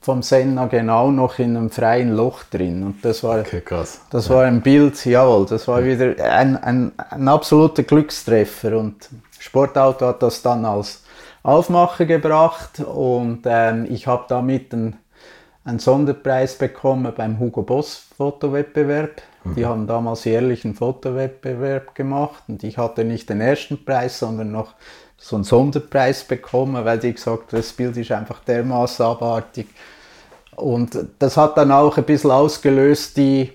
[0.00, 2.84] vom Senna genau noch in einem freien Loch drin.
[2.84, 3.62] Und das war, Okay,
[4.10, 8.78] das war ein Bild, jawohl, das war wieder ein, ein, ein absoluter Glückstreffer.
[8.78, 9.08] Und
[9.38, 11.02] Sportauto hat das dann als
[11.42, 14.96] Aufmacher gebracht und ähm, ich habe damit einen,
[15.64, 19.22] einen Sonderpreis bekommen beim Hugo Boss Fotowettbewerb.
[19.54, 24.50] Die haben damals jährlich einen Fotowettbewerb gemacht und ich hatte nicht den ersten Preis, sondern
[24.50, 24.74] noch
[25.18, 29.66] so einen Sonderpreis bekommen, weil die gesagt haben, das Bild ist einfach dermaßen abartig.
[30.56, 33.52] Und das hat dann auch ein bisschen ausgelöst, die,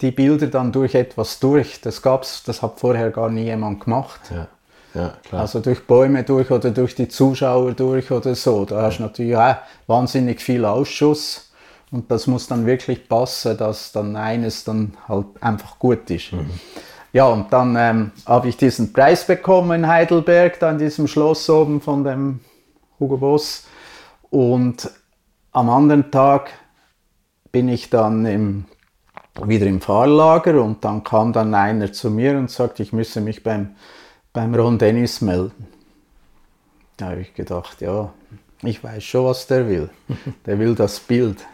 [0.00, 1.80] die Bilder dann durch etwas durch.
[1.80, 4.20] Das gab's, das hat vorher gar nie jemand gemacht.
[4.30, 4.48] Ja,
[4.94, 5.42] ja klar.
[5.42, 8.64] Also durch Bäume durch oder durch die Zuschauer durch oder so.
[8.64, 9.56] Da hast du natürlich auch
[9.86, 11.50] wahnsinnig viel Ausschuss.
[11.90, 16.32] Und das muss dann wirklich passen, dass dann eines dann halt einfach gut ist.
[17.12, 21.48] Ja, und dann ähm, habe ich diesen Preis bekommen in Heidelberg, da in diesem Schloss
[21.50, 22.40] oben von dem
[22.98, 23.66] Hugo Boss.
[24.30, 24.90] Und
[25.52, 26.50] am anderen Tag
[27.50, 28.64] bin ich dann im,
[29.44, 33.42] wieder im Fahrlager und dann kam dann einer zu mir und sagte, ich müsse mich
[33.42, 33.76] beim,
[34.32, 35.68] beim Ron Dennis melden.
[36.96, 38.10] Da habe ich gedacht, ja,
[38.62, 39.90] ich weiß schon, was der will.
[40.46, 41.44] Der will das Bild.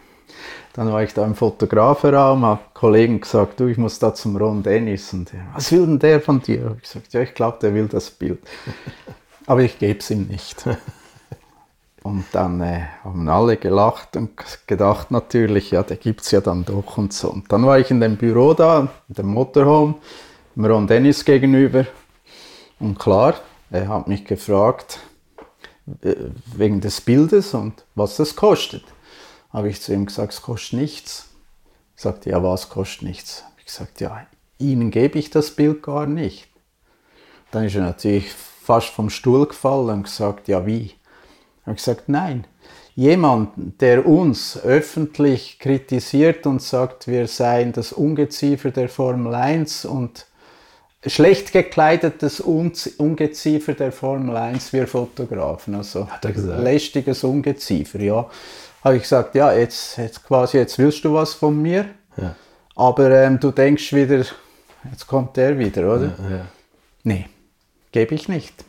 [0.79, 4.63] Dann war ich da im Fotografenraum, habe Kollegen gesagt, du, ich muss da zum Ron
[4.63, 5.13] Dennis.
[5.13, 6.77] Und er, was will denn der von dir?
[6.77, 8.39] Ich gesagt, ja, ich glaube, der will das Bild.
[9.49, 10.65] Aber ich gebe es ihm nicht.
[12.05, 14.31] Und dann äh, haben alle gelacht und
[14.69, 17.29] gedacht natürlich, ja, der gibt es ja dann doch und so.
[17.29, 19.97] Und dann war ich in dem Büro da, in dem Motorhome,
[20.55, 21.87] dem Ron Dennis gegenüber.
[22.79, 23.35] Und klar,
[23.73, 25.01] er hat mich gefragt,
[26.55, 28.85] wegen des Bildes und was das kostet.
[29.51, 31.29] Habe ich zu ihm gesagt, es kostet nichts.
[31.97, 33.45] Er sagte, ja, was kostet nichts?
[33.59, 34.27] Ich gesagt, ja,
[34.59, 36.49] Ihnen gebe ich das Bild gar nicht.
[37.51, 40.99] Dann ist er natürlich fast vom Stuhl gefallen und gesagt, ja, wie?
[41.69, 42.47] habe ich gesagt, nein.
[42.95, 50.27] Jemand, der uns öffentlich kritisiert und sagt, wir seien das Ungeziefer der Formel 1 und
[51.07, 55.77] schlecht gekleidetes Ungeziefer der Formel 1, wir Fotografen.
[55.77, 58.29] Also lästiges Ungeziefer, ja.
[58.85, 61.87] Habe ich gesagt, ja, jetzt, jetzt quasi, jetzt willst du was von mir,
[62.17, 62.35] Ja.
[62.77, 64.25] aber ähm, du denkst wieder,
[64.91, 66.07] jetzt kommt der wieder, oder?
[66.31, 66.47] Ja.
[67.03, 67.27] Nee,
[67.93, 68.65] gebe ich nicht.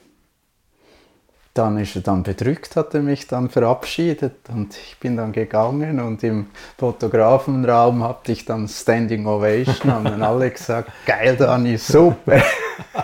[1.54, 6.00] Dann ist er dann bedrückt, hat er mich dann verabschiedet und ich bin dann gegangen
[6.00, 12.38] und im Fotografenraum hatte ich dann Standing Ovation, haben dann alle gesagt, geil Dani, super.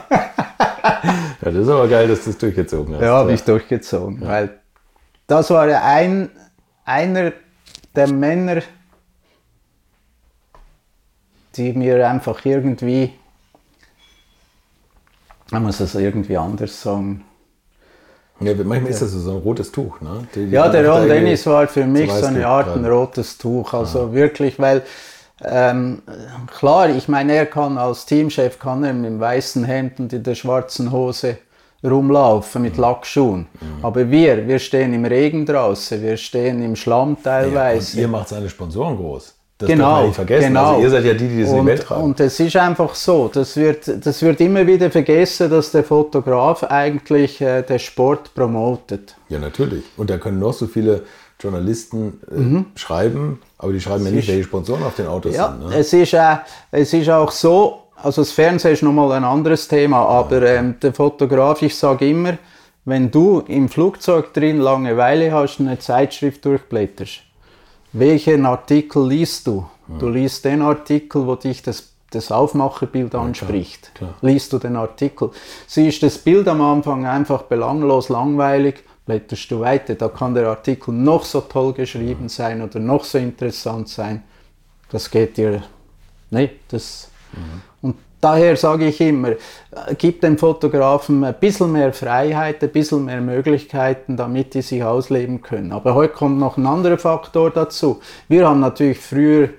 [0.10, 0.32] ja,
[1.42, 3.02] das ist aber geil, dass du es durchgezogen hast.
[3.02, 4.60] Ja, habe ich durchgezogen, weil
[5.28, 6.30] das war ja ein,
[6.86, 7.34] einer
[7.96, 8.62] der Männer,
[11.56, 13.14] die mir einfach irgendwie,
[15.52, 17.24] man muss es irgendwie anders sagen,
[18.40, 20.02] Ja, manchmal ist das so ein rotes Tuch.
[20.02, 20.28] Ne?
[20.36, 23.74] Die, die Ja, der Ron Dennis war für mich so eine Art ein rotes Tuch.
[23.74, 24.84] Also wirklich, weil
[25.44, 26.02] ähm,
[26.58, 30.24] klar, ich meine, er kann als Teamchef kann er mit dem weißen Hemd und in
[30.24, 31.38] der schwarzen Hose
[31.86, 32.68] rumlaufen Mhm.
[32.68, 33.48] mit Lackschuhen.
[33.82, 38.00] Aber wir, wir stehen im Regen draußen, wir stehen im Schlamm Ja, teilweise.
[38.00, 39.34] ihr macht seine Sponsoren groß.
[39.58, 40.48] Das Genau, darf man nicht vergessen.
[40.48, 40.70] genau.
[40.72, 42.04] Also ihr seid ja die, die das und, tragen.
[42.04, 46.64] und es ist einfach so, das wird, das wird immer wieder vergessen, dass der Fotograf
[46.66, 49.16] eigentlich äh, den Sport promotet.
[49.30, 49.86] ja, natürlich.
[49.96, 51.04] Und da können noch so viele
[51.40, 52.20] Journalisten
[52.76, 55.70] äh, schreiben, aber die schreiben ja nicht, welche Sponsoren auf den Autos Ja, sind.
[55.70, 55.76] Ne?
[55.78, 56.36] es, ist, äh,
[56.72, 60.94] es ist auch so, also das Fernsehen ist nochmal ein anderes Thema, aber ähm, der
[60.94, 62.38] Fotograf, ich sage immer,
[62.86, 67.22] wenn du im Flugzeug drin Langeweile hast und eine Zeitschrift durchblätterst,
[67.94, 69.66] welchen Artikel liest du?
[69.88, 73.94] Du liest den Artikel, wo dich das, das Aufmacherbild anspricht.
[73.94, 74.16] klar.
[74.22, 75.30] Liest du den Artikel.
[75.68, 79.96] Siehst das Bild am Anfang einfach belanglos, langweilig, blätterst du weiter.
[79.96, 84.24] Da kann der Artikel noch so toll geschrieben sein oder noch so interessant sein.
[84.90, 85.64] Das geht dir.
[86.32, 87.10] Nee, das.
[87.34, 87.62] Und
[88.22, 89.38] daher sage ich immer, äh,
[89.98, 95.42] gib dem Fotografen ein bisschen mehr Freiheit, ein bisschen mehr Möglichkeiten, damit die sich ausleben
[95.42, 95.72] können.
[95.72, 98.00] Aber heute kommt noch ein anderer Faktor dazu.
[98.28, 99.50] Wir haben natürlich früher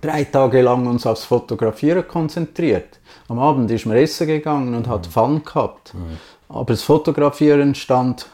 [0.00, 2.98] drei Tage lang uns aufs Fotografieren konzentriert.
[3.28, 5.94] Am Abend ist man essen gegangen und hat Fun gehabt.
[6.48, 8.26] Aber das Fotografieren stand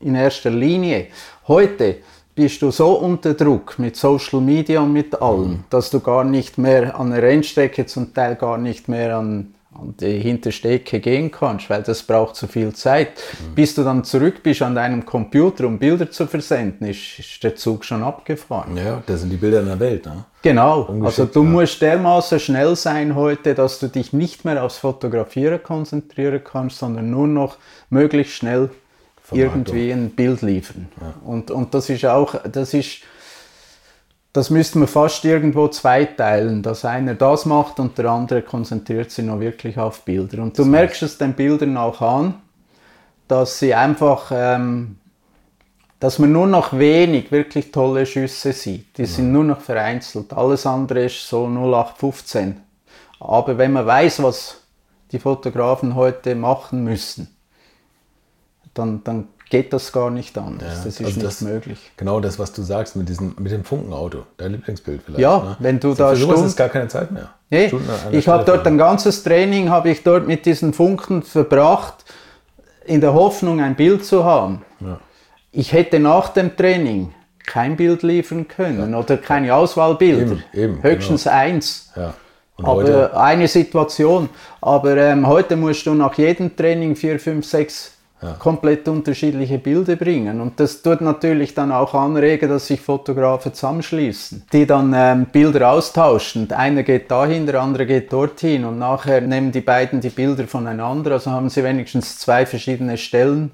[0.00, 1.08] in erster Linie.
[1.48, 1.96] Heute
[2.36, 6.58] bist du so unter Druck mit Social Media und mit allem, dass du gar nicht
[6.58, 11.30] mehr an der Rennstrecke, zum Teil gar nicht mehr an, an die hinterste Ecke gehen
[11.30, 13.22] kannst, weil das braucht zu viel Zeit.
[13.54, 17.56] Bis du dann zurück bist an deinem Computer, um Bilder zu versenden, ist, ist der
[17.56, 18.76] Zug schon abgefahren.
[18.76, 20.04] Ja, das sind die Bilder in der Welt.
[20.04, 20.24] Ne?
[20.42, 21.48] Genau, also du ja.
[21.48, 27.10] musst dermaßen schnell sein heute, dass du dich nicht mehr aufs Fotografieren konzentrieren kannst, sondern
[27.10, 27.56] nur noch
[27.88, 28.68] möglichst schnell.
[29.32, 30.88] Irgendwie ein Bild liefern.
[31.24, 32.98] Und, und das ist auch, das ist,
[34.32, 39.24] das müsste man fast irgendwo zweiteilen, dass einer das macht und der andere konzentriert sich
[39.24, 40.42] noch wirklich auf Bilder.
[40.42, 42.34] Und du merkst es den Bildern auch an,
[43.28, 44.98] dass sie einfach, ähm,
[45.98, 48.98] dass man nur noch wenig wirklich tolle Schüsse sieht.
[48.98, 50.32] Die sind nur noch vereinzelt.
[50.32, 52.60] Alles andere ist so 0815.
[53.18, 54.62] Aber wenn man weiß, was
[55.12, 57.35] die Fotografen heute machen müssen,
[58.78, 60.68] dann, dann geht das gar nicht anders.
[60.68, 61.78] Ja, das ist also nicht das- möglich.
[61.96, 64.24] Genau das, was du sagst mit, diesem, mit dem Funkenauto.
[64.36, 65.20] Dein Lieblingsbild vielleicht.
[65.20, 65.56] Ja, ne?
[65.60, 67.30] wenn du Für da sowas Stunden- ist gar keine Zeit mehr.
[67.50, 67.72] Nee,
[68.10, 72.04] ich habe dort ein ganzes Training habe ich dort mit diesen Funken verbracht,
[72.84, 74.62] in der Hoffnung, ein Bild zu haben.
[74.80, 74.98] Ja.
[75.52, 77.12] Ich hätte nach dem Training
[77.46, 80.22] kein Bild liefern können oder keine Auswahlbilder.
[80.22, 81.92] Eben, eben, Höchstens eins.
[81.94, 82.14] Ja.
[82.56, 84.28] Und Aber heute, eine Situation.
[84.60, 87.92] Aber ähm, heute musst du nach jedem Training vier, fünf, sechs
[88.38, 90.40] komplett unterschiedliche Bilder bringen.
[90.40, 95.70] Und das tut natürlich dann auch anregen, dass sich Fotografen zusammenschließen, die dann ähm, Bilder
[95.70, 96.48] austauschen.
[96.48, 100.46] Der eine geht dahin, der andere geht dorthin und nachher nehmen die beiden die Bilder
[100.46, 101.12] voneinander.
[101.12, 103.52] Also haben sie wenigstens zwei verschiedene Stellen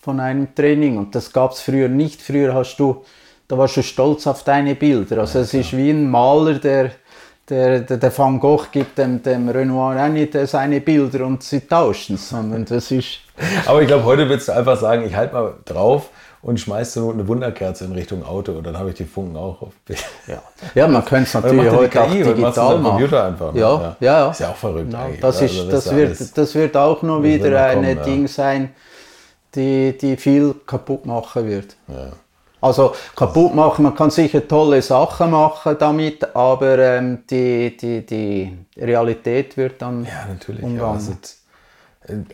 [0.00, 0.98] von einem Training.
[0.98, 2.20] Und das gab es früher nicht.
[2.20, 3.04] Früher hast du,
[3.46, 5.18] da warst du stolz auf deine Bilder.
[5.18, 6.90] Also es ist wie ein Maler, der
[7.50, 11.42] der, der, der Van Gogh gibt dem, dem Renoir auch nicht äh, seine Bilder und
[11.42, 13.18] sie tauschen, sondern das ist.
[13.66, 16.10] Aber ich glaube, heute würdest du einfach sagen, ich halte mal drauf
[16.42, 19.60] und schmeißt so eine Wunderkerze in Richtung Auto und dann habe ich die Funken auch
[19.60, 20.02] auf Bild.
[20.26, 20.42] Ja,
[20.74, 22.84] ja man könnte es natürlich heute KI, auch digital machen.
[22.84, 23.54] Computer einfach.
[23.54, 24.30] Ja, ja, ja.
[24.30, 25.20] Ist ja auch verrückt eigentlich.
[25.20, 27.94] das, ist, Also das, ja wird, das wird auch noch wieder ein ja.
[27.94, 28.70] Ding sein,
[29.54, 31.76] die, die viel kaputt machen wird.
[31.88, 32.12] Ja.
[32.60, 38.56] Also kaputt machen, man kann sicher tolle Sachen machen damit, aber ähm, die, die, die
[38.76, 40.62] Realität wird dann Ja, natürlich.
[40.76, 41.12] Ja, also,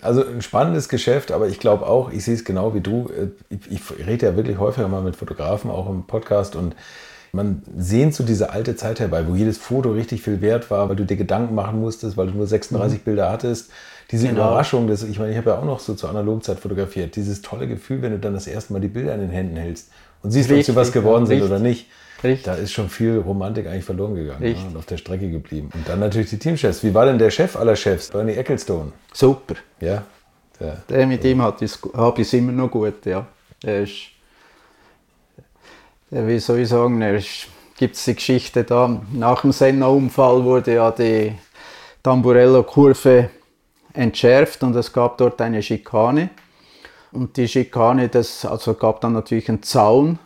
[0.03, 3.09] also ein spannendes Geschäft, aber ich glaube auch, ich sehe es genau wie du.
[3.51, 6.74] Ich, ich rede ja wirklich häufiger mal mit Fotografen, auch im Podcast und
[7.32, 10.97] man sehnt so diese alte Zeit herbei, wo jedes Foto richtig viel wert war, weil
[10.97, 13.70] du dir Gedanken machen musstest, weil du nur 36 Bilder hattest.
[14.11, 14.47] Diese Genau.
[14.47, 17.66] Überraschung, das, ich meine, ich habe ja auch noch so zur Analogzeit fotografiert, dieses tolle
[17.69, 19.90] Gefühl, wenn du dann das erste Mal die Bilder in den Händen hältst
[20.23, 21.51] und siehst, ob Richtig, sie was geworden ja, sind richtig.
[21.51, 21.87] oder nicht.
[22.25, 22.45] Richtig.
[22.45, 24.67] Da ist schon viel Romantik eigentlich verloren gegangen Richtig.
[24.67, 25.71] und auf der Strecke geblieben.
[25.75, 26.83] Und dann natürlich die Teamchefs.
[26.83, 28.93] Wie war denn der Chef aller Chefs, Bernie Ecclestone?
[29.13, 29.57] Super.
[29.81, 30.03] Ja,
[30.59, 31.73] der, Der mit ihm habe ich
[32.19, 33.27] es immer noch gut, ja.
[33.63, 33.93] Der ist,
[36.11, 37.21] der, wie soll ich sagen, er
[37.79, 41.33] gibt es die Geschichte da, nach dem Senna-Unfall wurde ja die
[42.03, 43.31] Tamburello-Kurve
[43.93, 46.31] entschärft und es gab dort eine Schikane.
[47.17, 50.19] Und die Schikane, das also gab dann natürlich einen Zaun,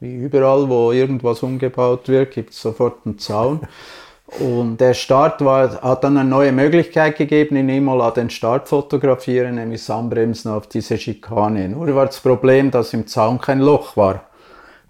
[0.00, 3.60] wie überall, wo irgendwas umgebaut wird, gibt es sofort einen Zaun.
[4.38, 9.56] Und der Start war, hat dann eine neue Möglichkeit gegeben, in Imola den Start fotografieren,
[9.56, 11.68] nämlich Anbremsen auf diese Schikane.
[11.68, 14.24] Nur war das Problem, dass im Zaun kein Loch war.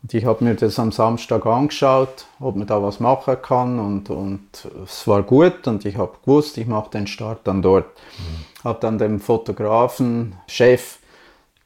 [0.02, 4.10] Und ich habe mir das am Samstag angeschaut, ob man da was machen kann und,
[4.10, 4.40] und
[4.84, 7.86] es war gut und ich habe gewusst, ich mache den Start dann dort.
[8.62, 10.99] Habe dann dem Fotografen, Chef,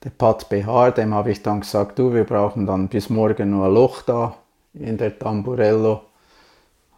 [0.05, 3.67] der Pat Behar, dem habe ich dann gesagt, du, wir brauchen dann bis morgen nur
[3.67, 4.35] ein Loch da
[4.75, 6.03] in der Tamburello,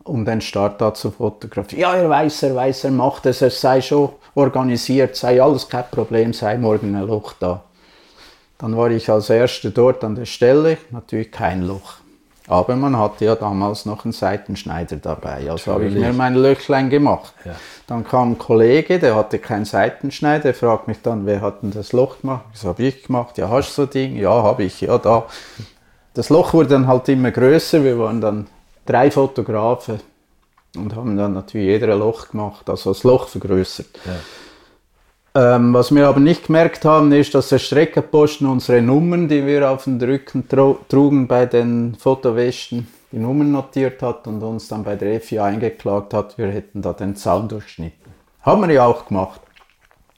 [0.02, 1.80] um den Start da zu fotografieren.
[1.80, 5.84] Ja, er weiß, er weiß, er macht es, es sei schon organisiert, sei alles kein
[5.90, 7.62] Problem, sei morgen ein Loch da.
[8.58, 11.98] Dann war ich als Erster dort an der Stelle, natürlich kein Loch.
[12.48, 16.90] Aber man hatte ja damals noch einen Seitenschneider dabei, also habe ich mir mein Löchlein
[16.90, 17.34] gemacht.
[17.44, 17.56] Ja.
[17.88, 21.72] Dann kam ein Kollege, der hatte keinen Seitenschneider, der fragt mich dann, wer hat denn
[21.72, 22.44] das Loch gemacht?
[22.52, 23.36] Das habe ich gemacht.
[23.38, 24.16] Ja, hast du so ein Ding?
[24.16, 25.26] Ja, habe ich, ja, da.
[26.14, 28.46] Das Loch wurde dann halt immer größer, wir waren dann
[28.86, 30.00] drei Fotografen
[30.76, 33.88] und haben dann natürlich jeder ein Loch gemacht, also das Loch vergrößert.
[35.36, 39.70] Ähm, was wir aber nicht gemerkt haben, ist, dass der Streckenposten unsere Nummern, die wir
[39.70, 44.96] auf dem Rücken trugen bei den Fotowäschen, die Nummern notiert hat und uns dann bei
[44.96, 48.14] der FIA eingeklagt hat, wir hätten da den Zaun durchschnitten.
[48.40, 49.42] Haben wir ja auch gemacht.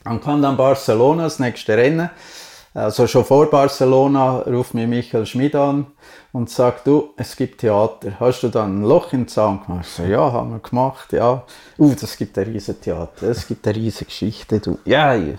[0.04, 2.10] Dann kam dann Barcelona, das nächste Rennen.
[2.74, 5.86] Also schon vor Barcelona ruft mir Michael Schmid an
[6.32, 8.12] und sagt, du, es gibt Theater.
[8.20, 9.86] Hast du dann ein Loch im Zaun gemacht?
[9.88, 11.44] Ich so, ja, haben wir gemacht, ja.
[11.78, 14.78] Uh, das gibt ein riesen Theater, es gibt eine riesen Geschichte, du.
[14.84, 15.34] Ja, ja.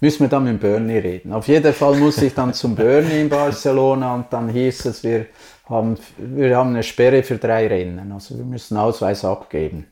[0.00, 1.32] Müssen wir dann mit Bernie reden.
[1.32, 5.26] Auf jeden Fall muss ich dann zum Bernie in Barcelona und dann hieß es, wir
[5.68, 8.10] haben, wir haben eine Sperre für drei Rennen.
[8.10, 9.86] Also wir müssen Ausweis abgeben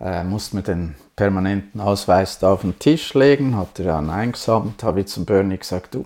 [0.00, 4.84] äh, musste mir den permanenten Ausweis da auf den Tisch legen, hat er dann eingesammelt,
[4.84, 6.04] habe ich zum Bernie gesagt, du,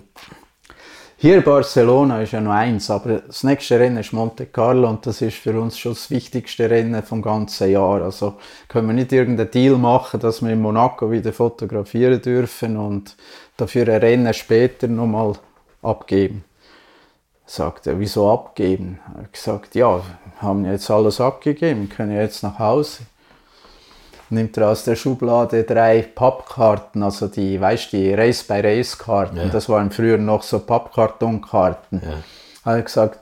[1.17, 5.21] hier Barcelona ist ja nur eins, aber das nächste Rennen ist Monte Carlo und das
[5.21, 8.01] ist für uns schon das wichtigste Rennen vom ganzen Jahr.
[8.01, 8.33] Also
[8.67, 13.15] können wir nicht irgendeinen Deal machen, dass wir in Monaco wieder fotografieren dürfen und
[13.55, 15.33] dafür ein Rennen später nochmal
[15.83, 16.43] abgeben.
[17.45, 18.99] Sagt er, wieso abgeben?
[19.13, 23.03] Er hat gesagt, ja, wir haben jetzt alles abgegeben, können jetzt nach Hause
[24.33, 29.37] nimmt er aus der Schublade drei Pappkarten, also die, weißt du, die Race-by-Race-Karten.
[29.37, 29.45] Ja.
[29.45, 32.01] Das waren früher noch so Pappkartonkarten.
[32.65, 33.19] Hat er gesagt,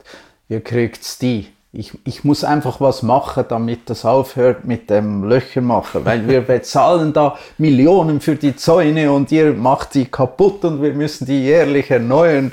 [0.50, 1.48] ihr kriegt die.
[1.74, 6.42] Ich, ich muss einfach was machen, damit das aufhört mit dem Löcher machen, weil wir
[6.48, 11.44] bezahlen da Millionen für die Zäune und ihr macht die kaputt und wir müssen die
[11.44, 12.52] jährlich erneuern.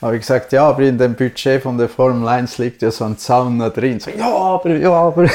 [0.00, 3.04] Habe ich gesagt, ja, aber in dem Budget von der Formel 1 liegt ja so
[3.04, 4.00] ein Zaun da drin.
[4.00, 5.28] So, ja, aber, ja, aber.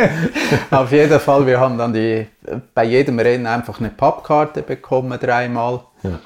[0.70, 2.26] Auf jeden Fall, wir haben dann die,
[2.74, 5.80] bei jedem Rennen einfach eine Pappkarte bekommen, dreimal.
[6.02, 6.18] Ja.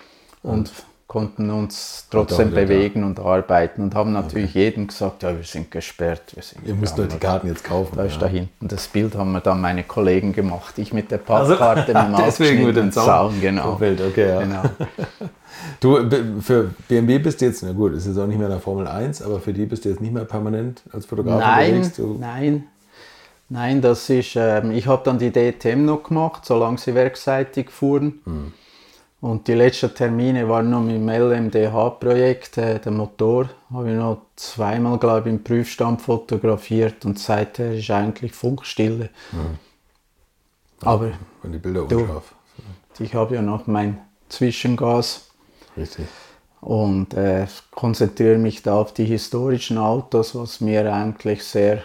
[0.42, 0.72] Und
[1.06, 2.62] konnten uns trotzdem da.
[2.62, 6.34] bewegen und arbeiten und haben natürlich jedem gesagt, ja, wir sind gesperrt.
[6.34, 7.96] Wir sind Ihr müsst nur die Karten jetzt kaufen.
[7.96, 8.20] da ist ja.
[8.22, 10.76] da hinten das Bild, haben wir dann meine Kollegen gemacht.
[10.78, 13.06] Ich mit der Pappkarte, mit dem Also, Deswegen mit dem Zaun.
[13.06, 13.74] Zaun, genau.
[13.74, 14.40] Okay, ja.
[14.40, 14.62] genau.
[15.80, 15.98] Du,
[16.40, 18.86] für BMW bist du jetzt, na gut, ist jetzt auch nicht mehr in der Formel
[18.86, 21.96] 1, aber für die bist du jetzt nicht mehr permanent als Fotograf Nein, unterwegs.
[21.96, 22.64] Du, nein,
[23.48, 28.20] nein, das ist, ähm, ich habe dann die DTM noch gemacht, solange sie werkseitig fuhren.
[29.20, 34.22] Und die letzten Termine waren noch mit dem LMDH-Projekt, äh, der Motor, habe ich noch
[34.36, 39.08] zweimal, glaube ich, im Prüfstand fotografiert und seither ist eigentlich Funkstille.
[39.32, 39.58] Mhm.
[40.82, 41.12] Aber
[41.42, 42.34] wenn die Bilder unscharf.
[42.98, 43.98] Ich habe ja noch mein
[44.28, 45.30] Zwischengas.
[45.76, 46.06] Richtig.
[46.60, 51.82] Und äh, konzentriere mich da auf die historischen Autos, was mir eigentlich sehr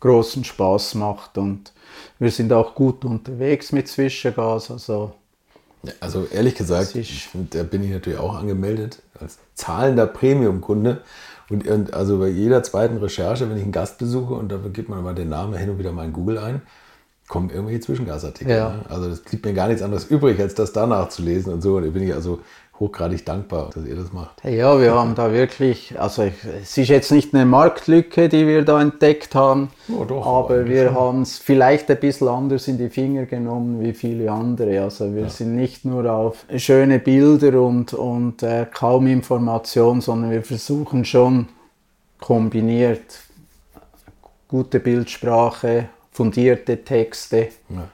[0.00, 1.38] großen Spaß macht.
[1.38, 1.72] Und
[2.18, 4.70] wir sind auch gut unterwegs mit Zwischengas.
[4.70, 5.14] Also,
[6.00, 6.94] also ehrlich gesagt,
[7.50, 11.02] da bin ich natürlich auch angemeldet als zahlender Premium-Kunde.
[11.48, 14.88] Und, und, also bei jeder zweiten Recherche, wenn ich einen Gast besuche und da gibt
[14.88, 16.62] man mal den Namen hin und wieder mal in Google ein,
[17.28, 18.54] kommen irgendwelche Zwischengasartikel.
[18.54, 18.70] Ja.
[18.70, 18.84] Ne?
[18.88, 21.76] Also das blieb mir gar nichts anderes übrig, als das danach zu lesen und so.
[21.76, 22.40] Und da bin ich also
[22.80, 24.42] hochgradig dankbar, dass ihr das macht.
[24.42, 28.80] Ja, wir haben da wirklich, also es ist jetzt nicht eine Marktlücke, die wir da
[28.80, 33.26] entdeckt haben, oh, doch, aber wir haben es vielleicht ein bisschen anders in die Finger
[33.26, 34.82] genommen wie viele andere.
[34.82, 35.28] Also wir ja.
[35.28, 41.48] sind nicht nur auf schöne Bilder und, und äh, kaum Information, sondern wir versuchen schon
[42.18, 43.20] kombiniert
[44.48, 47.48] gute Bildsprache, fundierte Texte.
[47.68, 47.88] Ja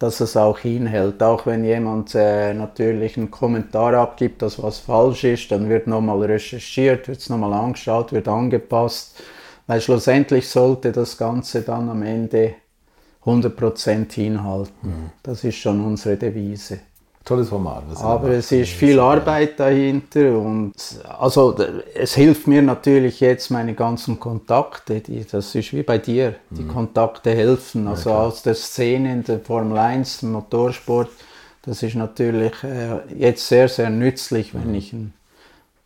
[0.00, 1.22] dass es auch hinhält.
[1.22, 6.22] Auch wenn jemand äh, natürlich einen Kommentar abgibt, dass was falsch ist, dann wird nochmal
[6.22, 9.22] recherchiert, wird es nochmal angeschaut, wird angepasst,
[9.68, 12.54] weil schlussendlich sollte das Ganze dann am Ende
[13.24, 14.88] 100% hinhalten.
[14.88, 15.10] Mhm.
[15.22, 16.80] Das ist schon unsere Devise
[17.24, 17.84] tolles Format.
[17.96, 20.72] Aber es ist viel Arbeit dahinter und
[21.18, 21.56] also
[21.94, 26.62] es hilft mir natürlich jetzt meine ganzen Kontakte, die, das ist wie bei dir, die
[26.62, 26.68] mhm.
[26.68, 31.10] Kontakte helfen, also ja, aus der Szene in der Formel 1, Motorsport,
[31.62, 34.74] das ist natürlich äh, jetzt sehr, sehr nützlich, wenn mhm.
[34.74, 35.12] ich einen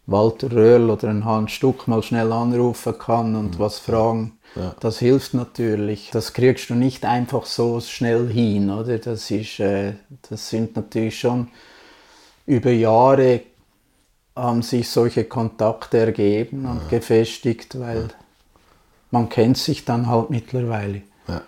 [0.07, 3.59] Walter Röhrl oder einen Hans Stuck mal schnell anrufen kann und mhm.
[3.59, 4.75] was fragen ja.
[4.81, 6.11] Das hilft natürlich.
[6.13, 8.99] Das kriegst du nicht einfach so schnell hin, oder?
[8.99, 9.95] Das, ist, äh,
[10.29, 11.49] das sind natürlich schon
[12.47, 13.43] über Jahre
[14.37, 16.89] haben sich solche Kontakte ergeben und ja.
[16.89, 18.09] gefestigt, weil ja.
[19.13, 21.03] man kennt sich dann halt mittlerweile.
[21.29, 21.43] Ja.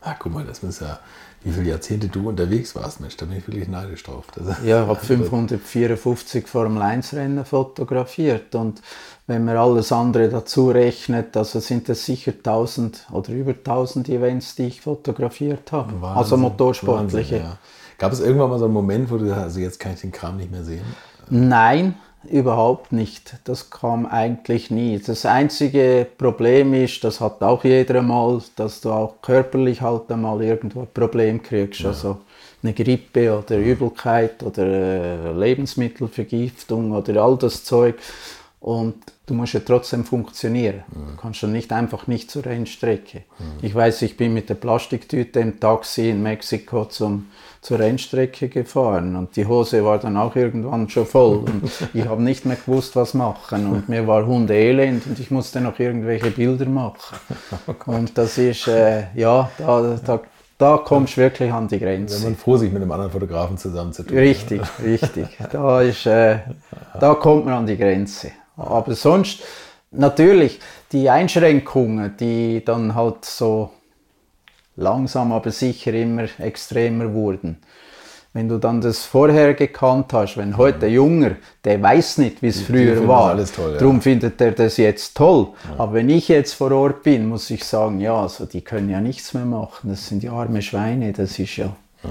[0.00, 0.98] Ah, guck mal, das muss ja
[1.44, 4.24] wie viele Jahrzehnte du unterwegs warst, Mensch, da bin ich wirklich neidisch drauf.
[4.64, 8.80] Ja, ich habe 554 Formel 1 Rennen fotografiert und
[9.26, 14.54] wenn man alles andere dazu rechnet, also sind es sicher 1000 oder über 1000 Events,
[14.54, 16.00] die ich fotografiert habe.
[16.00, 17.36] Wahnsinn, also motorsportliche.
[17.36, 17.58] Wahnsinn, ja.
[17.98, 20.12] Gab es irgendwann mal so einen Moment, wo du sagst, also jetzt kann ich den
[20.12, 20.84] Kram nicht mehr sehen?
[21.30, 21.94] Nein,
[22.30, 23.36] überhaupt nicht.
[23.44, 24.98] Das kam eigentlich nie.
[24.98, 30.42] Das einzige Problem ist, das hat auch jeder mal, dass du auch körperlich halt einmal
[30.42, 31.80] irgendwo ein Problem kriegst.
[31.80, 31.88] Ja.
[31.88, 32.18] Also
[32.62, 37.96] eine Grippe oder Übelkeit oder äh, Lebensmittelvergiftung oder all das Zeug.
[38.60, 38.94] Und
[39.26, 40.84] du musst ja trotzdem funktionieren.
[40.88, 43.24] Du kannst ja nicht einfach nicht zur Rennstrecke.
[43.60, 47.26] Ich weiß, ich bin mit der Plastiktüte im Taxi in Mexiko zum,
[47.64, 52.22] zur Rennstrecke gefahren und die Hose war dann auch irgendwann schon voll und ich habe
[52.22, 56.66] nicht mehr gewusst, was machen und mir war Hundeelend und ich musste noch irgendwelche Bilder
[56.66, 57.16] machen.
[57.66, 60.20] Oh und das ist, äh, ja, da, da,
[60.58, 62.16] da kommst du wirklich an die Grenze.
[62.16, 64.16] Wenn man froh, sich mit einem anderen Fotografen zusammenzutun.
[64.16, 64.84] Richtig, ja.
[64.84, 65.26] richtig.
[65.50, 66.38] Da, ist, äh,
[67.00, 68.32] da kommt man an die Grenze.
[68.56, 69.42] Aber sonst,
[69.90, 70.60] natürlich,
[70.92, 73.70] die Einschränkungen, die dann halt so
[74.76, 77.58] langsam aber sicher immer extremer wurden.
[78.32, 82.62] Wenn du dann das vorher gekannt hast, wenn heute Junger, der weiß nicht, wie es
[82.62, 83.78] früher war, alles toll, ja.
[83.78, 85.50] darum findet er das jetzt toll.
[85.68, 85.78] Ja.
[85.78, 89.00] Aber wenn ich jetzt vor Ort bin, muss ich sagen, ja, also die können ja
[89.00, 89.90] nichts mehr machen.
[89.90, 91.76] Das sind die arme Schweine, das ist ja.
[92.02, 92.10] ja.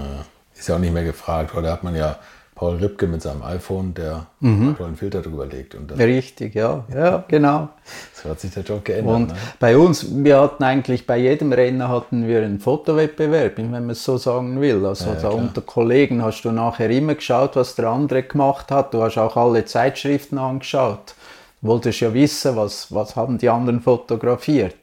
[0.56, 1.54] Ist ja auch nicht mehr gefragt.
[1.54, 2.18] Heute hat man ja
[2.56, 4.76] Paul Ripke mit seinem iPhone, der mhm.
[4.80, 5.74] einen Filter drüber legt.
[5.74, 7.70] Und Richtig, ja, ja, genau.
[8.14, 9.16] So hat sich der Job geändert.
[9.16, 9.36] Und ne?
[9.60, 14.04] bei uns, wir hatten eigentlich bei jedem Rennen hatten wir einen Fotowettbewerb, wenn man es
[14.04, 14.86] so sagen will.
[14.86, 18.94] Also ja, ja, unter Kollegen hast du nachher immer geschaut, was der andere gemacht hat.
[18.94, 21.16] Du hast auch alle Zeitschriften angeschaut.
[21.62, 24.76] Du wolltest ja wissen, was, was haben die anderen fotografiert.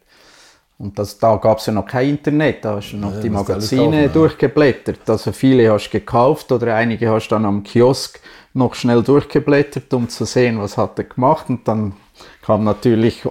[0.80, 3.28] Und das, da gab es ja noch kein Internet, da hast du noch ja, die
[3.28, 5.10] Magazine kaufen, durchgeblättert.
[5.10, 8.18] Also viele hast du gekauft oder einige hast du dann am Kiosk
[8.54, 11.50] noch schnell durchgeblättert, um zu sehen, was hat er gemacht.
[11.50, 11.92] Und dann
[12.40, 13.28] kam natürlich äh,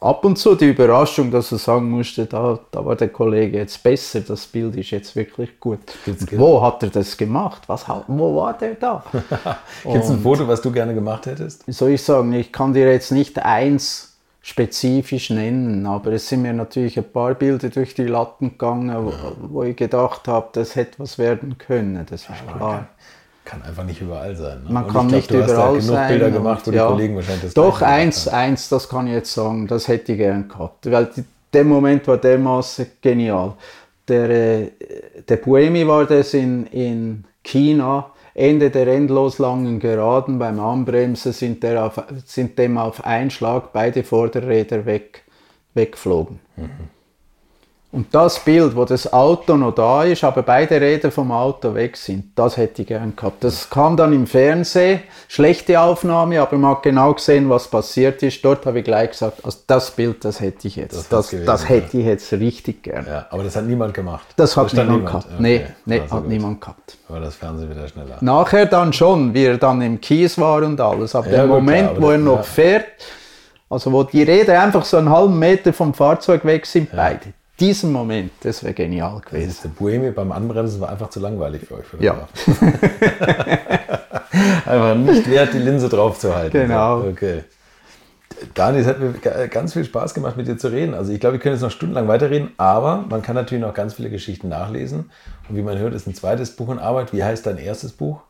[0.00, 3.82] ab und zu die Überraschung, dass er sagen musste, da, da war der Kollege jetzt
[3.82, 5.80] besser, das Bild ist jetzt wirklich gut.
[6.36, 7.62] Wo hat er das gemacht?
[7.66, 9.02] Was, wo war der da?
[9.82, 11.64] Gibt es ein Foto, was du gerne gemacht hättest?
[11.66, 14.09] Soll ich sagen, ich kann dir jetzt nicht eins
[14.42, 19.12] spezifisch nennen, aber es sind mir natürlich ein paar Bilder durch die Latten gegangen, wo,
[19.48, 22.88] wo ich gedacht habe, das hätte was werden können, das ist ja, klar.
[23.44, 24.62] Kann, einfach nicht überall sein.
[24.64, 24.70] Ne?
[24.70, 26.08] Man kann glaub, nicht überall genug sein.
[26.08, 29.34] Bilder gemacht, wo ja, die Kollegen wahrscheinlich das Doch, eins, eins, das kann ich jetzt
[29.34, 33.54] sagen, das hätte ich gern gehabt, weil die, der Moment war dermaßen genial.
[34.08, 34.70] Der, äh,
[35.28, 41.64] der Buemi war das in, in China, Ende der endlos langen Geraden beim Anbremsen sind,
[41.66, 45.24] auf, sind dem auf einen Schlag beide Vorderräder weg,
[45.74, 46.40] weggeflogen.
[46.56, 46.70] Mhm.
[47.92, 51.96] Und das Bild, wo das Auto noch da ist, aber beide Räder vom Auto weg
[51.96, 53.42] sind, das hätte ich gern gehabt.
[53.42, 58.44] Das kam dann im Fernsehen, schlechte Aufnahme, aber man hat genau gesehen, was passiert ist.
[58.44, 60.96] Dort habe ich gleich gesagt, also das Bild, das hätte ich jetzt.
[60.96, 62.00] Das, das, gewesen, das hätte ja.
[62.00, 63.06] ich jetzt richtig gern.
[63.08, 64.26] Ja, aber das hat niemand gemacht.
[64.36, 65.26] Das hat niemand, niemand, gehabt.
[65.26, 65.36] Okay.
[65.40, 66.30] Nee, nee also hat gut.
[66.30, 66.96] niemand gehabt.
[67.08, 68.18] Aber das Fernsehen wieder schneller.
[68.20, 71.16] Nachher dann schon, wie er dann im Kies war und alles.
[71.16, 72.86] Aber ja, der Moment, klar, wo er noch fährt,
[73.68, 77.92] also wo die Räder einfach so einen halben Meter vom Fahrzeug weg sind, beide diesen
[77.92, 79.56] Moment, das wäre genial gewesen.
[79.62, 81.84] Der Bohemie beim Anbremsen war einfach zu langweilig für euch.
[81.84, 82.26] Für ja.
[84.66, 86.52] einfach nicht wert, die Linse drauf zu halten.
[86.52, 87.00] Genau.
[87.00, 87.44] Okay.
[88.54, 89.12] Dani, es hat mir
[89.48, 90.94] ganz viel Spaß gemacht, mit dir zu reden.
[90.94, 93.94] Also ich glaube, wir können jetzt noch stundenlang weiterreden, aber man kann natürlich noch ganz
[93.94, 95.10] viele Geschichten nachlesen.
[95.48, 97.12] Und wie man hört, ist ein zweites Buch in Arbeit.
[97.12, 98.20] Wie heißt dein erstes Buch?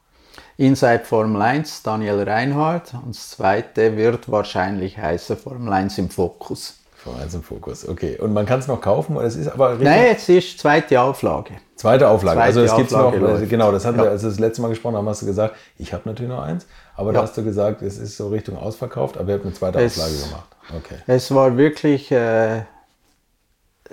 [0.57, 2.95] Inside Formel 1, Daniel Reinhardt.
[2.95, 6.80] Und das zweite wird wahrscheinlich heißen Formel 1 im Fokus.
[7.07, 8.19] 1 im Fokus, okay.
[8.19, 11.55] Und man kann es noch kaufen, es ist aber Nein, es ist zweite Auflage.
[11.77, 13.49] Zweite Auflage, zweite also es gibt noch, läuft.
[13.49, 14.05] genau, das hatten ja.
[14.05, 16.43] wir, als wir das letzte Mal gesprochen haben, hast du gesagt, ich habe natürlich noch
[16.43, 17.15] eins, aber ja.
[17.15, 19.99] da hast du gesagt, es ist so Richtung ausverkauft, aber ihr habt eine zweite es,
[19.99, 20.57] Auflage gemacht.
[20.77, 20.97] Okay.
[21.07, 22.63] Es war wirklich äh,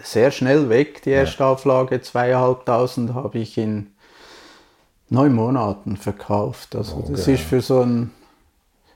[0.04, 1.50] sehr schnell weg, die erste ja.
[1.52, 3.92] Auflage, zweieinhalbtausend habe ich in
[5.10, 6.76] neun Monaten verkauft.
[6.76, 7.12] Also okay.
[7.12, 8.12] das ist für so ein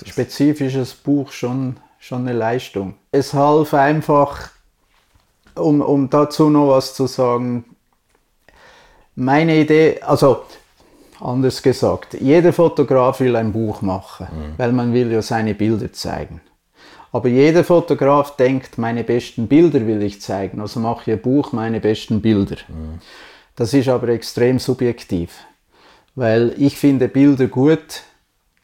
[0.05, 2.95] spezifisches Buch schon schon eine Leistung.
[3.11, 4.49] Es half einfach,
[5.55, 7.63] um, um dazu noch was zu sagen,
[9.15, 10.41] meine Idee, also
[11.19, 14.53] anders gesagt, jeder Fotograf will ein Buch machen, mhm.
[14.57, 16.41] weil man will ja seine Bilder zeigen.
[17.11, 21.51] Aber jeder Fotograf denkt, meine besten Bilder will ich zeigen, also mache ich ein Buch,
[21.51, 22.57] meine besten Bilder.
[22.67, 22.99] Mhm.
[23.55, 25.37] Das ist aber extrem subjektiv,
[26.15, 28.03] weil ich finde Bilder gut,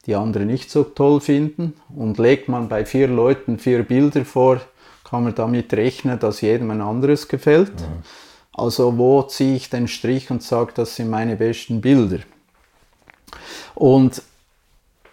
[0.08, 1.74] die andere nicht so toll finden.
[1.94, 4.60] Und legt man bei vier Leuten vier Bilder vor,
[5.04, 7.74] kann man damit rechnen, dass jedem ein anderes gefällt.
[7.74, 8.02] Mhm.
[8.54, 12.18] Also wo ziehe ich den Strich und sage, das sind meine besten Bilder.
[13.74, 14.22] Und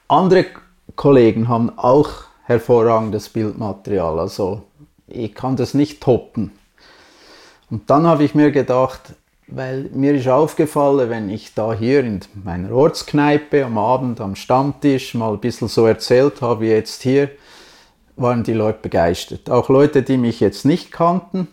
[0.07, 0.45] andere
[0.95, 2.09] Kollegen haben auch
[2.45, 4.17] hervorragendes Bildmaterial.
[4.19, 4.63] Also
[5.07, 6.51] ich kann das nicht toppen.
[7.69, 9.13] Und dann habe ich mir gedacht,
[9.47, 15.13] weil mir ist aufgefallen, wenn ich da hier in meiner Ortskneipe am Abend am Stammtisch
[15.13, 17.29] mal ein bisschen so erzählt habe wie jetzt hier,
[18.15, 19.49] waren die Leute begeistert.
[19.49, 21.47] Auch Leute, die mich jetzt nicht kannten,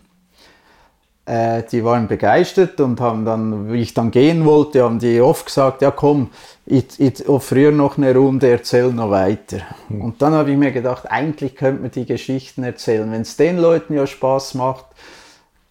[1.25, 5.45] äh, die waren begeistert und haben dann, wie ich dann gehen wollte, haben die oft
[5.45, 6.31] gesagt, ja komm,
[6.65, 9.59] ich, ich früher noch eine Runde, erzähl noch weiter.
[9.89, 10.01] Mhm.
[10.01, 13.11] Und dann habe ich mir gedacht, eigentlich könnte man die Geschichten erzählen.
[13.11, 14.85] Wenn es den Leuten ja Spaß macht,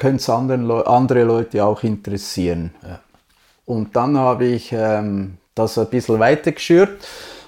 [0.02, 2.74] könnte es andere Leute auch interessieren.
[2.82, 2.98] Ja.
[3.66, 6.98] Und dann habe ich ähm, das ein bisschen weitergeschürt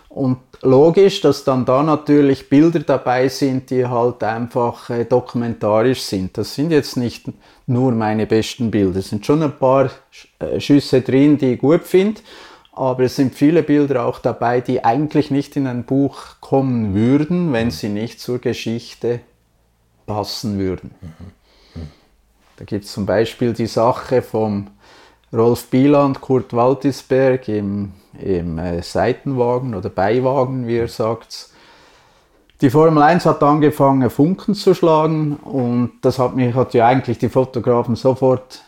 [0.09, 6.39] und logisch, dass dann da natürlich Bilder dabei sind, die halt einfach äh, dokumentarisch sind.
[6.39, 7.27] Das sind jetzt nicht
[7.67, 9.91] nur meine besten Bilder, es sind schon ein paar
[10.39, 12.21] äh, Schüsse drin, die ich gut finde,
[12.71, 17.53] aber es sind viele Bilder auch dabei, die eigentlich nicht in ein Buch kommen würden,
[17.53, 19.19] wenn sie nicht zur Geschichte
[20.07, 20.93] passen würden.
[21.01, 21.44] Mhm.
[22.57, 24.69] Da gibt es zum Beispiel die Sache vom
[25.33, 31.49] Rolf Bieland, Kurt Waltisberg im, im äh, Seitenwagen oder Beiwagen, wie er sagt.
[32.61, 37.19] Die Formel 1 hat angefangen, Funken zu schlagen und das hat mich hat ja eigentlich
[37.19, 38.63] die Fotografen sofort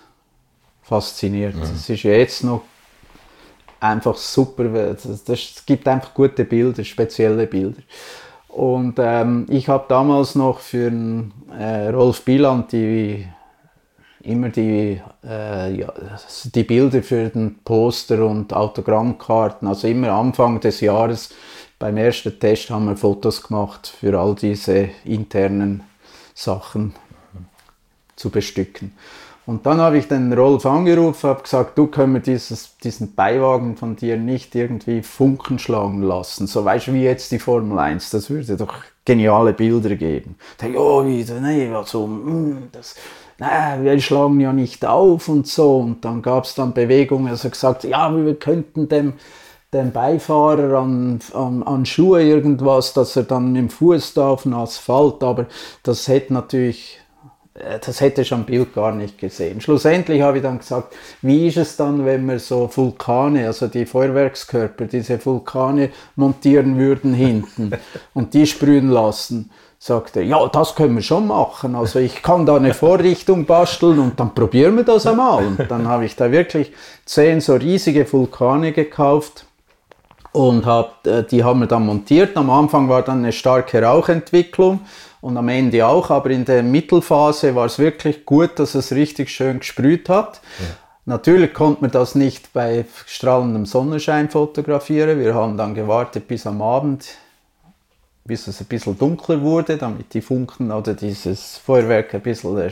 [0.83, 1.55] fasziniert.
[1.63, 1.95] Es mhm.
[1.95, 2.63] ist ja jetzt noch
[3.79, 4.65] einfach super.
[4.95, 7.83] Es gibt einfach gute Bilder, spezielle Bilder.
[8.49, 10.91] Und ähm, ich habe damals noch für
[11.59, 13.27] äh, Rolf Bieland die
[14.27, 15.93] immer die, äh, ja,
[16.55, 19.69] die Bilder für den Poster und Autogrammkarten.
[19.69, 21.31] Also immer Anfang des Jahres
[21.79, 25.83] beim ersten Test haben wir Fotos gemacht für all diese internen
[26.35, 26.95] Sachen
[28.17, 28.93] zu bestücken.
[29.47, 33.77] Und dann habe ich den Rolf angerufen, habe gesagt, du können wir dieses, diesen Beiwagen
[33.77, 36.49] von dir nicht irgendwie Funken schlagen lassen.
[36.49, 38.75] So weißt du, wie jetzt die Formel 1, das würde doch
[39.05, 40.35] geniale Bilder geben.
[40.61, 42.97] Denke, oh, wie, nee, also, mm, das,
[43.39, 45.79] naja, wir schlagen ja nicht auf und so.
[45.79, 49.15] Und dann gab es dann Bewegungen, also gesagt, ja, wir könnten dem,
[49.73, 54.45] dem Beifahrer an, an, an Schuhe irgendwas, dass er dann mit dem Fuß da auf
[54.45, 55.47] den Asphalt, aber
[55.83, 57.01] das hätte natürlich
[57.55, 59.61] äh, das hätte ich am Bild gar nicht gesehen.
[59.61, 63.87] Schlussendlich habe ich dann gesagt, wie ist es dann, wenn wir so Vulkane, also die
[63.87, 67.73] Feuerwerkskörper, diese Vulkane montieren würden hinten
[68.15, 71.75] und die sprühen lassen sagte, ja, das können wir schon machen.
[71.75, 75.47] Also ich kann da eine Vorrichtung basteln und dann probieren wir das einmal.
[75.47, 76.73] Und dann habe ich da wirklich
[77.05, 79.47] zehn so riesige Vulkane gekauft
[80.33, 82.37] und hab, äh, die haben wir dann montiert.
[82.37, 84.81] Am Anfang war dann eine starke Rauchentwicklung
[85.21, 89.31] und am Ende auch, aber in der Mittelphase war es wirklich gut, dass es richtig
[89.31, 90.41] schön gesprüht hat.
[90.59, 90.67] Ja.
[91.09, 95.21] Natürlich konnte man das nicht bei strahlendem Sonnenschein fotografieren.
[95.21, 97.07] Wir haben dann gewartet bis am Abend,
[98.27, 102.71] bis es ein bisschen dunkler wurde, damit die Funken oder dieses Feuerwerk ein bisschen äh,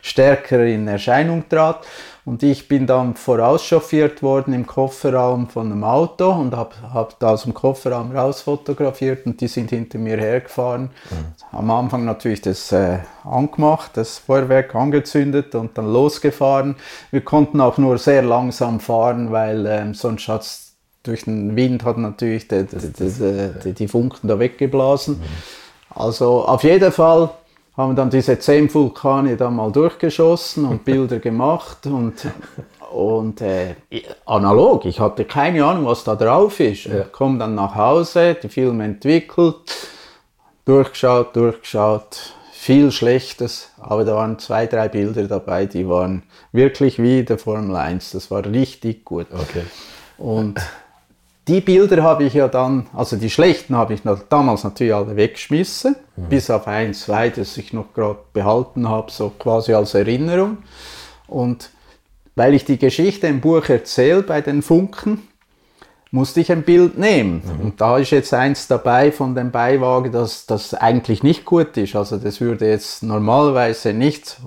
[0.00, 1.86] stärker in Erscheinung trat.
[2.26, 7.30] Und ich bin dann vorauschauffiert worden im Kofferraum von einem Auto und habe hab da
[7.30, 10.84] aus dem Kofferraum raus fotografiert und die sind hinter mir hergefahren.
[10.84, 11.58] Mhm.
[11.58, 16.76] Am Anfang natürlich das äh, angemacht, das Feuerwerk angezündet und dann losgefahren.
[17.10, 20.42] Wir konnten auch nur sehr langsam fahren, weil ähm, sonst hat
[21.04, 25.22] durch den Wind hat natürlich die, die, die, Funken da weggeblasen.
[25.90, 27.30] Also auf jeden Fall
[27.76, 32.14] haben dann diese zehn Vulkane da mal durchgeschossen und Bilder gemacht und,
[32.90, 33.74] und äh,
[34.24, 34.86] analog.
[34.86, 36.84] Ich hatte keine Ahnung, was da drauf ist.
[36.84, 37.02] Ja.
[37.04, 39.88] Komme dann nach Hause, die Filme entwickelt,
[40.64, 42.34] durchgeschaut, durchgeschaut.
[42.52, 47.76] Viel Schlechtes, aber da waren zwei, drei Bilder dabei, die waren wirklich wie der Formel
[47.76, 48.12] 1.
[48.12, 49.26] Das war richtig gut.
[49.30, 49.64] Okay.
[50.16, 50.58] Und
[51.46, 55.96] die Bilder habe ich ja dann, also die schlechten habe ich damals natürlich alle weggeschmissen,
[56.16, 56.28] mhm.
[56.28, 60.58] bis auf ein, zwei, das ich noch gerade behalten habe, so quasi als Erinnerung.
[61.26, 61.70] Und
[62.34, 65.28] weil ich die Geschichte im Buch erzähle bei den Funken,
[66.10, 67.42] musste ich ein Bild nehmen.
[67.44, 67.60] Mhm.
[67.64, 71.96] Und da ist jetzt eins dabei von dem Beiwagen, das, das eigentlich nicht gut ist.
[71.96, 74.38] Also das würde jetzt normalerweise nicht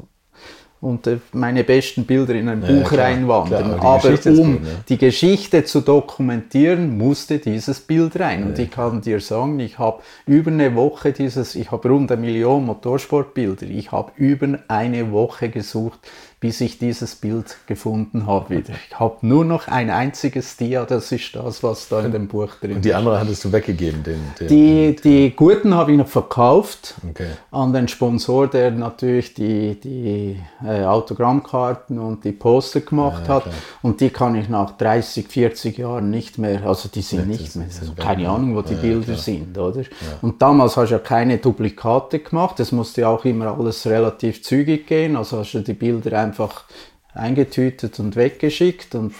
[0.80, 3.80] und meine besten Bilder in ein ja, Buch klar, reinwandern.
[3.80, 4.70] Klar, aber, aber um gut, ne?
[4.88, 8.42] die Geschichte zu dokumentieren, musste dieses Bild rein.
[8.42, 8.46] Ja.
[8.48, 12.22] Und ich kann dir sagen, ich habe über eine Woche dieses, ich habe rund eine
[12.22, 16.00] Million Motorsportbilder, ich habe über eine Woche gesucht,
[16.40, 18.74] bis ich dieses Bild gefunden habe wieder.
[18.88, 22.54] Ich habe nur noch ein einziges Dia, das ist das, was da in dem Buch
[22.62, 22.76] drin ist.
[22.78, 24.04] Und die andere hattest du weggegeben?
[24.04, 27.30] Den, den die, die guten habe ich noch verkauft okay.
[27.50, 33.44] an den Sponsor, der natürlich die, die äh, Autogrammkarten und die Poster gemacht ja, hat.
[33.44, 33.56] Klar.
[33.82, 37.56] Und die kann ich nach 30, 40 Jahren nicht mehr, also die sind nicht, nicht
[37.56, 39.18] mehr, also keine Ahnung, wo die ja, Bilder klar.
[39.18, 39.82] sind, oder?
[40.22, 44.86] Und damals hast du ja keine Duplikate gemacht, das musste auch immer alles relativ zügig
[44.86, 46.66] gehen, also hast du die Bilder einfach
[47.14, 49.14] eingetütet und weggeschickt und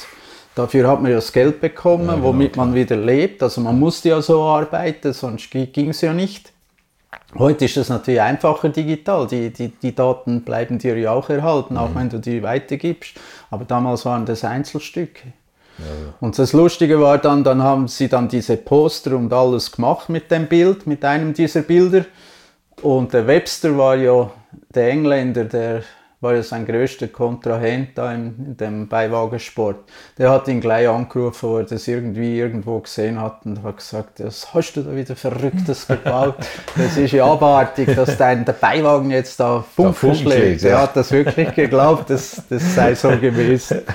[0.56, 2.66] dafür hat man ja das Geld bekommen, ja, genau, womit klar.
[2.66, 3.42] man wieder lebt.
[3.44, 6.52] Also man musste ja so arbeiten, sonst ging es ja nicht.
[7.38, 9.28] Heute ist es natürlich einfacher digital.
[9.28, 11.80] Die, die, die Daten bleiben dir ja auch erhalten, mhm.
[11.80, 13.14] auch wenn du die weitergibst.
[13.50, 15.34] Aber damals waren das Einzelstücke.
[15.78, 16.14] Ja, ja.
[16.20, 20.32] Und das Lustige war dann, dann haben sie dann diese Poster und alles gemacht mit
[20.32, 22.06] dem Bild, mit einem dieser Bilder.
[22.82, 24.32] Und der Webster war ja
[24.74, 25.84] der Engländer, der
[26.20, 29.78] war ja sein größter Kontrahent da in, in, dem Beiwagensport.
[30.18, 34.24] Der hat ihn gleich angerufen, wo er das irgendwie irgendwo gesehen hat und hat gesagt,
[34.24, 36.38] was hast du da wieder Verrücktes gebaut?
[36.76, 40.64] das ist ja abartig, dass dein der Beiwagen jetzt da Funken schlägt.
[40.64, 40.70] Ja.
[40.70, 43.82] Er hat das wirklich geglaubt, dass das sei so gewesen.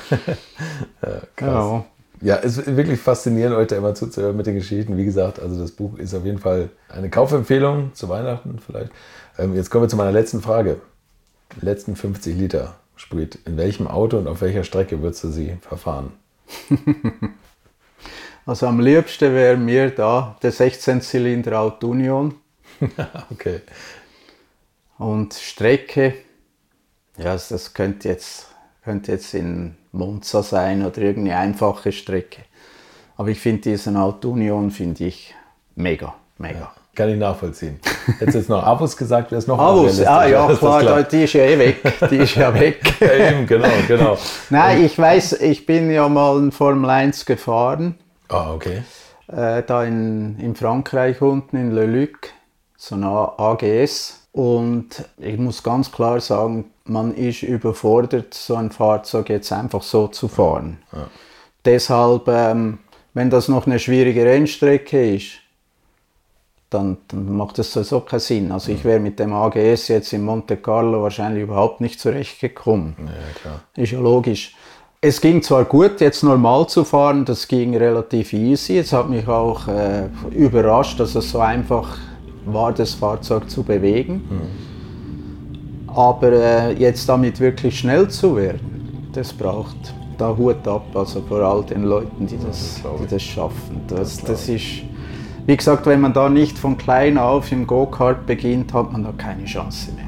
[1.40, 1.46] Ja.
[1.46, 1.84] Ja.
[2.20, 4.96] Ja, es ist wirklich faszinierend, euch da immer zuzuhören mit den Geschichten.
[4.96, 8.92] Wie gesagt, also das Buch ist auf jeden Fall eine Kaufempfehlung zu Weihnachten vielleicht.
[9.38, 10.76] Ähm, jetzt kommen wir zu meiner letzten Frage
[11.60, 16.12] letzten 50 Liter Sprit, in welchem Auto und auf welcher Strecke würdest du sie verfahren?
[18.44, 22.34] Also am liebsten wäre mir da der 16-Zylinder Auto Union.
[23.30, 23.60] okay.
[24.98, 26.14] Und Strecke,
[27.18, 28.48] ja, das könnte jetzt,
[28.82, 32.42] könnte jetzt in Monza sein oder irgendeine einfache Strecke.
[33.16, 35.34] Aber ich finde diesen Auto Union finde ich
[35.76, 36.58] mega, mega.
[36.58, 36.74] Ja.
[36.94, 37.80] Kann ich nachvollziehen.
[38.18, 41.32] Hättest jetzt noch Avus gesagt, wäre es noch Avus, ah ja, klar, klar, die ist
[41.32, 41.80] ja eh weg.
[42.10, 42.82] Die ist ja weg.
[43.00, 44.18] ja, eben, genau, genau.
[44.50, 47.98] Nein, ich weiß, ich bin ja mal in Formel 1 gefahren.
[48.28, 48.82] Ah, okay.
[49.28, 52.28] Äh, da in, in Frankreich unten in Le Luc,
[52.76, 53.08] so eine
[53.38, 54.28] AGS.
[54.32, 60.08] Und ich muss ganz klar sagen, man ist überfordert, so ein Fahrzeug jetzt einfach so
[60.08, 60.78] zu fahren.
[60.92, 61.06] Ja.
[61.64, 62.78] Deshalb, ähm,
[63.14, 65.41] wenn das noch eine schwierige Rennstrecke ist,
[66.72, 68.52] dann, dann macht das sowieso keinen Sinn.
[68.52, 72.96] Also ich wäre mit dem AGS jetzt in Monte Carlo wahrscheinlich überhaupt nicht zurechtgekommen.
[73.44, 74.54] Ja, Ist ja logisch.
[75.00, 78.78] Es ging zwar gut, jetzt normal zu fahren, das ging relativ easy.
[78.78, 81.98] Es hat mich auch äh, überrascht, dass es so einfach
[82.44, 84.24] war, das Fahrzeug zu bewegen.
[84.30, 85.92] Mhm.
[85.94, 89.76] Aber äh, jetzt damit wirklich schnell zu werden, das braucht
[90.18, 93.82] da Hut ab, also vor all den Leuten, die das, die das schaffen.
[93.88, 94.84] Das, das ist
[95.46, 99.12] wie gesagt, wenn man da nicht von klein auf im Go-Kart beginnt, hat man da
[99.16, 100.04] keine Chance mehr.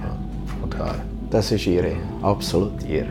[0.61, 0.95] Total.
[1.31, 3.09] Das ist ihre, absolut ihre.